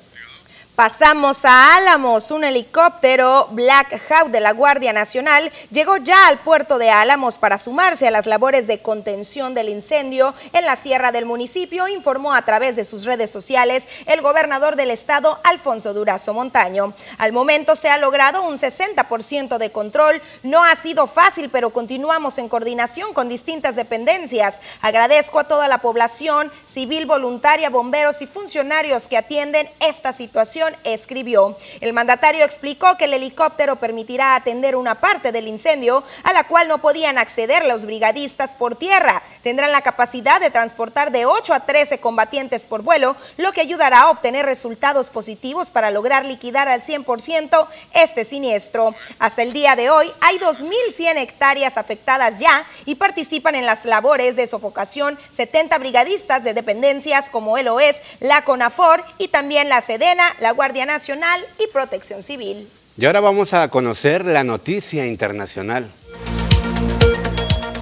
Pasamos 0.75 1.45
a 1.45 1.77
Álamos. 1.77 2.33
Un 2.33 2.43
helicóptero 2.43 3.47
Black 3.53 4.03
Hawk 4.11 4.31
de 4.31 4.41
la 4.41 4.53
Guardia 4.53 4.93
Nacional 4.93 5.53
llegó 5.71 5.99
ya 5.99 6.27
al 6.27 6.39
puerto 6.39 6.79
de 6.79 6.91
Álamos 6.91 7.39
para 7.39 7.59
sumarse 7.59 8.09
a 8.09 8.11
las 8.11 8.27
labores 8.27 8.67
de 8.67 8.81
contención 8.81 9.55
del 9.55 9.69
incendio 9.69 10.35
en 10.53 10.65
la 10.65 10.75
sierra 10.75 11.13
del 11.13 11.27
municipio, 11.27 11.87
informó 11.87 12.35
a 12.35 12.43
través 12.43 12.75
de 12.75 12.85
sus 12.85 13.05
redes 13.05 13.31
sociales 13.31 13.87
el 14.07 14.21
gobernador 14.21 14.75
del 14.75 14.91
estado, 14.91 15.39
Alfonso 15.45 15.95
Durazo 15.95 16.35
Montaño. 16.35 16.93
Al 17.19 17.33
momento 17.33 17.77
se 17.77 17.89
ha 17.89 17.97
logrado 17.97 18.43
un 18.43 18.57
60% 18.57 19.59
de 19.59 19.71
control. 19.71 20.21
No 20.43 20.65
ha 20.65 20.75
sido 20.75 21.07
fácil, 21.07 21.51
pero 21.51 21.71
continuamos 21.71 22.37
en 22.39 22.49
coordinación 22.49 23.15
con 23.15 23.29
distintas 23.29 23.77
dependencias. 23.77 24.61
Agradezco 24.83 25.39
a 25.39 25.45
toda 25.45 25.69
la 25.69 25.79
población, 25.79 26.51
civil, 26.65 27.07
voluntaria, 27.07 27.71
bomberos 27.71 28.23
y 28.23 28.27
funcionarios 28.27 29.07
que 29.07 29.17
atienden 29.17 29.71
esta 29.79 30.11
situación 30.13 30.64
escribió. 30.85 31.57
El 31.81 31.93
mandatario 31.93 32.45
explicó 32.45 32.97
que 32.97 33.05
el 33.05 33.15
helicóptero 33.15 33.77
permitirá 33.77 34.35
atender 34.35 34.77
una 34.77 34.97
parte 34.97 35.33
del 35.33 35.49
incendio 35.49 36.05
a 36.23 36.33
la 36.33 36.45
cual 36.45 36.69
no 36.69 36.79
podían 36.79 37.19
acceder 37.19 37.65
los 37.65 37.85
brigadistas 37.85 38.53
por 38.53 38.77
tierra. 38.77 39.23
Tendrán 39.43 39.73
la 39.73 39.83
capacidad 39.83 40.41
de 40.41 40.51
transportar 40.51 41.11
de 41.13 41.27
8 41.27 41.55
a 41.55 41.61
13 41.61 41.99
combatientes 41.99 42.65
por 42.65 42.83
vuelo, 42.83 43.17
lo 43.37 43.53
que 43.53 43.61
ayudará 43.61 44.03
a 44.03 44.11
obtener 44.11 44.47
resultados 44.47 45.09
positivos 45.11 45.71
para 45.71 45.91
lograr 45.91 46.25
liquidar 46.25 46.69
al 46.69 46.83
100% 46.83 47.67
este 47.93 48.25
siniestro. 48.25 48.95
Hasta 49.19 49.43
el 49.43 49.53
día 49.53 49.77
de 49.77 49.91
hoy 49.91 50.11
hay 50.21 50.39
2.100 50.39 51.19
hectáreas 51.19 51.77
afectadas 51.77 52.39
ya 52.39 52.67
y 52.85 52.95
participan 52.95 53.55
en 53.55 53.67
las 53.67 53.85
labores 53.85 54.37
de 54.37 54.47
sofocación 54.47 55.19
70 55.33 55.79
brigadistas 55.79 56.45
de 56.45 56.55
dependencias 56.55 57.29
como 57.31 57.59
el 57.59 57.69
OES, 57.69 58.03
la 58.21 58.45
CONAFOR 58.45 59.05
y 59.19 59.29
también 59.29 59.69
la 59.69 59.81
SEDENA, 59.81 60.35
la 60.41 60.53
Guardia 60.55 60.87
Nacional 60.87 61.41
y 61.59 61.71
Protección 61.73 62.23
Civil. 62.23 62.69
Y 62.97 63.07
ahora 63.07 63.21
vamos 63.21 63.53
a 63.55 63.69
conocer 63.69 64.25
la 64.25 64.45
noticia 64.45 65.07
internacional. 65.07 65.91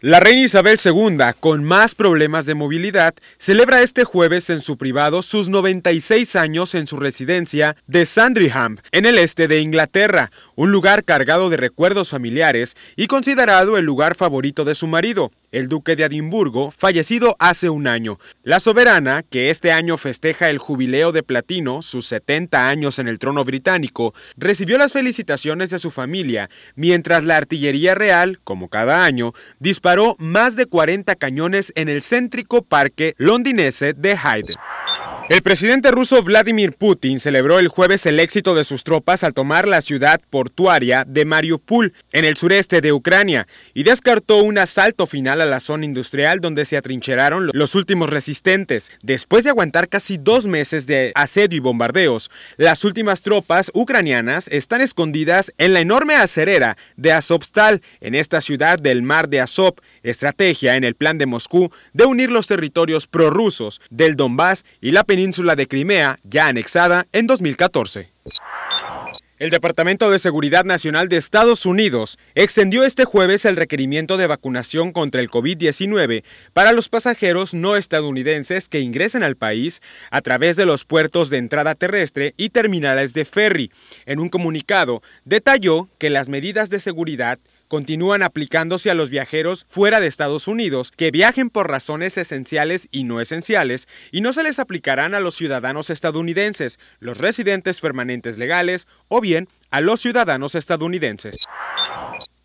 La 0.00 0.18
reina 0.18 0.40
Isabel 0.40 0.80
II, 0.84 1.16
con 1.38 1.62
más 1.62 1.94
problemas 1.94 2.44
de 2.44 2.54
movilidad, 2.54 3.14
celebra 3.38 3.82
este 3.82 4.02
jueves 4.02 4.50
en 4.50 4.60
su 4.60 4.76
privado 4.76 5.22
sus 5.22 5.48
96 5.48 6.34
años 6.34 6.74
en 6.74 6.88
su 6.88 6.96
residencia 6.96 7.76
de 7.86 8.04
Sandringham, 8.04 8.78
en 8.90 9.06
el 9.06 9.16
este 9.16 9.46
de 9.46 9.60
Inglaterra, 9.60 10.32
un 10.56 10.72
lugar 10.72 11.04
cargado 11.04 11.50
de 11.50 11.56
recuerdos 11.56 12.10
familiares 12.10 12.76
y 12.96 13.06
considerado 13.06 13.78
el 13.78 13.84
lugar 13.84 14.16
favorito 14.16 14.64
de 14.64 14.74
su 14.74 14.88
marido 14.88 15.30
el 15.52 15.68
duque 15.68 15.94
de 15.94 16.04
Edimburgo, 16.04 16.70
fallecido 16.70 17.36
hace 17.38 17.70
un 17.70 17.86
año. 17.86 18.18
La 18.42 18.58
soberana, 18.58 19.22
que 19.22 19.50
este 19.50 19.70
año 19.70 19.96
festeja 19.96 20.50
el 20.50 20.58
jubileo 20.58 21.12
de 21.12 21.22
platino, 21.22 21.82
sus 21.82 22.06
70 22.06 22.68
años 22.68 22.98
en 22.98 23.06
el 23.06 23.18
trono 23.18 23.44
británico, 23.44 24.14
recibió 24.36 24.78
las 24.78 24.92
felicitaciones 24.92 25.70
de 25.70 25.78
su 25.78 25.90
familia, 25.90 26.50
mientras 26.74 27.22
la 27.22 27.36
artillería 27.36 27.94
real, 27.94 28.40
como 28.42 28.68
cada 28.68 29.04
año, 29.04 29.32
disparó 29.60 30.16
más 30.18 30.56
de 30.56 30.66
40 30.66 31.14
cañones 31.16 31.72
en 31.76 31.88
el 31.88 32.02
céntrico 32.02 32.62
parque 32.62 33.14
londinense 33.18 33.92
de 33.92 34.16
Hyde. 34.16 34.54
El 35.28 35.40
presidente 35.40 35.92
ruso 35.92 36.22
Vladimir 36.22 36.72
Putin 36.72 37.20
celebró 37.20 37.60
el 37.60 37.68
jueves 37.68 38.06
el 38.06 38.18
éxito 38.18 38.56
de 38.56 38.64
sus 38.64 38.82
tropas 38.82 39.22
al 39.22 39.34
tomar 39.34 39.68
la 39.68 39.80
ciudad 39.80 40.20
portuaria 40.30 41.04
de 41.06 41.24
Mariupol, 41.24 41.94
en 42.12 42.24
el 42.24 42.36
sureste 42.36 42.80
de 42.80 42.92
Ucrania, 42.92 43.46
y 43.72 43.84
descartó 43.84 44.42
un 44.42 44.58
asalto 44.58 45.06
final 45.06 45.40
a 45.40 45.46
la 45.46 45.60
zona 45.60 45.84
industrial 45.84 46.40
donde 46.40 46.64
se 46.64 46.76
atrincheraron 46.76 47.50
los 47.52 47.76
últimos 47.76 48.10
resistentes. 48.10 48.90
Después 49.02 49.44
de 49.44 49.50
aguantar 49.50 49.88
casi 49.88 50.18
dos 50.18 50.46
meses 50.46 50.86
de 50.86 51.12
asedio 51.14 51.56
y 51.56 51.60
bombardeos, 51.60 52.30
las 52.56 52.84
últimas 52.84 53.22
tropas 53.22 53.70
ucranianas 53.74 54.48
están 54.48 54.80
escondidas 54.80 55.52
en 55.56 55.72
la 55.72 55.80
enorme 55.80 56.14
acerera 56.14 56.76
de 56.96 57.12
Azovstal, 57.12 57.80
en 58.00 58.16
esta 58.16 58.40
ciudad 58.40 58.78
del 58.78 59.02
mar 59.02 59.28
de 59.28 59.40
Azov, 59.40 59.74
estrategia 60.02 60.76
en 60.76 60.84
el 60.84 60.94
plan 60.94 61.18
de 61.18 61.26
Moscú 61.26 61.70
de 61.92 62.04
unir 62.04 62.30
los 62.30 62.46
territorios 62.46 63.06
prorrusos 63.06 63.80
del 63.90 64.16
Donbass 64.16 64.64
y 64.80 64.90
la 64.92 65.04
península 65.04 65.56
de 65.56 65.66
Crimea, 65.66 66.18
ya 66.24 66.46
anexada 66.46 67.06
en 67.12 67.26
2014. 67.26 68.10
El 69.42 69.50
Departamento 69.50 70.08
de 70.08 70.20
Seguridad 70.20 70.64
Nacional 70.64 71.08
de 71.08 71.16
Estados 71.16 71.66
Unidos 71.66 72.16
extendió 72.36 72.84
este 72.84 73.04
jueves 73.04 73.44
el 73.44 73.56
requerimiento 73.56 74.16
de 74.16 74.28
vacunación 74.28 74.92
contra 74.92 75.20
el 75.20 75.28
COVID-19 75.28 76.22
para 76.52 76.70
los 76.70 76.88
pasajeros 76.88 77.52
no 77.52 77.76
estadounidenses 77.76 78.68
que 78.68 78.78
ingresen 78.78 79.24
al 79.24 79.34
país 79.34 79.80
a 80.12 80.20
través 80.20 80.54
de 80.54 80.64
los 80.64 80.84
puertos 80.84 81.28
de 81.28 81.38
entrada 81.38 81.74
terrestre 81.74 82.34
y 82.36 82.50
terminales 82.50 83.14
de 83.14 83.24
ferry. 83.24 83.72
En 84.06 84.20
un 84.20 84.28
comunicado, 84.28 85.02
detalló 85.24 85.88
que 85.98 86.08
las 86.08 86.28
medidas 86.28 86.70
de 86.70 86.78
seguridad 86.78 87.40
continúan 87.72 88.22
aplicándose 88.22 88.90
a 88.90 88.94
los 88.94 89.08
viajeros 89.08 89.64
fuera 89.66 89.98
de 89.98 90.06
Estados 90.06 90.46
Unidos 90.46 90.92
que 90.94 91.10
viajen 91.10 91.48
por 91.48 91.70
razones 91.70 92.18
esenciales 92.18 92.86
y 92.90 93.04
no 93.04 93.18
esenciales 93.18 93.88
y 94.10 94.20
no 94.20 94.34
se 94.34 94.42
les 94.42 94.58
aplicarán 94.58 95.14
a 95.14 95.20
los 95.20 95.36
ciudadanos 95.36 95.88
estadounidenses, 95.88 96.78
los 97.00 97.16
residentes 97.16 97.80
permanentes 97.80 98.36
legales 98.36 98.88
o 99.08 99.22
bien 99.22 99.48
a 99.70 99.80
los 99.80 100.02
ciudadanos 100.02 100.54
estadounidenses. 100.54 101.34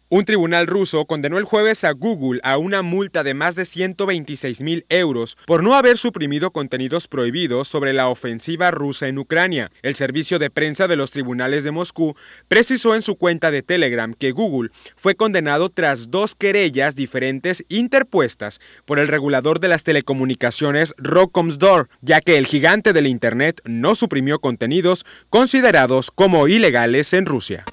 Un 0.10 0.24
tribunal 0.24 0.68
ruso 0.68 1.04
condenó 1.04 1.38
el 1.38 1.44
jueves 1.44 1.84
a 1.84 1.92
Google 1.92 2.40
a 2.44 2.58
una 2.58 2.82
multa 2.82 3.26
de 3.26 3.34
más 3.34 3.56
de 3.56 3.66
126 3.66 4.62
mil 4.62 4.86
euros 4.88 5.38
por 5.46 5.64
no 5.64 5.76
haber 5.76 5.98
suprimido 5.98 6.52
contenidos 6.52 7.10
prohibidos 7.10 7.68
sobre 7.68 7.92
la 7.92 8.08
ofensiva 8.08 8.72
rusa 8.72 9.10
en 9.10 9.18
Ucrania. 9.18 9.70
El 9.82 9.96
servicio 9.96 10.40
de 10.40 10.50
prensa 10.50 10.88
de 10.88 10.96
los 10.96 11.12
tribunales 11.12 11.66
de 11.66 11.72
Moscú 11.72 12.16
precisó 12.48 12.96
en 12.96 13.02
su 13.02 13.18
cuenta 13.18 13.52
de 13.52 13.64
Telegram 13.64 14.14
que 14.14 14.32
Google 14.32 14.70
fue 14.96 15.16
condenado 15.16 15.68
tras 15.68 16.10
dos 16.10 16.36
querellas 16.36 16.96
diferentes 16.96 17.66
interpuestas 17.68 18.62
por 18.86 19.00
el 19.00 19.10
regulador 19.10 19.60
de 19.60 19.68
las 19.68 19.84
telecomunicaciones 19.84 20.94
Rockomsdor, 21.00 21.90
ya 22.00 22.22
que 22.22 22.38
el 22.38 22.46
gigante 22.46 22.94
del 22.94 23.08
Internet 23.08 23.60
no 23.66 23.94
suprimió 23.94 24.40
contenidos 24.40 25.06
considerados 25.30 26.12
como 26.12 26.48
ilegales 26.48 27.12
en 27.12 27.26
Rusia. 27.26 27.66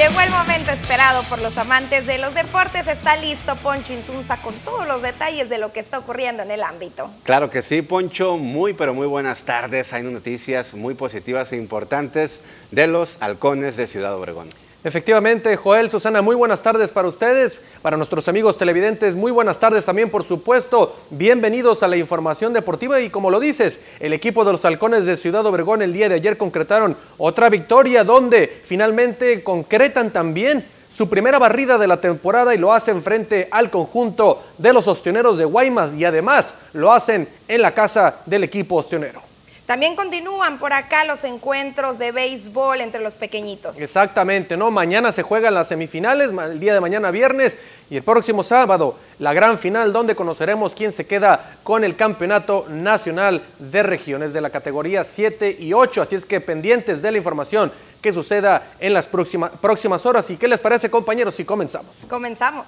Llegó 0.00 0.18
el 0.22 0.30
momento 0.30 0.70
esperado 0.70 1.22
por 1.24 1.42
los 1.42 1.58
amantes 1.58 2.06
de 2.06 2.16
los 2.16 2.32
deportes. 2.32 2.86
Está 2.86 3.16
listo 3.16 3.54
Poncho 3.56 3.92
Insunza 3.92 4.40
con 4.40 4.54
todos 4.60 4.88
los 4.88 5.02
detalles 5.02 5.50
de 5.50 5.58
lo 5.58 5.74
que 5.74 5.80
está 5.80 5.98
ocurriendo 5.98 6.42
en 6.42 6.50
el 6.50 6.62
ámbito. 6.62 7.10
Claro 7.22 7.50
que 7.50 7.60
sí, 7.60 7.82
Poncho. 7.82 8.38
Muy, 8.38 8.72
pero 8.72 8.94
muy 8.94 9.06
buenas 9.06 9.42
tardes. 9.44 9.92
Hay 9.92 10.02
noticias 10.02 10.72
muy 10.72 10.94
positivas 10.94 11.52
e 11.52 11.56
importantes 11.56 12.40
de 12.70 12.86
los 12.86 13.18
halcones 13.20 13.76
de 13.76 13.86
Ciudad 13.86 14.14
Obregón. 14.14 14.48
Efectivamente, 14.82 15.56
Joel, 15.56 15.90
Susana, 15.90 16.22
muy 16.22 16.34
buenas 16.34 16.62
tardes 16.62 16.90
para 16.90 17.06
ustedes, 17.06 17.60
para 17.82 17.98
nuestros 17.98 18.28
amigos 18.28 18.56
televidentes, 18.56 19.14
muy 19.14 19.30
buenas 19.30 19.58
tardes 19.58 19.84
también, 19.84 20.08
por 20.08 20.24
supuesto. 20.24 20.96
Bienvenidos 21.10 21.82
a 21.82 21.88
la 21.88 21.98
información 21.98 22.54
deportiva 22.54 22.98
y 22.98 23.10
como 23.10 23.28
lo 23.28 23.40
dices, 23.40 23.80
el 24.00 24.14
equipo 24.14 24.42
de 24.42 24.52
los 24.52 24.64
Halcones 24.64 25.04
de 25.04 25.16
Ciudad 25.16 25.44
Obregón 25.44 25.82
el 25.82 25.92
día 25.92 26.08
de 26.08 26.14
ayer 26.14 26.38
concretaron 26.38 26.96
otra 27.18 27.50
victoria 27.50 28.04
donde 28.04 28.48
finalmente 28.64 29.42
concretan 29.42 30.12
también 30.12 30.64
su 30.90 31.10
primera 31.10 31.38
barrida 31.38 31.76
de 31.76 31.86
la 31.86 32.00
temporada 32.00 32.54
y 32.54 32.58
lo 32.58 32.72
hacen 32.72 33.02
frente 33.02 33.48
al 33.50 33.68
conjunto 33.68 34.42
de 34.56 34.72
los 34.72 34.88
ostioneros 34.88 35.36
de 35.36 35.44
Guaymas 35.44 35.92
y 35.92 36.06
además 36.06 36.54
lo 36.72 36.90
hacen 36.90 37.28
en 37.48 37.60
la 37.60 37.74
casa 37.74 38.20
del 38.24 38.44
equipo 38.44 38.76
ostionero. 38.76 39.29
También 39.70 39.94
continúan 39.94 40.58
por 40.58 40.72
acá 40.72 41.04
los 41.04 41.22
encuentros 41.22 41.96
de 41.96 42.10
béisbol 42.10 42.80
entre 42.80 43.00
los 43.00 43.14
pequeñitos. 43.14 43.80
Exactamente, 43.80 44.56
¿no? 44.56 44.72
Mañana 44.72 45.12
se 45.12 45.22
juegan 45.22 45.54
las 45.54 45.68
semifinales, 45.68 46.32
el 46.32 46.58
día 46.58 46.74
de 46.74 46.80
mañana 46.80 47.12
viernes 47.12 47.56
y 47.88 47.96
el 47.96 48.02
próximo 48.02 48.42
sábado 48.42 48.96
la 49.20 49.32
gran 49.32 49.60
final 49.60 49.92
donde 49.92 50.16
conoceremos 50.16 50.74
quién 50.74 50.90
se 50.90 51.06
queda 51.06 51.54
con 51.62 51.84
el 51.84 51.94
campeonato 51.94 52.66
nacional 52.68 53.42
de 53.60 53.84
regiones 53.84 54.32
de 54.32 54.40
la 54.40 54.50
categoría 54.50 55.04
7 55.04 55.58
y 55.60 55.72
8. 55.72 56.02
Así 56.02 56.16
es 56.16 56.26
que 56.26 56.40
pendientes 56.40 57.00
de 57.00 57.12
la 57.12 57.18
información 57.18 57.70
que 58.02 58.12
suceda 58.12 58.72
en 58.80 58.92
las 58.92 59.06
próximas, 59.06 59.52
próximas 59.60 60.04
horas. 60.04 60.28
¿Y 60.30 60.36
qué 60.36 60.48
les 60.48 60.58
parece 60.58 60.90
compañeros 60.90 61.36
si 61.36 61.44
comenzamos? 61.44 61.98
Comenzamos. 62.08 62.66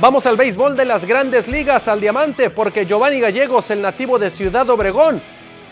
Vamos 0.00 0.26
al 0.26 0.36
béisbol 0.36 0.76
de 0.76 0.86
las 0.86 1.04
grandes 1.04 1.46
ligas, 1.46 1.86
al 1.86 2.00
diamante, 2.00 2.50
porque 2.50 2.84
Giovanni 2.84 3.20
Gallegos, 3.20 3.70
el 3.70 3.80
nativo 3.80 4.18
de 4.18 4.28
Ciudad 4.28 4.68
Obregón, 4.68 5.20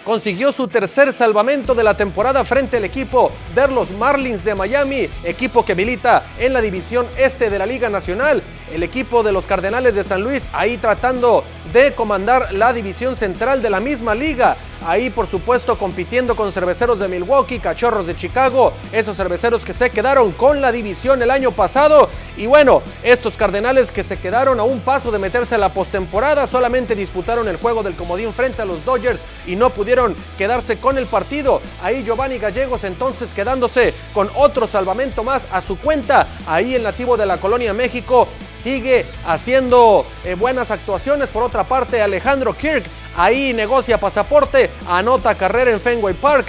consiguió 0.04 0.52
su 0.52 0.68
tercer 0.68 1.12
salvamento 1.12 1.74
de 1.74 1.82
la 1.82 1.96
temporada 1.96 2.44
frente 2.44 2.76
al 2.76 2.84
equipo 2.84 3.32
de 3.52 3.66
los 3.66 3.90
Marlins 3.90 4.44
de 4.44 4.54
Miami, 4.54 5.08
equipo 5.24 5.64
que 5.64 5.74
milita 5.74 6.22
en 6.38 6.52
la 6.52 6.60
división 6.60 7.04
este 7.18 7.50
de 7.50 7.58
la 7.58 7.66
Liga 7.66 7.88
Nacional. 7.88 8.44
El 8.72 8.84
equipo 8.84 9.24
de 9.24 9.32
los 9.32 9.48
Cardenales 9.48 9.96
de 9.96 10.04
San 10.04 10.22
Luis 10.22 10.48
ahí 10.52 10.76
tratando 10.76 11.42
de 11.72 11.92
comandar 11.92 12.54
la 12.54 12.72
división 12.72 13.16
central 13.16 13.60
de 13.60 13.70
la 13.70 13.80
misma 13.80 14.14
liga. 14.14 14.56
Ahí, 14.84 15.10
por 15.10 15.28
supuesto, 15.28 15.78
compitiendo 15.78 16.34
con 16.34 16.50
cerveceros 16.50 16.98
de 16.98 17.06
Milwaukee, 17.06 17.60
cachorros 17.60 18.06
de 18.06 18.16
Chicago, 18.16 18.72
esos 18.90 19.16
cerveceros 19.16 19.64
que 19.64 19.72
se 19.72 19.90
quedaron 19.90 20.32
con 20.32 20.60
la 20.60 20.72
división 20.72 21.22
el 21.22 21.30
año 21.30 21.52
pasado. 21.52 22.08
Y 22.36 22.46
bueno, 22.46 22.82
estos 23.04 23.36
cardenales 23.36 23.92
que 23.92 24.02
se 24.02 24.18
quedaron 24.18 24.58
a 24.58 24.64
un 24.64 24.80
paso 24.80 25.12
de 25.12 25.20
meterse 25.20 25.54
a 25.54 25.58
la 25.58 25.68
postemporada, 25.68 26.48
solamente 26.48 26.96
disputaron 26.96 27.46
el 27.46 27.58
juego 27.58 27.84
del 27.84 27.94
comodín 27.94 28.32
frente 28.32 28.62
a 28.62 28.64
los 28.64 28.84
Dodgers 28.84 29.22
y 29.46 29.54
no 29.54 29.70
pudieron 29.70 30.16
quedarse 30.36 30.78
con 30.78 30.98
el 30.98 31.06
partido. 31.06 31.60
Ahí 31.82 32.02
Giovanni 32.02 32.38
Gallegos 32.38 32.82
entonces 32.82 33.34
quedándose 33.34 33.94
con 34.12 34.30
otro 34.34 34.66
salvamento 34.66 35.22
más 35.22 35.46
a 35.52 35.60
su 35.60 35.78
cuenta. 35.78 36.26
Ahí 36.46 36.74
el 36.74 36.82
nativo 36.82 37.16
de 37.16 37.26
la 37.26 37.36
colonia 37.36 37.72
México 37.72 38.26
sigue 38.58 39.06
haciendo 39.26 40.04
eh, 40.24 40.34
buenas 40.34 40.70
actuaciones. 40.70 41.30
Por 41.30 41.42
otra 41.42 41.64
parte, 41.64 42.02
Alejandro 42.02 42.56
Kirk 42.56 42.84
ahí 43.16 43.52
negocia 43.52 43.98
pasaporte, 43.98 44.70
anota 44.88 45.34
carrera 45.34 45.70
en 45.70 45.80
Fenway 45.80 46.14
Park. 46.14 46.46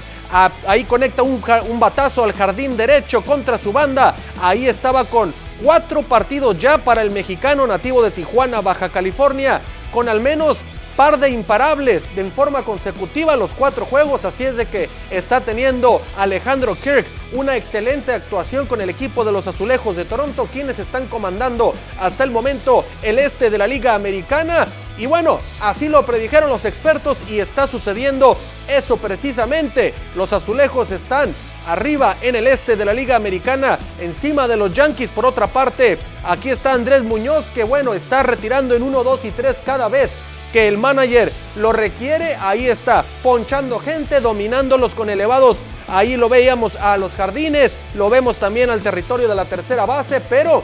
Ahí 0.65 0.83
conecta 0.85 1.21
un, 1.21 1.41
batazo 1.79 2.23
al 2.23 2.33
jardín 2.33 2.75
derecho 2.75 3.21
contra 3.21 3.57
su 3.57 3.71
banda. 3.71 4.15
Ahí 4.41 4.67
estaba 4.67 5.05
con 5.05 5.33
cuatro 5.61 6.01
partidos 6.01 6.57
ya 6.57 6.79
para 6.79 7.01
el 7.01 7.11
mexicano 7.11 7.67
nativo 7.67 8.01
de 8.01 8.09
Tijuana, 8.09 8.61
Baja 8.61 8.89
California, 8.89 9.61
con 9.93 10.09
al 10.09 10.21
menos 10.21 10.63
par 10.95 11.19
de 11.19 11.29
imparables 11.29 12.13
de 12.15 12.21
en 12.21 12.31
forma 12.31 12.63
consecutiva 12.63 13.35
los 13.35 13.53
cuatro 13.53 13.85
juegos, 13.85 14.25
así 14.25 14.43
es 14.43 14.55
de 14.55 14.65
que 14.65 14.89
está 15.11 15.41
teniendo 15.41 16.01
Alejandro 16.17 16.75
Kirk 16.75 17.05
una 17.33 17.55
excelente 17.55 18.13
actuación 18.13 18.67
con 18.67 18.81
el 18.81 18.89
equipo 18.89 19.25
de 19.25 19.31
los 19.31 19.47
Azulejos 19.47 19.95
de 19.95 20.05
Toronto, 20.05 20.47
quienes 20.51 20.79
están 20.79 21.07
comandando 21.07 21.73
hasta 21.99 22.23
el 22.23 22.31
momento 22.31 22.85
el 23.01 23.19
este 23.19 23.49
de 23.49 23.57
la 23.57 23.67
Liga 23.67 23.95
Americana. 23.95 24.67
Y 24.97 25.07
bueno, 25.07 25.39
así 25.59 25.89
lo 25.89 26.05
predijeron 26.05 26.49
los 26.49 26.65
expertos 26.65 27.23
y 27.27 27.39
está 27.39 27.65
sucediendo 27.65 28.37
eso 28.67 28.97
precisamente. 28.97 29.93
Los 30.15 30.33
Azulejos 30.33 30.91
están 30.91 31.33
arriba 31.67 32.17
en 32.21 32.35
el 32.35 32.47
este 32.47 32.75
de 32.75 32.85
la 32.85 32.93
Liga 32.93 33.15
Americana, 33.15 33.77
encima 33.99 34.47
de 34.47 34.57
los 34.57 34.73
Yankees. 34.73 35.11
Por 35.11 35.25
otra 35.25 35.47
parte, 35.47 35.97
aquí 36.23 36.49
está 36.49 36.73
Andrés 36.73 37.03
Muñoz, 37.03 37.49
que 37.51 37.63
bueno, 37.63 37.93
está 37.93 38.23
retirando 38.23 38.75
en 38.75 38.83
1, 38.83 39.03
2 39.03 39.25
y 39.25 39.31
3 39.31 39.61
cada 39.65 39.87
vez 39.87 40.17
que 40.53 40.67
el 40.67 40.77
manager 40.77 41.33
lo 41.55 41.73
requiere, 41.73 42.35
ahí 42.35 42.67
está, 42.67 43.03
ponchando 43.23 43.79
gente, 43.79 44.21
dominándolos 44.21 44.93
con 44.93 45.09
elevados. 45.09 45.63
Ahí 45.87 46.15
lo 46.15 46.29
veíamos 46.29 46.75
a 46.75 46.95
los 46.97 47.15
jardines, 47.15 47.79
lo 47.95 48.09
vemos 48.09 48.37
también 48.37 48.69
al 48.69 48.81
territorio 48.81 49.27
de 49.27 49.35
la 49.35 49.45
tercera 49.45 49.87
base, 49.87 50.21
pero 50.21 50.63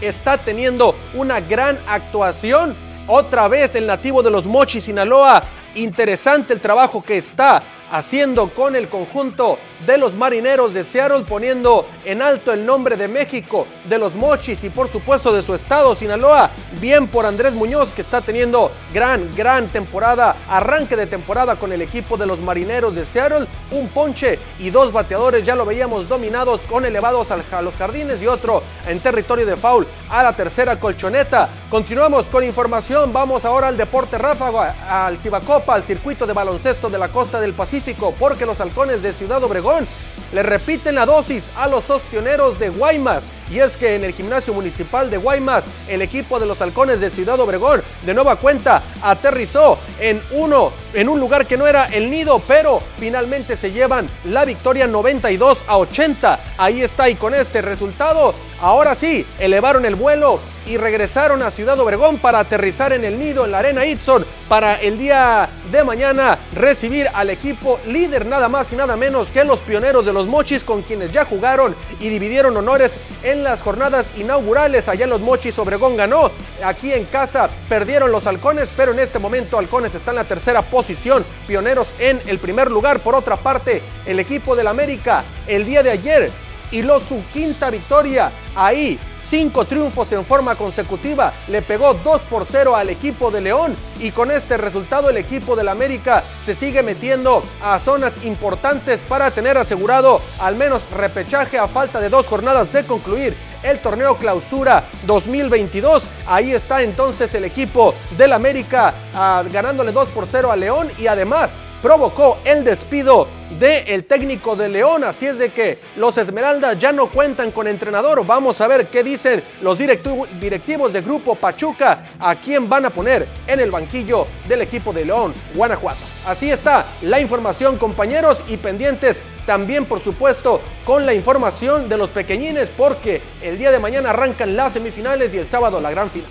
está 0.00 0.36
teniendo 0.38 0.96
una 1.14 1.40
gran 1.40 1.78
actuación. 1.86 2.76
Otra 3.06 3.46
vez 3.46 3.76
el 3.76 3.86
nativo 3.86 4.22
de 4.22 4.32
los 4.32 4.46
Mochis, 4.46 4.84
Sinaloa. 4.84 5.44
Interesante 5.76 6.54
el 6.54 6.60
trabajo 6.60 7.04
que 7.04 7.18
está 7.18 7.62
haciendo 7.90 8.48
con 8.48 8.76
el 8.76 8.88
conjunto 8.88 9.58
de 9.86 9.98
los 9.98 10.14
marineros 10.14 10.74
de 10.74 10.84
Seattle, 10.84 11.24
poniendo 11.28 11.86
en 12.04 12.22
alto 12.22 12.52
el 12.52 12.64
nombre 12.64 12.96
de 12.96 13.08
México, 13.08 13.66
de 13.88 13.98
los 13.98 14.14
Mochis 14.14 14.64
y 14.64 14.70
por 14.70 14.88
supuesto 14.88 15.32
de 15.32 15.42
su 15.42 15.54
estado, 15.54 15.94
Sinaloa. 15.94 16.50
Bien 16.80 17.06
por 17.08 17.26
Andrés 17.26 17.52
Muñoz, 17.52 17.92
que 17.92 18.00
está 18.00 18.20
teniendo 18.20 18.70
gran, 18.94 19.34
gran 19.36 19.68
temporada, 19.68 20.36
arranque 20.48 20.96
de 20.96 21.06
temporada 21.06 21.56
con 21.56 21.72
el 21.72 21.82
equipo 21.82 22.16
de 22.16 22.26
los 22.26 22.40
marineros 22.40 22.94
de 22.94 23.04
Seattle. 23.04 23.46
Un 23.70 23.88
ponche 23.88 24.38
y 24.58 24.70
dos 24.70 24.92
bateadores, 24.92 25.44
ya 25.44 25.54
lo 25.54 25.64
veíamos 25.64 26.08
dominados 26.08 26.64
con 26.66 26.84
elevados 26.84 27.30
a 27.30 27.62
los 27.62 27.76
jardines 27.76 28.22
y 28.22 28.26
otro 28.26 28.62
en 28.86 29.00
territorio 29.00 29.46
de 29.46 29.56
foul 29.56 29.86
a 30.10 30.22
la 30.22 30.34
tercera 30.34 30.78
colchoneta. 30.78 31.48
Continuamos 31.70 32.30
con 32.30 32.44
información, 32.44 33.12
vamos 33.12 33.44
ahora 33.44 33.68
al 33.68 33.76
deporte 33.76 34.16
ráfaga, 34.18 35.06
al 35.06 35.18
Cibacopa, 35.18 35.74
al 35.74 35.82
circuito 35.82 36.26
de 36.26 36.32
baloncesto 36.32 36.88
de 36.88 36.98
la 36.98 37.08
costa 37.08 37.40
del 37.40 37.52
Pacífico, 37.52 37.75
porque 38.18 38.46
los 38.46 38.60
halcones 38.60 39.02
de 39.02 39.12
Ciudad 39.12 39.42
Obregón 39.44 39.86
le 40.32 40.42
repiten 40.42 40.94
la 40.94 41.06
dosis 41.06 41.52
a 41.56 41.68
los 41.68 41.88
ostioneros 41.90 42.58
de 42.58 42.70
Guaymas. 42.70 43.28
Y 43.50 43.60
es 43.60 43.76
que 43.76 43.94
en 43.94 44.04
el 44.04 44.12
gimnasio 44.12 44.54
municipal 44.54 45.10
de 45.10 45.18
Guaymas, 45.18 45.66
el 45.88 46.02
equipo 46.02 46.40
de 46.40 46.46
los 46.46 46.60
halcones 46.62 47.00
de 47.00 47.10
Ciudad 47.10 47.38
Obregón, 47.38 47.82
de 48.04 48.14
nueva 48.14 48.36
cuenta, 48.36 48.82
aterrizó 49.02 49.78
en 50.00 50.20
uno, 50.32 50.72
en 50.94 51.08
un 51.08 51.20
lugar 51.20 51.46
que 51.46 51.56
no 51.56 51.66
era 51.66 51.84
el 51.84 52.10
nido, 52.10 52.40
pero 52.48 52.80
finalmente 52.98 53.56
se 53.56 53.70
llevan 53.70 54.08
la 54.24 54.44
victoria 54.44 54.86
92 54.86 55.64
a 55.66 55.76
80. 55.76 56.40
Ahí 56.58 56.82
está, 56.82 57.08
y 57.08 57.14
con 57.14 57.34
este 57.34 57.62
resultado, 57.62 58.34
ahora 58.60 58.94
sí, 58.94 59.24
elevaron 59.38 59.84
el 59.84 59.94
vuelo 59.94 60.40
y 60.66 60.76
regresaron 60.76 61.42
a 61.42 61.50
Ciudad 61.50 61.78
Obregón 61.78 62.18
para 62.18 62.40
aterrizar 62.40 62.92
en 62.92 63.04
el 63.04 63.18
nido 63.18 63.44
en 63.44 63.52
la 63.52 63.58
Arena 63.58 63.86
Itson 63.86 64.24
para 64.48 64.74
el 64.74 64.98
día 64.98 65.48
de 65.70 65.84
mañana 65.84 66.38
recibir 66.54 67.08
al 67.14 67.30
equipo 67.30 67.80
líder 67.86 68.26
nada 68.26 68.48
más 68.48 68.72
y 68.72 68.76
nada 68.76 68.96
menos 68.96 69.30
que 69.30 69.44
los 69.44 69.60
pioneros 69.60 70.06
de 70.06 70.12
los 70.12 70.26
Mochis 70.26 70.64
con 70.64 70.82
quienes 70.82 71.12
ya 71.12 71.24
jugaron 71.24 71.74
y 72.00 72.08
dividieron 72.08 72.56
honores 72.56 72.98
en 73.22 73.44
las 73.44 73.62
jornadas 73.62 74.12
inaugurales. 74.16 74.88
Allá 74.88 75.04
en 75.04 75.10
los 75.10 75.20
Mochis 75.20 75.58
Obregón 75.58 75.96
ganó, 75.96 76.30
aquí 76.64 76.92
en 76.92 77.04
casa 77.04 77.48
perdieron 77.68 78.12
los 78.12 78.26
halcones, 78.26 78.70
pero 78.76 78.92
en 78.92 78.98
este 78.98 79.18
momento 79.18 79.58
halcones 79.58 79.94
está 79.94 80.10
en 80.10 80.16
la 80.16 80.24
tercera 80.24 80.62
posición, 80.62 81.24
pioneros 81.46 81.94
en 81.98 82.20
el 82.26 82.38
primer 82.38 82.70
lugar. 82.70 83.00
Por 83.00 83.14
otra 83.14 83.36
parte, 83.36 83.82
el 84.04 84.20
equipo 84.20 84.56
del 84.56 84.66
América 84.66 85.24
el 85.46 85.64
día 85.64 85.82
de 85.82 85.90
ayer 85.90 86.30
hiló 86.70 87.00
su 87.00 87.22
quinta 87.32 87.70
victoria 87.70 88.30
ahí 88.54 88.98
cinco 89.26 89.64
triunfos 89.64 90.12
en 90.12 90.24
forma 90.24 90.54
consecutiva, 90.54 91.32
le 91.48 91.62
pegó 91.62 91.94
2 91.94 92.22
por 92.26 92.44
0 92.46 92.76
al 92.76 92.90
equipo 92.90 93.30
de 93.30 93.40
León 93.40 93.76
y 94.00 94.10
con 94.10 94.30
este 94.30 94.56
resultado 94.56 95.10
el 95.10 95.16
equipo 95.16 95.56
del 95.56 95.68
América 95.68 96.22
se 96.40 96.54
sigue 96.54 96.82
metiendo 96.82 97.42
a 97.62 97.78
zonas 97.78 98.24
importantes 98.24 99.02
para 99.02 99.30
tener 99.30 99.58
asegurado 99.58 100.20
al 100.38 100.56
menos 100.56 100.88
repechaje 100.90 101.58
a 101.58 101.68
falta 101.68 102.00
de 102.00 102.08
dos 102.08 102.28
jornadas 102.28 102.72
de 102.72 102.84
concluir 102.84 103.34
el 103.62 103.78
torneo 103.80 104.16
clausura 104.16 104.84
2022. 105.06 106.06
Ahí 106.26 106.52
está 106.52 106.82
entonces 106.82 107.34
el 107.34 107.44
equipo 107.44 107.94
del 108.16 108.32
América 108.32 108.94
ah, 109.14 109.42
ganándole 109.50 109.92
2 109.92 110.08
por 110.10 110.26
0 110.26 110.52
a 110.52 110.56
León 110.56 110.88
y 110.98 111.08
además 111.08 111.58
provocó 111.82 112.38
el 112.44 112.64
despido 112.64 113.28
del 113.58 114.04
técnico 114.04 114.56
de 114.56 114.68
León. 114.68 115.04
Así 115.04 115.26
es 115.26 115.38
de 115.38 115.50
que 115.50 115.78
los 115.96 116.18
Esmeraldas 116.18 116.78
ya 116.78 116.92
no 116.92 117.08
cuentan 117.08 117.50
con 117.52 117.68
entrenador. 117.68 118.26
Vamos 118.26 118.60
a 118.60 118.66
ver 118.66 118.86
qué 118.86 119.02
dicen 119.02 119.42
los 119.62 119.78
directivos 119.78 120.92
de 120.92 121.00
Grupo 121.00 121.34
Pachuca 121.34 122.10
a 122.18 122.34
quién 122.34 122.68
van 122.68 122.86
a 122.86 122.90
poner 122.90 123.26
en 123.46 123.60
el 123.60 123.70
banquillo 123.70 124.26
del 124.48 124.62
equipo 124.62 124.92
de 124.92 125.04
León, 125.04 125.34
Guanajuato. 125.54 126.00
Así 126.26 126.50
está 126.50 126.86
la 127.02 127.20
información, 127.20 127.78
compañeros, 127.78 128.42
y 128.48 128.56
pendientes 128.56 129.22
también, 129.46 129.84
por 129.84 130.00
supuesto, 130.00 130.60
con 130.84 131.06
la 131.06 131.14
información 131.14 131.88
de 131.88 131.96
los 131.96 132.10
pequeñines, 132.10 132.70
porque 132.70 133.22
el 133.42 133.58
día 133.58 133.70
de 133.70 133.78
mañana 133.78 134.10
arrancan 134.10 134.56
las 134.56 134.72
semifinales 134.72 135.32
y 135.34 135.38
el 135.38 135.46
sábado 135.46 135.80
la 135.80 135.92
gran 135.92 136.10
final. 136.10 136.28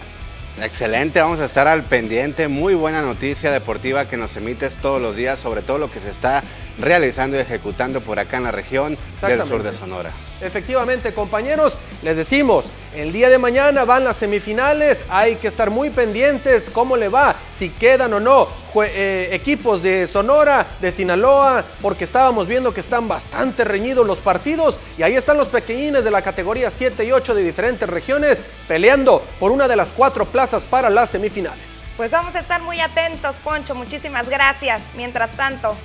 Excelente, 0.62 1.20
vamos 1.20 1.42
a 1.42 1.46
estar 1.46 1.68
al 1.68 1.84
pendiente. 1.84 2.48
Muy 2.48 2.76
buena 2.76 3.02
noticia 3.02 3.52
deportiva 3.52 4.08
que 4.08 4.16
nos 4.16 4.38
emites 4.38 4.78
todos 4.78 5.02
los 5.02 5.18
días 5.18 5.38
sobre 5.38 5.62
todo 5.62 5.80
lo 5.80 5.92
que 5.92 6.00
se 6.00 6.10
está 6.10 6.44
realizando 6.80 7.38
y 7.38 7.40
ejecutando 7.40 8.02
por 8.02 8.20
acá 8.20 8.38
en 8.38 8.44
la 8.44 8.52
región 8.52 8.98
del 9.22 9.44
sur 9.44 9.64
de 9.64 9.74
Sonora. 9.74 10.12
Efectivamente, 10.42 11.14
compañeros, 11.14 11.78
les 12.04 12.18
decimos, 12.18 12.66
el 12.94 13.14
día 13.14 13.30
de 13.30 13.38
mañana 13.38 13.86
van 13.86 14.04
las 14.04 14.18
semifinales, 14.18 15.06
hay 15.10 15.38
que 15.38 15.48
estar 15.48 15.70
muy 15.70 15.90
pendientes 15.90 16.70
cómo 16.70 16.98
le 16.98 17.08
va, 17.08 17.36
si 17.54 17.70
quedan 17.70 18.14
o 18.14 18.20
no 18.20 18.48
eh, 18.84 19.30
equipos 19.32 19.82
de 19.82 20.06
Sonora, 20.08 20.68
de 20.82 20.92
Sinaloa, 20.92 21.64
porque 21.82 22.04
estábamos 22.04 22.50
viendo 22.50 22.74
que 22.74 22.82
están 22.82 23.08
bastante 23.08 23.64
reñidos 23.64 24.06
los 24.06 24.20
partidos 24.20 24.80
y 24.98 25.04
ahí 25.04 25.16
están 25.16 25.38
los 25.38 25.48
pequeñines 25.48 26.04
de 26.04 26.12
la 26.12 26.22
categoría 26.22 26.70
7 26.70 27.06
y 27.06 27.12
8 27.14 27.34
de 27.34 27.44
diferentes 27.44 27.90
regiones 27.90 28.44
peleando 28.68 29.24
por 29.40 29.52
una 29.52 29.70
de 29.70 29.78
las 29.78 29.94
cuatro 29.94 30.26
plazas 30.26 30.66
para 30.66 30.90
las 30.90 31.12
semifinales. 31.12 31.82
Pues 31.96 32.12
vamos 32.12 32.36
a 32.36 32.40
estar 32.40 32.62
muy 32.62 32.82
atentos, 32.82 33.38
Poncho. 33.38 33.74
Muchísimas 33.74 34.28
gracias. 34.28 34.84
Mientras 34.96 35.32
tanto. 35.38 35.78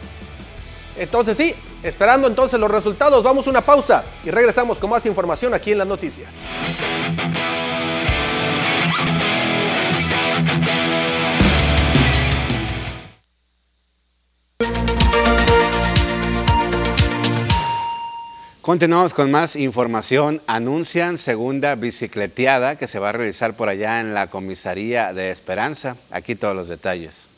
Entonces 0.96 1.36
sí, 1.36 1.54
esperando 1.82 2.28
entonces 2.28 2.58
los 2.60 2.70
resultados, 2.70 3.22
vamos 3.22 3.46
a 3.46 3.50
una 3.50 3.60
pausa 3.60 4.04
y 4.24 4.30
regresamos 4.30 4.80
con 4.80 4.90
más 4.90 5.06
información 5.06 5.54
aquí 5.54 5.72
en 5.72 5.78
las 5.78 5.86
noticias. 5.86 6.34
Continuamos 18.70 19.14
con 19.14 19.30
más 19.30 19.56
información. 19.56 20.42
Anuncian 20.46 21.16
segunda 21.16 21.74
bicicleteada 21.76 22.76
que 22.76 22.86
se 22.86 22.98
va 22.98 23.08
a 23.08 23.12
realizar 23.12 23.54
por 23.54 23.68
allá 23.68 24.00
en 24.00 24.14
la 24.14 24.28
comisaría 24.28 25.12
de 25.12 25.30
Esperanza. 25.30 25.96
Aquí 26.10 26.34
todos 26.34 26.54
los 26.54 26.68
detalles. 26.68 27.29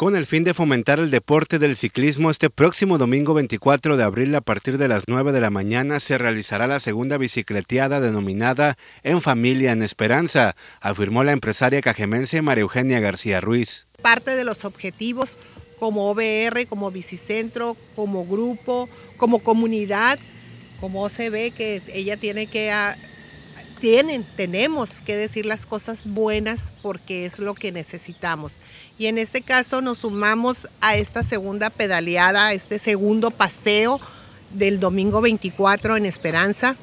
Con 0.00 0.16
el 0.16 0.24
fin 0.24 0.44
de 0.44 0.54
fomentar 0.54 0.98
el 0.98 1.10
deporte 1.10 1.58
del 1.58 1.76
ciclismo, 1.76 2.30
este 2.30 2.48
próximo 2.48 2.96
domingo 2.96 3.34
24 3.34 3.98
de 3.98 4.02
abril 4.02 4.34
a 4.34 4.40
partir 4.40 4.78
de 4.78 4.88
las 4.88 5.02
9 5.08 5.30
de 5.30 5.42
la 5.42 5.50
mañana 5.50 6.00
se 6.00 6.16
realizará 6.16 6.66
la 6.66 6.80
segunda 6.80 7.18
bicicleteada 7.18 8.00
denominada 8.00 8.78
En 9.02 9.20
Familia 9.20 9.72
en 9.72 9.82
Esperanza, 9.82 10.56
afirmó 10.80 11.22
la 11.22 11.32
empresaria 11.32 11.82
cajemense 11.82 12.40
María 12.40 12.62
Eugenia 12.62 12.98
García 12.98 13.42
Ruiz. 13.42 13.88
Parte 14.00 14.36
de 14.36 14.44
los 14.44 14.64
objetivos 14.64 15.36
como 15.78 16.08
OBR, 16.08 16.66
como 16.66 16.90
Bicicentro, 16.90 17.76
como 17.94 18.24
grupo, 18.24 18.88
como 19.18 19.40
comunidad, 19.40 20.18
como 20.80 21.06
ve 21.10 21.50
que 21.50 21.82
ella 21.92 22.16
tiene 22.16 22.46
que, 22.46 22.72
tienen, 23.80 24.24
tenemos 24.36 25.02
que 25.02 25.16
decir 25.16 25.46
las 25.46 25.66
cosas 25.66 26.06
buenas 26.06 26.72
porque 26.82 27.26
es 27.26 27.38
lo 27.38 27.54
que 27.54 27.72
necesitamos. 27.72 28.52
Y 29.00 29.06
en 29.06 29.16
este 29.16 29.40
caso 29.40 29.80
nos 29.80 30.00
sumamos 30.00 30.68
a 30.82 30.94
esta 30.94 31.22
segunda 31.22 31.70
pedaleada, 31.70 32.48
a 32.48 32.52
este 32.52 32.78
segundo 32.78 33.30
paseo 33.30 33.98
del 34.52 34.78
domingo 34.78 35.22
24 35.22 35.96
en 35.96 36.04
Esperanza. 36.04 36.76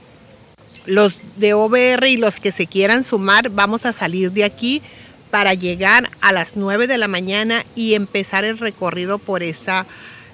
Los 0.87 1.21
de 1.35 1.53
OBR 1.53 2.07
y 2.07 2.17
los 2.17 2.39
que 2.39 2.51
se 2.51 2.65
quieran 2.65 3.03
sumar, 3.03 3.51
vamos 3.51 3.85
a 3.85 3.93
salir 3.93 4.31
de 4.31 4.45
aquí 4.45 4.81
para 5.29 5.53
llegar 5.53 6.09
a 6.19 6.31
las 6.31 6.55
9 6.55 6.87
de 6.87 6.97
la 6.97 7.07
mañana 7.07 7.63
y 7.75 7.93
empezar 7.93 8.45
el 8.45 8.57
recorrido 8.57 9.19
por 9.19 9.43
esa 9.43 9.85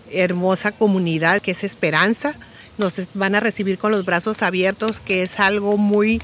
hermosa 0.10 0.72
comunidad 0.72 1.42
que 1.42 1.52
es 1.52 1.66
Esperanza. 1.66 2.34
Nos 2.78 2.94
van 3.14 3.36
a 3.36 3.42
recibir 3.42 3.78
con 3.78 3.92
los 3.92 4.06
brazos 4.06 4.42
abiertos, 4.42 5.02
que 5.02 5.22
es 5.22 5.38
algo 5.38 5.76
muy 5.76 6.22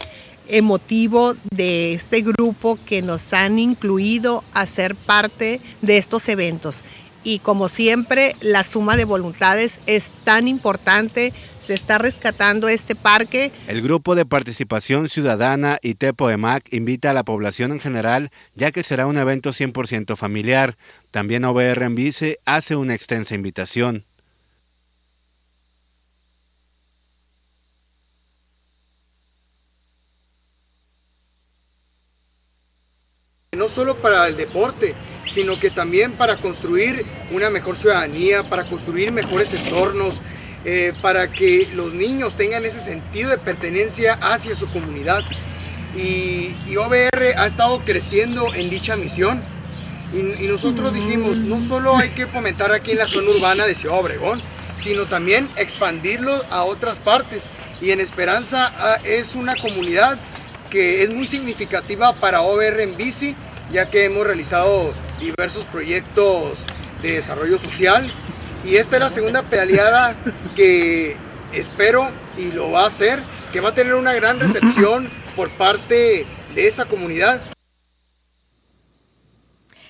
emotivo 0.49 1.35
de 1.51 1.93
este 1.93 2.21
grupo 2.21 2.77
que 2.85 3.01
nos 3.01 3.33
han 3.33 3.59
incluido 3.59 4.43
a 4.53 4.65
ser 4.65 4.95
parte 4.95 5.61
de 5.81 5.97
estos 5.97 6.27
eventos. 6.29 6.83
Y 7.23 7.39
como 7.39 7.69
siempre, 7.69 8.35
la 8.41 8.63
suma 8.63 8.95
de 8.95 9.05
voluntades 9.05 9.81
es 9.85 10.11
tan 10.23 10.47
importante 10.47 11.33
se 11.69 11.75
está 11.75 11.99
rescatando 11.99 12.67
este 12.67 12.95
parque. 12.95 13.51
El 13.67 13.83
Grupo 13.83 14.15
de 14.15 14.25
Participación 14.25 15.07
Ciudadana 15.07 15.77
y 15.83 15.93
TEPOEMAC 15.93 16.73
invita 16.73 17.11
a 17.11 17.13
la 17.13 17.23
población 17.23 17.71
en 17.71 17.79
general, 17.79 18.31
ya 18.55 18.71
que 18.71 18.81
será 18.81 19.05
un 19.05 19.17
evento 19.17 19.51
100% 19.51 20.15
familiar. 20.15 20.77
También 21.11 21.45
OBR 21.45 21.83
en 21.83 21.93
Vice 21.93 22.39
hace 22.45 22.75
una 22.75 22.95
extensa 22.95 23.35
invitación. 23.35 24.07
No 33.59 33.67
solo 33.67 33.95
para 33.97 34.25
el 34.29 34.37
deporte, 34.37 34.95
sino 35.25 35.59
que 35.59 35.69
también 35.69 36.13
para 36.13 36.37
construir 36.37 37.05
una 37.29 37.49
mejor 37.49 37.75
ciudadanía, 37.75 38.49
para 38.49 38.63
construir 38.63 39.11
mejores 39.11 39.53
entornos, 39.53 40.21
eh, 40.63 40.93
para 41.01 41.29
que 41.29 41.67
los 41.75 41.93
niños 41.93 42.35
tengan 42.35 42.63
ese 42.63 42.79
sentido 42.79 43.31
de 43.31 43.37
pertenencia 43.37 44.13
hacia 44.13 44.55
su 44.55 44.71
comunidad. 44.71 45.25
Y, 45.93 46.55
OBR 46.77 47.35
ha 47.35 47.45
estado 47.45 47.79
creciendo 47.83 48.53
en 48.53 48.69
dicha 48.69 48.95
misión. 48.95 49.43
Y, 50.13 50.47
nosotros 50.47 50.93
dijimos, 50.93 51.35
no 51.35 51.59
solo 51.59 51.97
hay 51.97 52.11
que 52.11 52.27
fomentar 52.27 52.71
aquí 52.71 52.91
en 52.91 52.99
la 52.99 53.07
zona 53.07 53.31
urbana 53.31 53.65
de 53.65 53.75
Ciudad 53.75 53.99
Obregón, 53.99 54.41
sino 54.77 55.05
también 55.05 55.49
expandirlo 55.57 56.45
a 56.49 56.63
otras 56.63 56.99
partes. 56.99 57.43
Y 57.81 57.91
en 57.91 57.99
Esperanza 57.99 58.71
ah, 58.77 58.99
es 59.03 59.35
una 59.35 59.57
comunidad 59.57 60.17
que 60.69 61.03
es 61.03 61.09
muy 61.09 61.25
significativa 61.25 62.13
para 62.13 62.41
OBR 62.41 62.81
en 62.81 62.95
bici, 62.95 63.35
ya 63.71 63.89
que 63.89 64.05
hemos 64.05 64.25
realizado 64.25 64.93
diversos 65.19 65.65
proyectos 65.65 66.59
de 67.01 67.13
desarrollo 67.13 67.57
social 67.57 68.11
y 68.63 68.75
esta 68.75 68.97
es 68.97 69.01
la 69.01 69.09
segunda 69.09 69.43
pedaleada 69.43 70.15
que 70.55 71.15
espero 71.53 72.09
y 72.37 72.51
lo 72.51 72.71
va 72.71 72.83
a 72.83 72.87
hacer, 72.87 73.21
que 73.51 73.61
va 73.61 73.69
a 73.69 73.73
tener 73.73 73.93
una 73.95 74.13
gran 74.13 74.39
recepción 74.39 75.09
por 75.35 75.49
parte 75.51 76.25
de 76.55 76.67
esa 76.67 76.85
comunidad. 76.85 77.41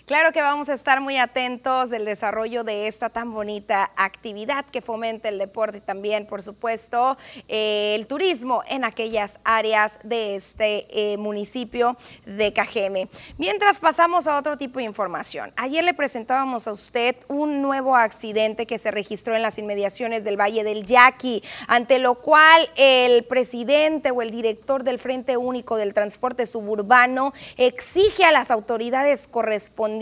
Claro 0.10 0.32
que 0.32 0.42
vamos 0.42 0.70
a 0.70 0.74
estar 0.74 1.02
muy 1.02 1.18
atentos 1.18 1.92
del 1.92 2.04
desarrollo 2.04 2.64
de 2.64 2.88
esta 2.88 3.10
tan 3.10 3.32
bonita 3.32 3.92
actividad 3.96 4.66
que 4.66 4.82
fomenta 4.82 5.30
el 5.30 5.38
deporte 5.38 5.78
y 5.78 5.82
también, 5.82 6.26
por 6.26 6.42
supuesto, 6.42 7.16
eh, 7.48 7.94
el 7.94 8.08
turismo 8.08 8.64
en 8.68 8.86
aquellas 8.86 9.40
áreas 9.44 10.00
de 10.04 10.34
este 10.34 10.88
eh, 10.90 11.18
municipio 11.20 11.96
de 12.26 12.52
Cajeme. 12.54 13.08
Mientras 13.38 13.78
pasamos 13.78 14.26
a 14.26 14.40
otro 14.40 14.58
tipo 14.58 14.80
de 14.80 14.86
información, 14.86 15.54
ayer 15.56 15.84
le 15.84 15.94
presentábamos 15.94 16.68
a 16.68 16.72
usted 16.72 17.16
un 17.28 17.62
nuevo 17.62 17.96
accidente 17.96 18.66
que 18.66 18.80
se 18.80 18.90
registró 18.90 19.36
en 19.36 19.44
las 19.44 19.60
inmediaciones 19.60 20.24
del 20.24 20.42
Valle 20.42 20.64
del 20.64 20.88
Yaqui, 20.88 21.44
ante 21.68 22.00
lo 22.00 22.16
cual 22.16 22.68
el 22.78 23.26
presidente 23.26 24.10
o 24.10 24.24
el 24.24 24.32
director 24.32 24.84
del 24.84 24.98
Frente 24.98 25.38
Único 25.38 25.78
del 25.78 25.94
Transporte 25.94 26.48
Suburbano 26.48 27.32
exige 27.58 28.26
a 28.26 28.32
las 28.32 28.50
autoridades 28.50 29.28
correspondientes 29.28 29.99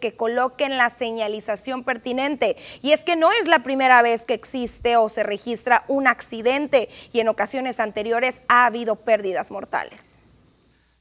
que 0.00 0.14
coloquen 0.14 0.76
la 0.76 0.90
señalización 0.90 1.84
pertinente. 1.84 2.56
Y 2.82 2.92
es 2.92 3.04
que 3.04 3.16
no 3.16 3.30
es 3.32 3.48
la 3.48 3.60
primera 3.60 4.02
vez 4.02 4.24
que 4.24 4.34
existe 4.34 4.96
o 4.96 5.08
se 5.08 5.22
registra 5.22 5.84
un 5.88 6.06
accidente 6.06 6.88
y 7.12 7.20
en 7.20 7.28
ocasiones 7.28 7.80
anteriores 7.80 8.42
ha 8.48 8.66
habido 8.66 8.96
pérdidas 8.96 9.50
mortales. 9.50 10.17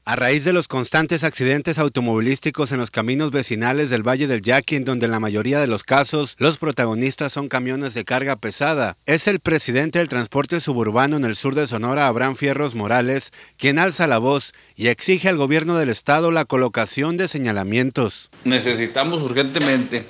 A 0.09 0.15
raíz 0.15 0.45
de 0.45 0.53
los 0.53 0.69
constantes 0.69 1.25
accidentes 1.25 1.77
automovilísticos 1.77 2.71
en 2.71 2.77
los 2.77 2.91
caminos 2.91 3.31
vecinales 3.31 3.89
del 3.89 4.07
Valle 4.07 4.27
del 4.27 4.41
Yaqui, 4.41 4.77
en 4.77 4.85
donde 4.85 5.05
en 5.05 5.11
la 5.11 5.19
mayoría 5.19 5.59
de 5.59 5.67
los 5.67 5.83
casos 5.83 6.37
los 6.39 6.57
protagonistas 6.57 7.33
son 7.33 7.49
camiones 7.49 7.93
de 7.93 8.05
carga 8.05 8.37
pesada, 8.37 8.95
es 9.05 9.27
el 9.27 9.41
presidente 9.41 9.99
del 9.99 10.07
transporte 10.07 10.61
suburbano 10.61 11.17
en 11.17 11.25
el 11.25 11.35
sur 11.35 11.55
de 11.55 11.67
Sonora, 11.67 12.07
Abraham 12.07 12.37
Fierros 12.37 12.73
Morales, 12.73 13.33
quien 13.57 13.79
alza 13.79 14.07
la 14.07 14.17
voz 14.17 14.53
y 14.77 14.87
exige 14.87 15.27
al 15.27 15.35
gobierno 15.35 15.75
del 15.75 15.89
estado 15.89 16.31
la 16.31 16.45
colocación 16.45 17.17
de 17.17 17.27
señalamientos. 17.27 18.29
Necesitamos 18.45 19.21
urgentemente 19.23 20.05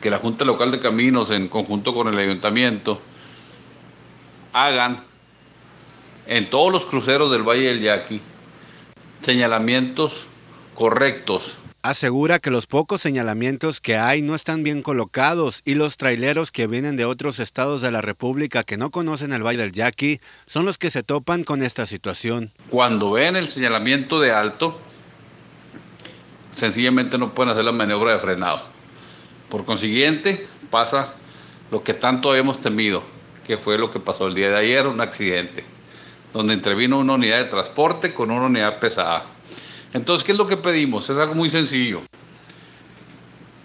que 0.00 0.08
la 0.08 0.20
Junta 0.20 0.46
Local 0.46 0.70
de 0.70 0.80
Caminos, 0.80 1.30
en 1.32 1.48
conjunto 1.48 1.92
con 1.92 2.08
el 2.08 2.16
ayuntamiento, 2.16 3.02
hagan 4.54 5.04
en 6.26 6.48
todos 6.48 6.72
los 6.72 6.86
cruceros 6.86 7.30
del 7.30 7.42
Valle 7.42 7.68
del 7.68 7.82
Yaqui 7.82 8.22
señalamientos 9.22 10.26
correctos. 10.74 11.58
Asegura 11.82 12.38
que 12.38 12.50
los 12.50 12.68
pocos 12.68 13.02
señalamientos 13.02 13.80
que 13.80 13.96
hay 13.96 14.22
no 14.22 14.36
están 14.36 14.62
bien 14.62 14.82
colocados 14.82 15.62
y 15.64 15.74
los 15.74 15.96
traileros 15.96 16.52
que 16.52 16.68
vienen 16.68 16.96
de 16.96 17.04
otros 17.04 17.40
estados 17.40 17.80
de 17.80 17.90
la 17.90 18.00
República 18.00 18.62
que 18.62 18.76
no 18.76 18.92
conocen 18.92 19.32
el 19.32 19.44
Valle 19.44 19.58
del 19.58 19.72
Yaqui 19.72 20.20
son 20.46 20.64
los 20.64 20.78
que 20.78 20.92
se 20.92 21.02
topan 21.02 21.42
con 21.42 21.60
esta 21.60 21.86
situación. 21.86 22.52
Cuando 22.70 23.10
ven 23.10 23.34
el 23.34 23.48
señalamiento 23.48 24.20
de 24.20 24.30
alto, 24.30 24.80
sencillamente 26.52 27.18
no 27.18 27.34
pueden 27.34 27.50
hacer 27.50 27.64
la 27.64 27.72
maniobra 27.72 28.12
de 28.12 28.20
frenado. 28.20 28.62
Por 29.48 29.64
consiguiente, 29.64 30.46
pasa 30.70 31.14
lo 31.72 31.82
que 31.82 31.94
tanto 31.94 32.36
hemos 32.36 32.60
temido, 32.60 33.02
que 33.44 33.56
fue 33.56 33.76
lo 33.76 33.90
que 33.90 33.98
pasó 33.98 34.28
el 34.28 34.34
día 34.34 34.50
de 34.50 34.56
ayer, 34.56 34.86
un 34.86 35.00
accidente 35.00 35.64
donde 36.32 36.54
intervino 36.54 36.98
una 36.98 37.14
unidad 37.14 37.38
de 37.38 37.44
transporte 37.44 38.14
con 38.14 38.30
una 38.30 38.46
unidad 38.46 38.78
pesada. 38.78 39.24
Entonces, 39.92 40.24
¿qué 40.24 40.32
es 40.32 40.38
lo 40.38 40.46
que 40.46 40.56
pedimos? 40.56 41.08
Es 41.10 41.18
algo 41.18 41.34
muy 41.34 41.50
sencillo. 41.50 42.02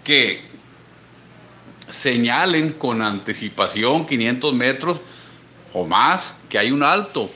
Que 0.04 0.42
señalen 1.88 2.72
con 2.72 3.02
anticipación 3.02 4.06
500 4.06 4.54
metros 4.54 5.00
o 5.72 5.86
más 5.86 6.36
que 6.48 6.58
hay 6.58 6.70
un 6.70 6.82
alto 6.82 7.30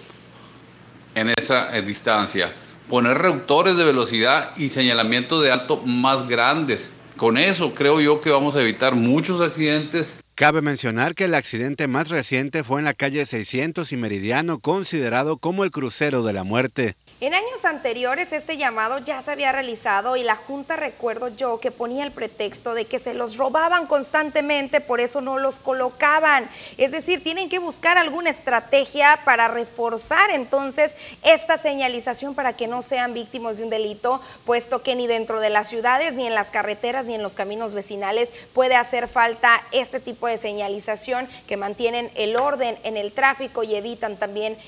en 1.14 1.32
esa 1.38 1.70
distancia. 1.80 2.52
Poner 2.88 3.16
reductores 3.16 3.76
de 3.76 3.84
velocidad 3.84 4.54
y 4.56 4.68
señalamientos 4.68 5.42
de 5.42 5.50
alto 5.50 5.78
más 5.78 6.28
grandes. 6.28 6.92
Con 7.16 7.38
eso 7.38 7.74
creo 7.74 8.00
yo 8.00 8.20
que 8.20 8.30
vamos 8.30 8.56
a 8.56 8.62
evitar 8.62 8.94
muchos 8.94 9.40
accidentes 9.40 10.14
Cabe 10.34 10.62
mencionar 10.62 11.14
que 11.14 11.24
el 11.24 11.34
accidente 11.34 11.88
más 11.88 12.08
reciente 12.08 12.64
fue 12.64 12.80
en 12.80 12.86
la 12.86 12.94
calle 12.94 13.26
600 13.26 13.92
y 13.92 13.96
Meridiano, 13.98 14.60
considerado 14.60 15.36
como 15.36 15.62
el 15.62 15.70
crucero 15.70 16.22
de 16.22 16.32
la 16.32 16.42
muerte. 16.42 16.96
En 17.22 17.34
años 17.34 17.64
anteriores 17.64 18.32
este 18.32 18.56
llamado 18.56 18.98
ya 18.98 19.22
se 19.22 19.30
había 19.30 19.52
realizado 19.52 20.16
y 20.16 20.24
la 20.24 20.34
Junta 20.34 20.74
recuerdo 20.74 21.28
yo 21.28 21.60
que 21.60 21.70
ponía 21.70 22.02
el 22.02 22.10
pretexto 22.10 22.74
de 22.74 22.86
que 22.86 22.98
se 22.98 23.14
los 23.14 23.36
robaban 23.36 23.86
constantemente, 23.86 24.80
por 24.80 25.00
eso 25.00 25.20
no 25.20 25.38
los 25.38 25.60
colocaban. 25.60 26.50
Es 26.78 26.90
decir, 26.90 27.22
tienen 27.22 27.48
que 27.48 27.60
buscar 27.60 27.96
alguna 27.96 28.30
estrategia 28.30 29.20
para 29.24 29.46
reforzar 29.46 30.32
entonces 30.32 30.96
esta 31.22 31.58
señalización 31.58 32.34
para 32.34 32.54
que 32.54 32.66
no 32.66 32.82
sean 32.82 33.14
víctimas 33.14 33.56
de 33.56 33.62
un 33.62 33.70
delito, 33.70 34.20
puesto 34.44 34.82
que 34.82 34.96
ni 34.96 35.06
dentro 35.06 35.38
de 35.38 35.50
las 35.50 35.68
ciudades, 35.68 36.14
ni 36.14 36.26
en 36.26 36.34
las 36.34 36.50
carreteras, 36.50 37.06
ni 37.06 37.14
en 37.14 37.22
los 37.22 37.36
caminos 37.36 37.72
vecinales 37.72 38.32
puede 38.52 38.74
hacer 38.74 39.06
falta 39.06 39.62
este 39.70 40.00
tipo 40.00 40.26
de 40.26 40.38
señalización 40.38 41.28
que 41.46 41.56
mantienen 41.56 42.10
el 42.16 42.34
orden 42.34 42.76
en 42.82 42.96
el 42.96 43.12
tráfico 43.12 43.62
y 43.62 43.76
evitan 43.76 44.16
también 44.16 44.58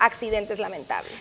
accidentes 0.00 0.58
lamentables. 0.58 1.12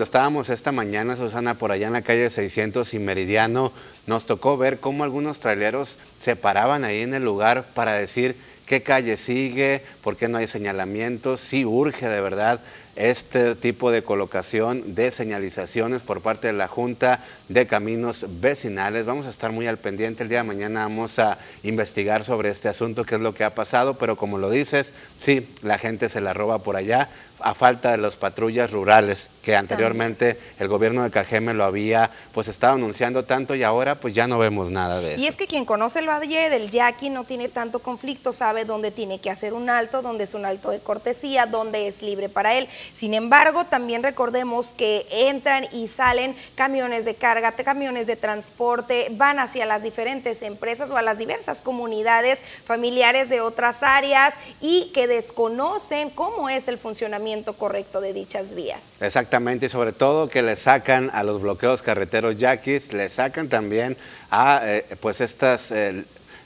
Estábamos 0.00 0.48
esta 0.48 0.72
mañana, 0.72 1.16
Susana, 1.16 1.54
por 1.54 1.70
allá 1.70 1.88
en 1.88 1.92
la 1.92 2.02
calle 2.02 2.30
600 2.30 2.94
y 2.94 2.98
Meridiano, 2.98 3.72
nos 4.06 4.24
tocó 4.24 4.56
ver 4.56 4.80
cómo 4.80 5.04
algunos 5.04 5.38
traileros 5.38 5.98
se 6.18 6.34
paraban 6.34 6.84
ahí 6.84 7.02
en 7.02 7.12
el 7.12 7.24
lugar 7.24 7.64
para 7.74 7.92
decir 7.92 8.36
qué 8.66 8.82
calle 8.82 9.18
sigue, 9.18 9.82
por 10.02 10.16
qué 10.16 10.28
no 10.28 10.38
hay 10.38 10.46
señalamientos, 10.46 11.40
si 11.40 11.64
urge 11.66 12.08
de 12.08 12.20
verdad 12.20 12.60
este 12.96 13.54
tipo 13.54 13.90
de 13.90 14.02
colocación 14.02 14.94
de 14.94 15.10
señalizaciones 15.10 16.02
por 16.02 16.20
parte 16.20 16.48
de 16.48 16.52
la 16.52 16.68
Junta 16.68 17.20
de 17.48 17.66
Caminos 17.66 18.26
Vecinales. 18.40 19.06
Vamos 19.06 19.26
a 19.26 19.30
estar 19.30 19.50
muy 19.50 19.66
al 19.66 19.78
pendiente. 19.78 20.22
El 20.22 20.28
día 20.28 20.38
de 20.38 20.48
mañana 20.48 20.82
vamos 20.82 21.18
a 21.18 21.38
investigar 21.62 22.24
sobre 22.24 22.50
este 22.50 22.68
asunto, 22.68 23.04
qué 23.04 23.14
es 23.14 23.20
lo 23.20 23.34
que 23.34 23.44
ha 23.44 23.54
pasado, 23.54 23.94
pero 23.94 24.16
como 24.16 24.36
lo 24.36 24.50
dices, 24.50 24.92
sí, 25.18 25.48
la 25.62 25.78
gente 25.78 26.08
se 26.08 26.20
la 26.20 26.34
roba 26.34 26.58
por 26.58 26.76
allá 26.76 27.08
a 27.42 27.54
falta 27.54 27.92
de 27.92 27.98
las 27.98 28.16
patrullas 28.16 28.70
rurales 28.70 29.28
que 29.42 29.56
anteriormente 29.56 30.38
el 30.58 30.68
gobierno 30.68 31.02
de 31.02 31.10
Cajeme 31.10 31.52
lo 31.52 31.64
había 31.64 32.10
pues 32.32 32.48
estado 32.48 32.74
anunciando 32.74 33.24
tanto 33.24 33.54
y 33.54 33.62
ahora 33.62 33.96
pues 33.96 34.14
ya 34.14 34.26
no 34.28 34.38
vemos 34.38 34.70
nada 34.70 35.00
de 35.00 35.14
eso. 35.14 35.20
Y 35.20 35.26
es 35.26 35.36
que 35.36 35.46
quien 35.46 35.64
conoce 35.64 35.98
el 35.98 36.08
valle 36.08 36.48
del 36.48 36.70
Yaqui 36.70 37.10
no 37.10 37.24
tiene 37.24 37.48
tanto 37.48 37.80
conflicto, 37.80 38.32
sabe 38.32 38.64
dónde 38.64 38.90
tiene 38.90 39.18
que 39.18 39.30
hacer 39.30 39.52
un 39.52 39.68
alto, 39.68 40.00
dónde 40.00 40.24
es 40.24 40.34
un 40.34 40.44
alto 40.44 40.70
de 40.70 40.78
cortesía, 40.78 41.46
dónde 41.46 41.88
es 41.88 42.02
libre 42.02 42.28
para 42.28 42.54
él. 42.54 42.68
Sin 42.92 43.14
embargo, 43.14 43.64
también 43.64 44.02
recordemos 44.02 44.68
que 44.68 45.06
entran 45.10 45.66
y 45.72 45.88
salen 45.88 46.36
camiones 46.54 47.04
de 47.04 47.14
carga, 47.14 47.52
camiones 47.52 48.06
de 48.06 48.16
transporte, 48.16 49.08
van 49.10 49.38
hacia 49.38 49.66
las 49.66 49.82
diferentes 49.82 50.42
empresas 50.42 50.90
o 50.90 50.96
a 50.96 51.02
las 51.02 51.18
diversas 51.18 51.60
comunidades 51.60 52.40
familiares 52.64 53.28
de 53.28 53.40
otras 53.40 53.82
áreas 53.82 54.34
y 54.60 54.90
que 54.94 55.06
desconocen 55.06 56.10
cómo 56.10 56.48
es 56.48 56.68
el 56.68 56.78
funcionamiento 56.78 57.31
correcto 57.54 58.00
de 58.00 58.12
dichas 58.12 58.54
vías. 58.54 59.00
Exactamente, 59.00 59.66
y 59.66 59.68
sobre 59.68 59.92
todo 59.92 60.28
que 60.28 60.42
le 60.42 60.56
sacan 60.56 61.10
a 61.12 61.22
los 61.22 61.40
bloqueos 61.40 61.82
carreteros 61.82 62.36
yaquis, 62.36 62.92
le 62.92 63.08
sacan 63.08 63.48
también 63.48 63.96
a 64.30 64.60
eh, 64.64 64.84
pues 65.00 65.20
estas... 65.20 65.72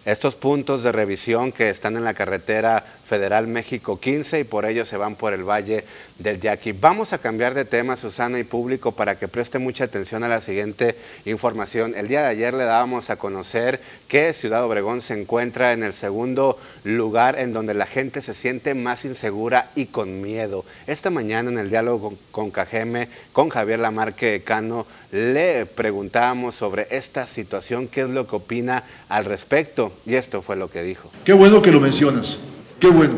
Estos 0.07 0.37
puntos 0.37 0.85
de 0.85 0.93
revisión 0.93 1.51
que 1.51 1.69
están 1.69 1.97
en 1.97 2.05
la 2.05 2.15
carretera 2.15 2.85
Federal 3.05 3.49
México 3.49 3.99
15 3.99 4.39
y 4.39 4.45
por 4.45 4.65
ello 4.65 4.85
se 4.85 4.97
van 4.97 5.17
por 5.17 5.35
el 5.35 5.43
Valle 5.43 5.85
del 6.19 6.41
Yaqui. 6.41 6.73
Vamos 6.73 7.13
a 7.13 7.19
cambiar 7.19 7.55
de 7.55 7.65
tema, 7.65 7.97
Susana 7.97 8.39
y 8.39 8.45
público, 8.45 8.93
para 8.93 9.19
que 9.19 9.29
preste 9.29 9.59
mucha 9.59 9.85
atención 9.85 10.25
a 10.25 10.29
la 10.29 10.41
siguiente 10.41 10.97
información. 11.25 11.95
El 11.97 12.09
día 12.09 12.23
de 12.23 12.29
ayer 12.29 12.55
le 12.55 12.65
dábamos 12.65 13.11
a 13.11 13.17
conocer 13.17 13.81
que 14.09 14.33
Ciudad 14.33 14.65
Obregón 14.65 15.03
se 15.03 15.21
encuentra 15.21 15.73
en 15.73 15.83
el 15.83 15.93
segundo 15.93 16.59
lugar 16.85 17.39
en 17.39 17.53
donde 17.53 17.75
la 17.75 17.87
gente 17.87 18.23
se 18.23 18.35
siente 18.35 18.75
más 18.75 19.05
insegura 19.05 19.71
y 19.75 19.87
con 19.87 20.21
miedo. 20.23 20.65
Esta 20.87 21.11
mañana 21.11 21.51
en 21.51 21.59
el 21.59 21.71
diálogo 21.71 22.15
con 22.31 22.51
Cajeme, 22.51 23.09
con 23.33 23.49
Javier 23.49 23.81
Lamarque 23.81 24.43
Cano, 24.45 24.87
le 25.13 25.67
preguntábamos 25.67 26.55
sobre 26.55 26.87
esta 26.91 27.27
situación, 27.27 27.89
qué 27.89 28.03
es 28.03 28.11
lo 28.11 28.27
que 28.27 28.37
opina 28.37 28.85
al 29.09 29.25
respecto, 29.25 29.93
y 30.05 30.15
esto 30.15 30.43
fue 30.43 30.57
lo 30.57 30.71
que 30.71 30.83
dijo. 30.83 31.11
Qué 31.25 31.33
bueno 31.33 31.63
que 31.63 31.73
lo 31.73 31.81
mencionas, 31.81 32.41
qué 32.81 32.89
bueno, 32.89 33.15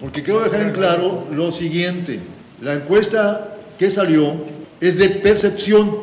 porque 0.00 0.22
quiero 0.22 0.40
dejar 0.40 0.62
en 0.62 0.72
claro 0.72 1.26
lo 1.32 1.52
siguiente, 1.52 2.18
la 2.60 2.74
encuesta 2.74 3.56
que 3.78 3.90
salió 3.90 4.34
es 4.80 4.96
de 4.96 5.08
percepción, 5.10 5.98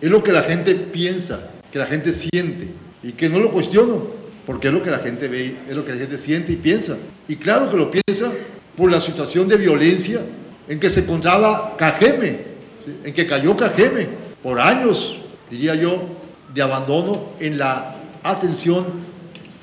es 0.00 0.10
lo 0.10 0.22
que 0.22 0.32
la 0.32 0.42
gente 0.42 0.74
piensa, 0.74 1.50
que 1.72 1.78
la 1.78 1.86
gente 1.86 2.12
siente, 2.12 2.68
y 3.02 3.12
que 3.12 3.28
no 3.28 3.38
lo 3.38 3.50
cuestiono, 3.50 4.06
porque 4.46 4.68
es 4.68 4.74
lo 4.74 4.82
que 4.82 4.90
la 4.90 4.98
gente 4.98 5.28
ve, 5.28 5.56
es 5.68 5.76
lo 5.76 5.84
que 5.84 5.92
la 5.92 5.98
gente 5.98 6.18
siente 6.18 6.52
y 6.52 6.56
piensa. 6.56 6.96
Y 7.28 7.36
claro 7.36 7.70
que 7.70 7.76
lo 7.76 7.90
piensa 7.90 8.32
por 8.76 8.90
la 8.90 9.00
situación 9.00 9.48
de 9.48 9.56
violencia 9.56 10.20
en 10.68 10.80
que 10.80 10.90
se 10.90 11.00
encontraba 11.00 11.76
Cajeme, 11.76 12.38
en 13.04 13.12
que 13.12 13.26
cayó 13.26 13.56
Cajeme 13.56 14.08
por 14.42 14.60
años, 14.60 15.18
diría 15.50 15.74
yo, 15.74 16.02
de 16.52 16.62
abandono 16.62 17.32
en 17.40 17.58
la 17.58 17.96
atención 18.22 18.84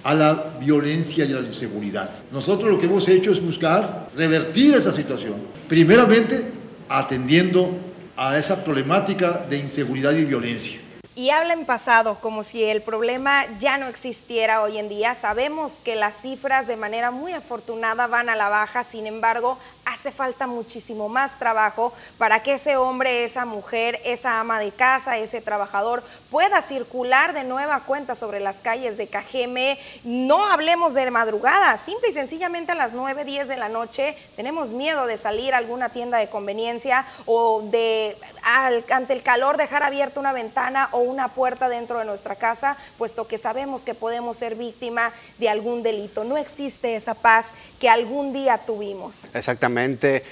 a 0.03 0.13
la 0.13 0.53
violencia 0.59 1.25
y 1.25 1.33
a 1.33 1.39
la 1.39 1.47
inseguridad. 1.47 2.09
Nosotros 2.31 2.71
lo 2.71 2.79
que 2.79 2.85
hemos 2.85 3.07
hecho 3.07 3.31
es 3.31 3.41
buscar 3.41 4.09
revertir 4.15 4.73
esa 4.73 4.91
situación, 4.91 5.35
primeramente 5.67 6.51
atendiendo 6.89 7.71
a 8.17 8.37
esa 8.37 8.63
problemática 8.63 9.45
de 9.49 9.57
inseguridad 9.57 10.13
y 10.13 10.25
violencia 10.25 10.79
y 11.15 11.29
habla 11.29 11.53
en 11.53 11.65
pasado 11.65 12.15
como 12.21 12.43
si 12.43 12.63
el 12.63 12.81
problema 12.81 13.45
ya 13.59 13.77
no 13.77 13.87
existiera 13.87 14.61
hoy 14.61 14.77
en 14.77 14.87
día. 14.87 15.13
Sabemos 15.13 15.77
que 15.83 15.95
las 15.95 16.21
cifras 16.21 16.67
de 16.67 16.77
manera 16.77 17.11
muy 17.11 17.33
afortunada 17.33 18.07
van 18.07 18.29
a 18.29 18.35
la 18.35 18.49
baja, 18.49 18.83
sin 18.83 19.07
embargo, 19.07 19.57
hace 19.86 20.11
falta 20.11 20.47
muchísimo 20.47 21.09
más 21.09 21.38
trabajo 21.38 21.93
para 22.17 22.43
que 22.43 22.53
ese 22.53 22.77
hombre, 22.77 23.23
esa 23.23 23.45
mujer, 23.45 23.99
esa 24.03 24.39
ama 24.39 24.59
de 24.59 24.71
casa, 24.71 25.17
ese 25.17 25.41
trabajador 25.41 26.03
pueda 26.29 26.61
circular 26.61 27.34
de 27.34 27.43
nueva 27.43 27.82
cuenta 27.82 28.15
sobre 28.15 28.39
las 28.39 28.57
calles 28.57 28.97
de 28.97 29.07
Cajeme. 29.07 29.79
No 30.03 30.45
hablemos 30.45 30.93
de 30.93 31.09
madrugada, 31.11 31.77
simple 31.77 32.09
y 32.09 32.13
sencillamente 32.13 32.71
a 32.71 32.75
las 32.75 32.93
9, 32.93 33.25
10 33.25 33.47
de 33.47 33.57
la 33.57 33.69
noche 33.69 34.17
tenemos 34.36 34.71
miedo 34.71 35.05
de 35.05 35.17
salir 35.17 35.53
a 35.53 35.57
alguna 35.57 35.89
tienda 35.89 36.17
de 36.17 36.29
conveniencia 36.29 37.05
o 37.25 37.61
de 37.63 38.17
ante 38.43 39.13
el 39.13 39.23
calor 39.23 39.57
dejar 39.57 39.84
abierta 39.84 40.19
una 40.19 40.34
ventana 40.34 40.89
o 40.91 40.99
una 40.99 41.27
puerta 41.29 41.69
dentro 41.69 41.99
de 41.99 42.05
nuestra 42.05 42.36
casa, 42.36 42.77
puesto 42.97 43.27
que 43.27 43.38
sabemos 43.38 43.84
que 43.84 43.93
podemos 43.93 44.38
ser 44.38 44.55
víctima 44.55 45.11
de 45.38 45.49
algún 45.49 45.84
delito. 45.84 46.23
No 46.23 46.38
existe 46.38 46.95
esa 46.95 47.13
paz 47.13 47.51
que 47.79 47.89
algún 47.89 48.34
día 48.34 48.57
tuvimos. 48.59 49.36
Exactamente, 49.36 49.70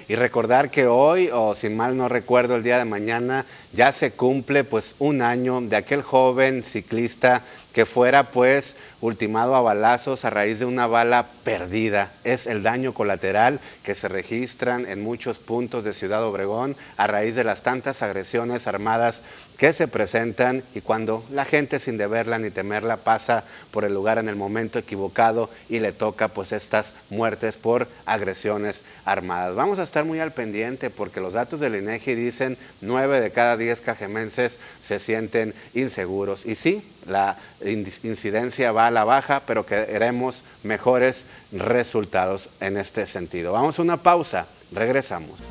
y 0.08 0.16
recordar 0.16 0.70
que 0.70 0.88
hoy, 0.88 1.30
o 1.32 1.56
si 1.56 1.70
mal 1.70 1.96
no 1.96 2.10
recuerdo, 2.10 2.56
el 2.56 2.64
día 2.64 2.78
de 2.78 2.86
mañana, 2.86 3.46
ya 3.74 3.92
se 3.92 4.12
cumple 4.12 4.64
pues 4.64 4.96
un 5.00 5.22
año 5.22 5.62
de 5.62 5.76
aquel 5.76 6.02
joven 6.02 6.64
ciclista 6.64 7.44
que 7.74 7.86
fuera 7.86 8.24
pues 8.24 8.76
ultimado 9.00 9.56
a 9.56 9.62
balazos 9.62 10.26
a 10.26 10.30
raíz 10.30 10.60
de 10.60 10.66
una 10.66 10.88
bala 10.88 11.28
perdida. 11.44 12.12
Es 12.24 12.48
el 12.48 12.64
daño 12.64 12.94
colateral 12.94 13.60
que 13.84 13.96
se 13.96 14.08
registran 14.08 14.86
en 14.86 15.02
muchos 15.02 15.40
puntos 15.40 15.84
de 15.84 15.94
Ciudad 15.94 16.24
Obregón 16.24 16.76
a 16.98 17.08
raíz 17.08 17.36
de 17.36 17.44
las 17.44 17.62
tantas 17.62 18.02
agresiones 18.02 18.68
armadas 18.68 19.24
que 19.60 19.74
se 19.74 19.90
presentan 19.90 20.64
y 20.74 20.80
cuando 20.80 21.24
la 21.32 21.44
gente 21.44 21.80
sin 21.80 21.98
deberla 21.98 22.40
ni 22.40 22.50
temerla 22.50 22.96
pasa 22.96 23.44
por 23.72 23.84
el 23.84 23.94
lugar 23.94 24.18
en 24.18 24.30
el 24.30 24.38
momento 24.38 24.80
equivocado 24.80 25.50
y 25.68 25.80
le 25.80 25.92
toca 25.92 26.30
pues 26.30 26.54
estas 26.54 26.96
muertes 27.10 27.58
por 27.58 27.88
agresiones 28.06 28.84
armadas. 29.04 29.56
Vamos 29.56 29.78
a 29.78 29.84
estar 29.84 30.06
muy 30.06 30.22
al 30.22 30.32
pendiente 30.32 30.90
porque 30.90 31.20
los 31.20 31.34
datos 31.34 31.60
del 31.60 31.76
INEGI 31.76 32.16
dicen 32.16 32.58
9 32.80 33.20
de 33.20 33.32
cada 33.32 33.58
10 33.58 33.82
cajemenses 33.82 34.60
se 34.82 34.98
sienten 34.98 35.54
inseguros 35.74 36.46
y 36.46 36.56
sí, 36.56 36.82
la 37.06 37.38
incidencia 37.64 38.72
va 38.72 38.88
a 38.88 38.92
la 38.92 39.04
baja, 39.04 39.42
pero 39.46 39.66
queremos 39.66 40.42
mejores 40.64 41.26
resultados 41.52 42.50
en 42.62 42.78
este 42.78 43.06
sentido. 43.06 43.52
Vamos 43.52 43.78
a 43.78 43.82
una 43.82 43.98
pausa, 43.98 44.48
regresamos. 44.72 45.42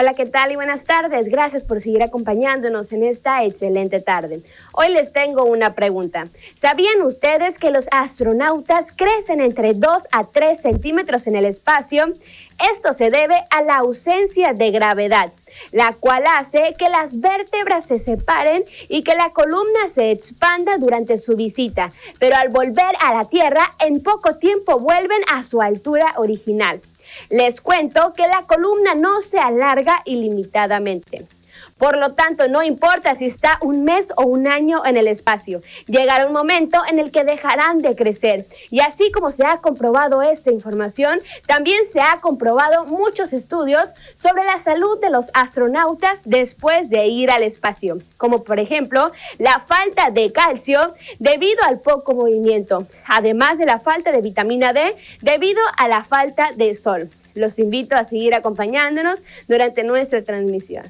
Hola, 0.00 0.14
¿qué 0.14 0.24
tal 0.24 0.50
y 0.50 0.56
buenas 0.56 0.84
tardes? 0.84 1.28
Gracias 1.28 1.62
por 1.62 1.82
seguir 1.82 2.02
acompañándonos 2.02 2.90
en 2.92 3.04
esta 3.04 3.44
excelente 3.44 4.00
tarde. 4.00 4.40
Hoy 4.72 4.88
les 4.88 5.12
tengo 5.12 5.44
una 5.44 5.74
pregunta. 5.74 6.26
¿Sabían 6.56 7.02
ustedes 7.02 7.58
que 7.58 7.70
los 7.70 7.86
astronautas 7.90 8.92
crecen 8.96 9.42
entre 9.42 9.74
2 9.74 10.04
a 10.10 10.24
3 10.24 10.58
centímetros 10.58 11.26
en 11.26 11.36
el 11.36 11.44
espacio? 11.44 12.06
Esto 12.74 12.94
se 12.94 13.10
debe 13.10 13.44
a 13.50 13.60
la 13.60 13.74
ausencia 13.74 14.54
de 14.54 14.70
gravedad, 14.70 15.34
la 15.70 15.92
cual 15.92 16.24
hace 16.38 16.74
que 16.78 16.88
las 16.88 17.20
vértebras 17.20 17.84
se 17.84 17.98
separen 17.98 18.64
y 18.88 19.02
que 19.02 19.14
la 19.14 19.28
columna 19.32 19.88
se 19.92 20.12
expanda 20.12 20.78
durante 20.78 21.18
su 21.18 21.36
visita, 21.36 21.92
pero 22.18 22.36
al 22.36 22.48
volver 22.48 22.94
a 23.00 23.12
la 23.12 23.26
Tierra 23.26 23.68
en 23.78 24.02
poco 24.02 24.38
tiempo 24.38 24.78
vuelven 24.78 25.20
a 25.30 25.44
su 25.44 25.60
altura 25.60 26.14
original. 26.16 26.80
Les 27.28 27.60
cuento 27.60 28.12
que 28.14 28.26
la 28.26 28.44
columna 28.46 28.94
no 28.94 29.20
se 29.20 29.38
alarga 29.38 30.02
ilimitadamente. 30.04 31.26
Por 31.80 31.96
lo 31.96 32.12
tanto, 32.12 32.46
no 32.46 32.62
importa 32.62 33.14
si 33.14 33.24
está 33.24 33.58
un 33.62 33.84
mes 33.84 34.12
o 34.14 34.24
un 34.26 34.46
año 34.46 34.82
en 34.84 34.98
el 34.98 35.08
espacio, 35.08 35.62
llegará 35.86 36.26
un 36.26 36.34
momento 36.34 36.78
en 36.90 36.98
el 36.98 37.10
que 37.10 37.24
dejarán 37.24 37.78
de 37.78 37.96
crecer. 37.96 38.44
Y 38.70 38.80
así 38.80 39.10
como 39.10 39.30
se 39.30 39.46
ha 39.46 39.62
comprobado 39.62 40.20
esta 40.20 40.52
información, 40.52 41.20
también 41.46 41.80
se 41.90 42.02
ha 42.02 42.18
comprobado 42.20 42.84
muchos 42.84 43.32
estudios 43.32 43.94
sobre 44.22 44.44
la 44.44 44.58
salud 44.58 45.00
de 45.00 45.08
los 45.08 45.30
astronautas 45.32 46.20
después 46.26 46.90
de 46.90 47.06
ir 47.06 47.30
al 47.30 47.44
espacio, 47.44 47.96
como 48.18 48.44
por 48.44 48.60
ejemplo 48.60 49.10
la 49.38 49.60
falta 49.60 50.10
de 50.10 50.30
calcio 50.32 50.94
debido 51.18 51.64
al 51.64 51.80
poco 51.80 52.14
movimiento, 52.14 52.86
además 53.06 53.56
de 53.56 53.64
la 53.64 53.78
falta 53.78 54.12
de 54.12 54.20
vitamina 54.20 54.74
D 54.74 54.96
debido 55.22 55.62
a 55.78 55.88
la 55.88 56.04
falta 56.04 56.50
de 56.54 56.74
sol. 56.74 57.08
Los 57.34 57.58
invito 57.58 57.96
a 57.96 58.04
seguir 58.04 58.34
acompañándonos 58.34 59.20
durante 59.48 59.82
nuestra 59.82 60.22
transmisión. 60.22 60.84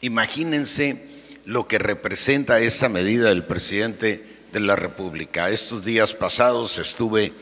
Imagínense 0.00 1.06
lo 1.44 1.68
que 1.68 1.78
representa 1.78 2.60
esta 2.60 2.88
medida 2.88 3.28
del 3.28 3.44
presidente 3.44 4.36
de 4.52 4.60
la 4.60 4.76
República. 4.76 5.50
Estos 5.50 5.84
días 5.84 6.12
pasados 6.12 6.78
estuve 6.78 7.32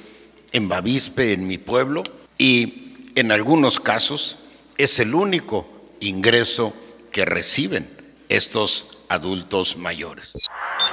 en 0.52 0.68
Bavispe, 0.68 1.32
en 1.32 1.46
mi 1.46 1.58
pueblo, 1.58 2.02
y 2.38 2.94
en 3.14 3.32
algunos 3.32 3.80
casos 3.80 4.38
es 4.76 4.98
el 4.98 5.14
único 5.14 5.66
ingreso 6.00 6.74
que 7.10 7.24
reciben 7.24 7.88
estos 8.28 8.88
adultos 9.14 9.76
mayores. 9.76 10.34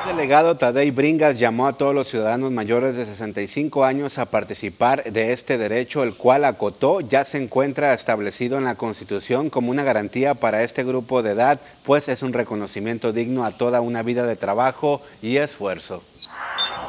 El 0.02 0.16
delegado 0.16 0.56
Tadei 0.56 0.92
Bringas 0.92 1.38
llamó 1.38 1.68
a 1.68 1.74
todos 1.74 1.94
los 1.94 2.08
ciudadanos 2.08 2.52
mayores 2.52 2.96
de 2.96 3.06
65 3.06 3.84
años 3.84 4.18
a 4.18 4.28
participar 4.28 5.04
de 5.04 5.34
este 5.34 5.58
derecho, 5.58 6.04
el 6.04 6.16
cual 6.16 6.46
acotó 6.46 7.02
ya 7.02 7.26
se 7.26 7.38
encuentra 7.38 7.94
establecido 7.94 8.58
en 8.58 8.64
la 8.64 8.76
Constitución 8.76 9.50
como 9.50 9.72
una 9.72 9.84
garantía 9.84 10.34
para 10.36 10.64
este 10.64 10.84
grupo 10.84 11.22
de 11.22 11.32
edad, 11.32 11.60
pues 11.84 12.08
es 12.08 12.22
un 12.22 12.34
reconocimiento 12.34 13.12
digno 13.12 13.44
a 13.44 13.52
toda 13.52 13.82
una 13.82 14.04
vida 14.04 14.26
de 14.26 14.36
trabajo 14.36 15.02
y 15.22 15.38
esfuerzo. 15.38 16.04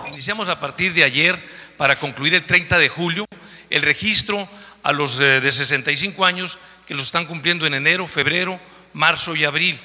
Iniciamos 0.09 0.49
a 0.49 0.61
partir 0.61 0.93
de 0.95 1.05
ayer 1.05 1.43
para 1.77 1.97
concluir 1.97 2.35
el 2.35 2.47
30 2.47 2.79
de 2.79 2.89
julio 2.89 3.25
el 3.71 3.83
registro 3.83 4.47
a 4.83 4.93
los 4.93 5.19
eh, 5.21 5.41
de 5.41 5.51
65 5.51 6.25
años 6.25 6.59
que 6.87 6.95
lo 6.95 7.03
están 7.03 7.27
cumpliendo 7.27 7.67
en 7.67 7.75
enero, 7.75 8.07
febrero, 8.07 8.61
marzo 8.93 9.35
y 9.35 9.45
abril 9.45 9.81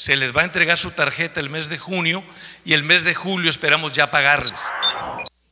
se 0.00 0.16
les 0.16 0.34
va 0.34 0.40
a 0.40 0.44
entregar 0.44 0.78
su 0.78 0.92
tarjeta 0.92 1.40
el 1.40 1.50
mes 1.50 1.68
de 1.68 1.76
junio 1.76 2.24
y 2.64 2.72
el 2.72 2.82
mes 2.84 3.04
de 3.04 3.14
julio 3.14 3.50
esperamos 3.50 3.92
ya 3.92 4.10
pagarles. 4.10 4.58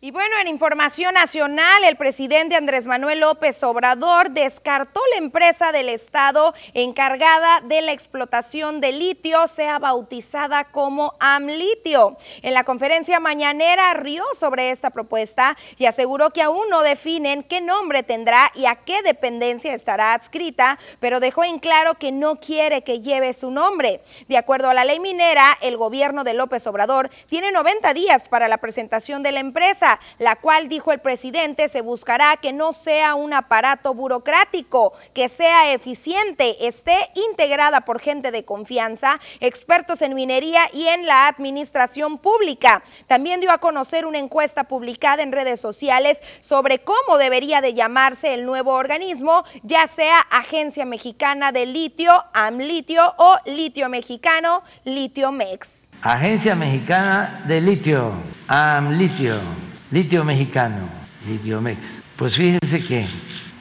Y 0.09 0.11
bueno, 0.11 0.39
en 0.41 0.49
información 0.49 1.13
nacional, 1.13 1.85
el 1.85 1.97
presidente 1.97 2.57
Andrés 2.57 2.87
Manuel 2.87 3.21
López 3.21 3.63
Obrador 3.63 4.31
descartó 4.31 5.03
la 5.13 5.19
empresa 5.19 5.71
del 5.71 5.91
Estado 5.91 6.55
encargada 6.73 7.61
de 7.67 7.83
la 7.83 7.93
explotación 7.93 8.81
de 8.81 8.93
litio, 8.93 9.47
sea 9.49 9.79
bautizada 9.79 10.65
como 10.65 11.13
AMLitio. 11.21 12.17
En 12.41 12.55
la 12.55 12.65
conferencia 12.65 13.21
mañanera 13.21 13.93
rió 13.93 14.25
sobre 14.33 14.71
esta 14.71 14.89
propuesta 14.89 15.59
y 15.77 15.85
aseguró 15.85 16.31
que 16.31 16.41
aún 16.41 16.71
no 16.71 16.81
definen 16.81 17.43
qué 17.43 17.61
nombre 17.61 18.03
tendrá 18.03 18.51
y 18.55 18.65
a 18.65 18.77
qué 18.77 19.03
dependencia 19.03 19.75
estará 19.75 20.15
adscrita, 20.15 20.79
pero 21.01 21.21
dejó 21.21 21.45
en 21.45 21.59
claro 21.59 21.97
que 21.97 22.13
no 22.13 22.41
quiere 22.41 22.83
que 22.83 23.03
lleve 23.03 23.35
su 23.35 23.51
nombre. 23.51 24.01
De 24.27 24.39
acuerdo 24.39 24.71
a 24.71 24.75
la 24.75 24.87
ley 24.87 25.01
minera, 25.01 25.45
el 25.61 25.77
gobierno 25.77 26.25
de 26.25 26.33
López 26.33 26.67
Obrador 26.67 27.11
tiene 27.29 27.53
90 27.53 27.93
días 27.93 28.27
para 28.27 28.49
la 28.49 28.57
presentación 28.57 29.23
de 29.23 29.33
la 29.33 29.41
empresa 29.41 29.98
la 30.19 30.37
cual, 30.37 30.69
dijo 30.69 30.93
el 30.93 31.01
presidente, 31.01 31.69
se 31.69 31.81
buscará 31.81 32.37
que 32.37 32.53
no 32.53 32.73
sea 32.73 33.15
un 33.15 33.33
aparato 33.33 33.95
burocrático, 33.95 34.93
que 35.15 35.29
sea 35.29 35.73
eficiente, 35.73 36.67
esté 36.67 36.97
integrada 37.29 37.83
por 37.83 38.01
gente 38.01 38.31
de 38.31 38.45
confianza, 38.45 39.21
expertos 39.41 40.03
en 40.03 40.15
minería 40.15 40.63
y 40.73 40.87
en 40.89 41.07
la 41.07 41.29
administración 41.29 42.19
pública. 42.19 42.83
También 43.07 43.41
dio 43.41 43.51
a 43.51 43.59
conocer 43.59 44.07
una 44.07 44.19
encuesta 44.19 44.65
publicada 44.65 45.23
en 45.23 45.33
redes 45.33 45.61
sociales 45.61 46.21
sobre 46.41 46.81
cómo 46.81 47.19
debería 47.19 47.61
de 47.61 47.75
llamarse 47.75 48.35
el 48.35 48.45
nuevo 48.45 48.73
organismo, 48.75 49.45
ya 49.63 49.87
sea 49.87 50.21
Agencia 50.31 50.85
Mexicana 50.85 51.53
de 51.53 51.67
Litio, 51.67 52.13
AMLitio 52.33 53.15
o 53.19 53.37
Litio 53.47 53.89
Mexicano, 53.89 54.63
Litio 54.85 55.33
Mex. 55.33 55.89
Agencia 56.03 56.55
Mexicana 56.55 57.45
de 57.47 57.61
Litio, 57.61 58.13
AMLitio 58.47 59.68
litio 59.91 60.25
mexicano, 60.25 60.89
Litiomex. 61.27 62.03
Pues 62.17 62.37
fíjense 62.37 62.83
que 62.83 63.07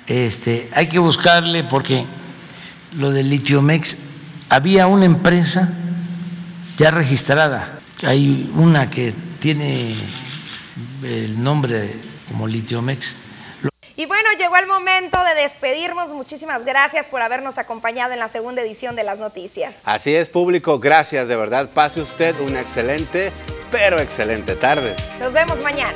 este, 0.07 0.69
hay 0.73 0.87
que 0.87 0.99
buscarle 0.99 1.63
porque 1.63 2.05
lo 2.97 3.11
del 3.11 3.29
Litiomex 3.29 3.97
había 4.49 4.87
una 4.87 5.05
empresa 5.05 5.73
ya 6.77 6.91
registrada 6.91 7.77
hay 8.05 8.51
una 8.55 8.89
que 8.89 9.13
tiene 9.39 9.95
el 11.03 11.41
nombre 11.41 11.95
como 12.27 12.47
Litiomex. 12.47 13.15
Y 13.95 14.05
bueno, 14.05 14.29
llegó 14.37 14.55
el 14.57 14.67
momento 14.67 15.17
de 15.23 15.41
despedirnos. 15.41 16.13
Muchísimas 16.13 16.63
gracias 16.63 17.07
por 17.07 17.23
habernos 17.23 17.57
acompañado 17.57 18.13
en 18.13 18.19
la 18.19 18.27
segunda 18.27 18.61
edición 18.61 18.95
de 18.95 19.03
las 19.03 19.17
noticias. 19.17 19.73
Así 19.85 20.13
es, 20.13 20.29
público, 20.29 20.77
gracias 20.77 21.27
de 21.27 21.35
verdad. 21.35 21.71
Pase 21.73 22.01
usted 22.01 22.39
una 22.41 22.61
excelente, 22.61 23.31
pero 23.71 23.99
excelente 23.99 24.55
tarde. 24.55 24.95
Nos 25.19 25.33
vemos 25.33 25.59
mañana. 25.61 25.93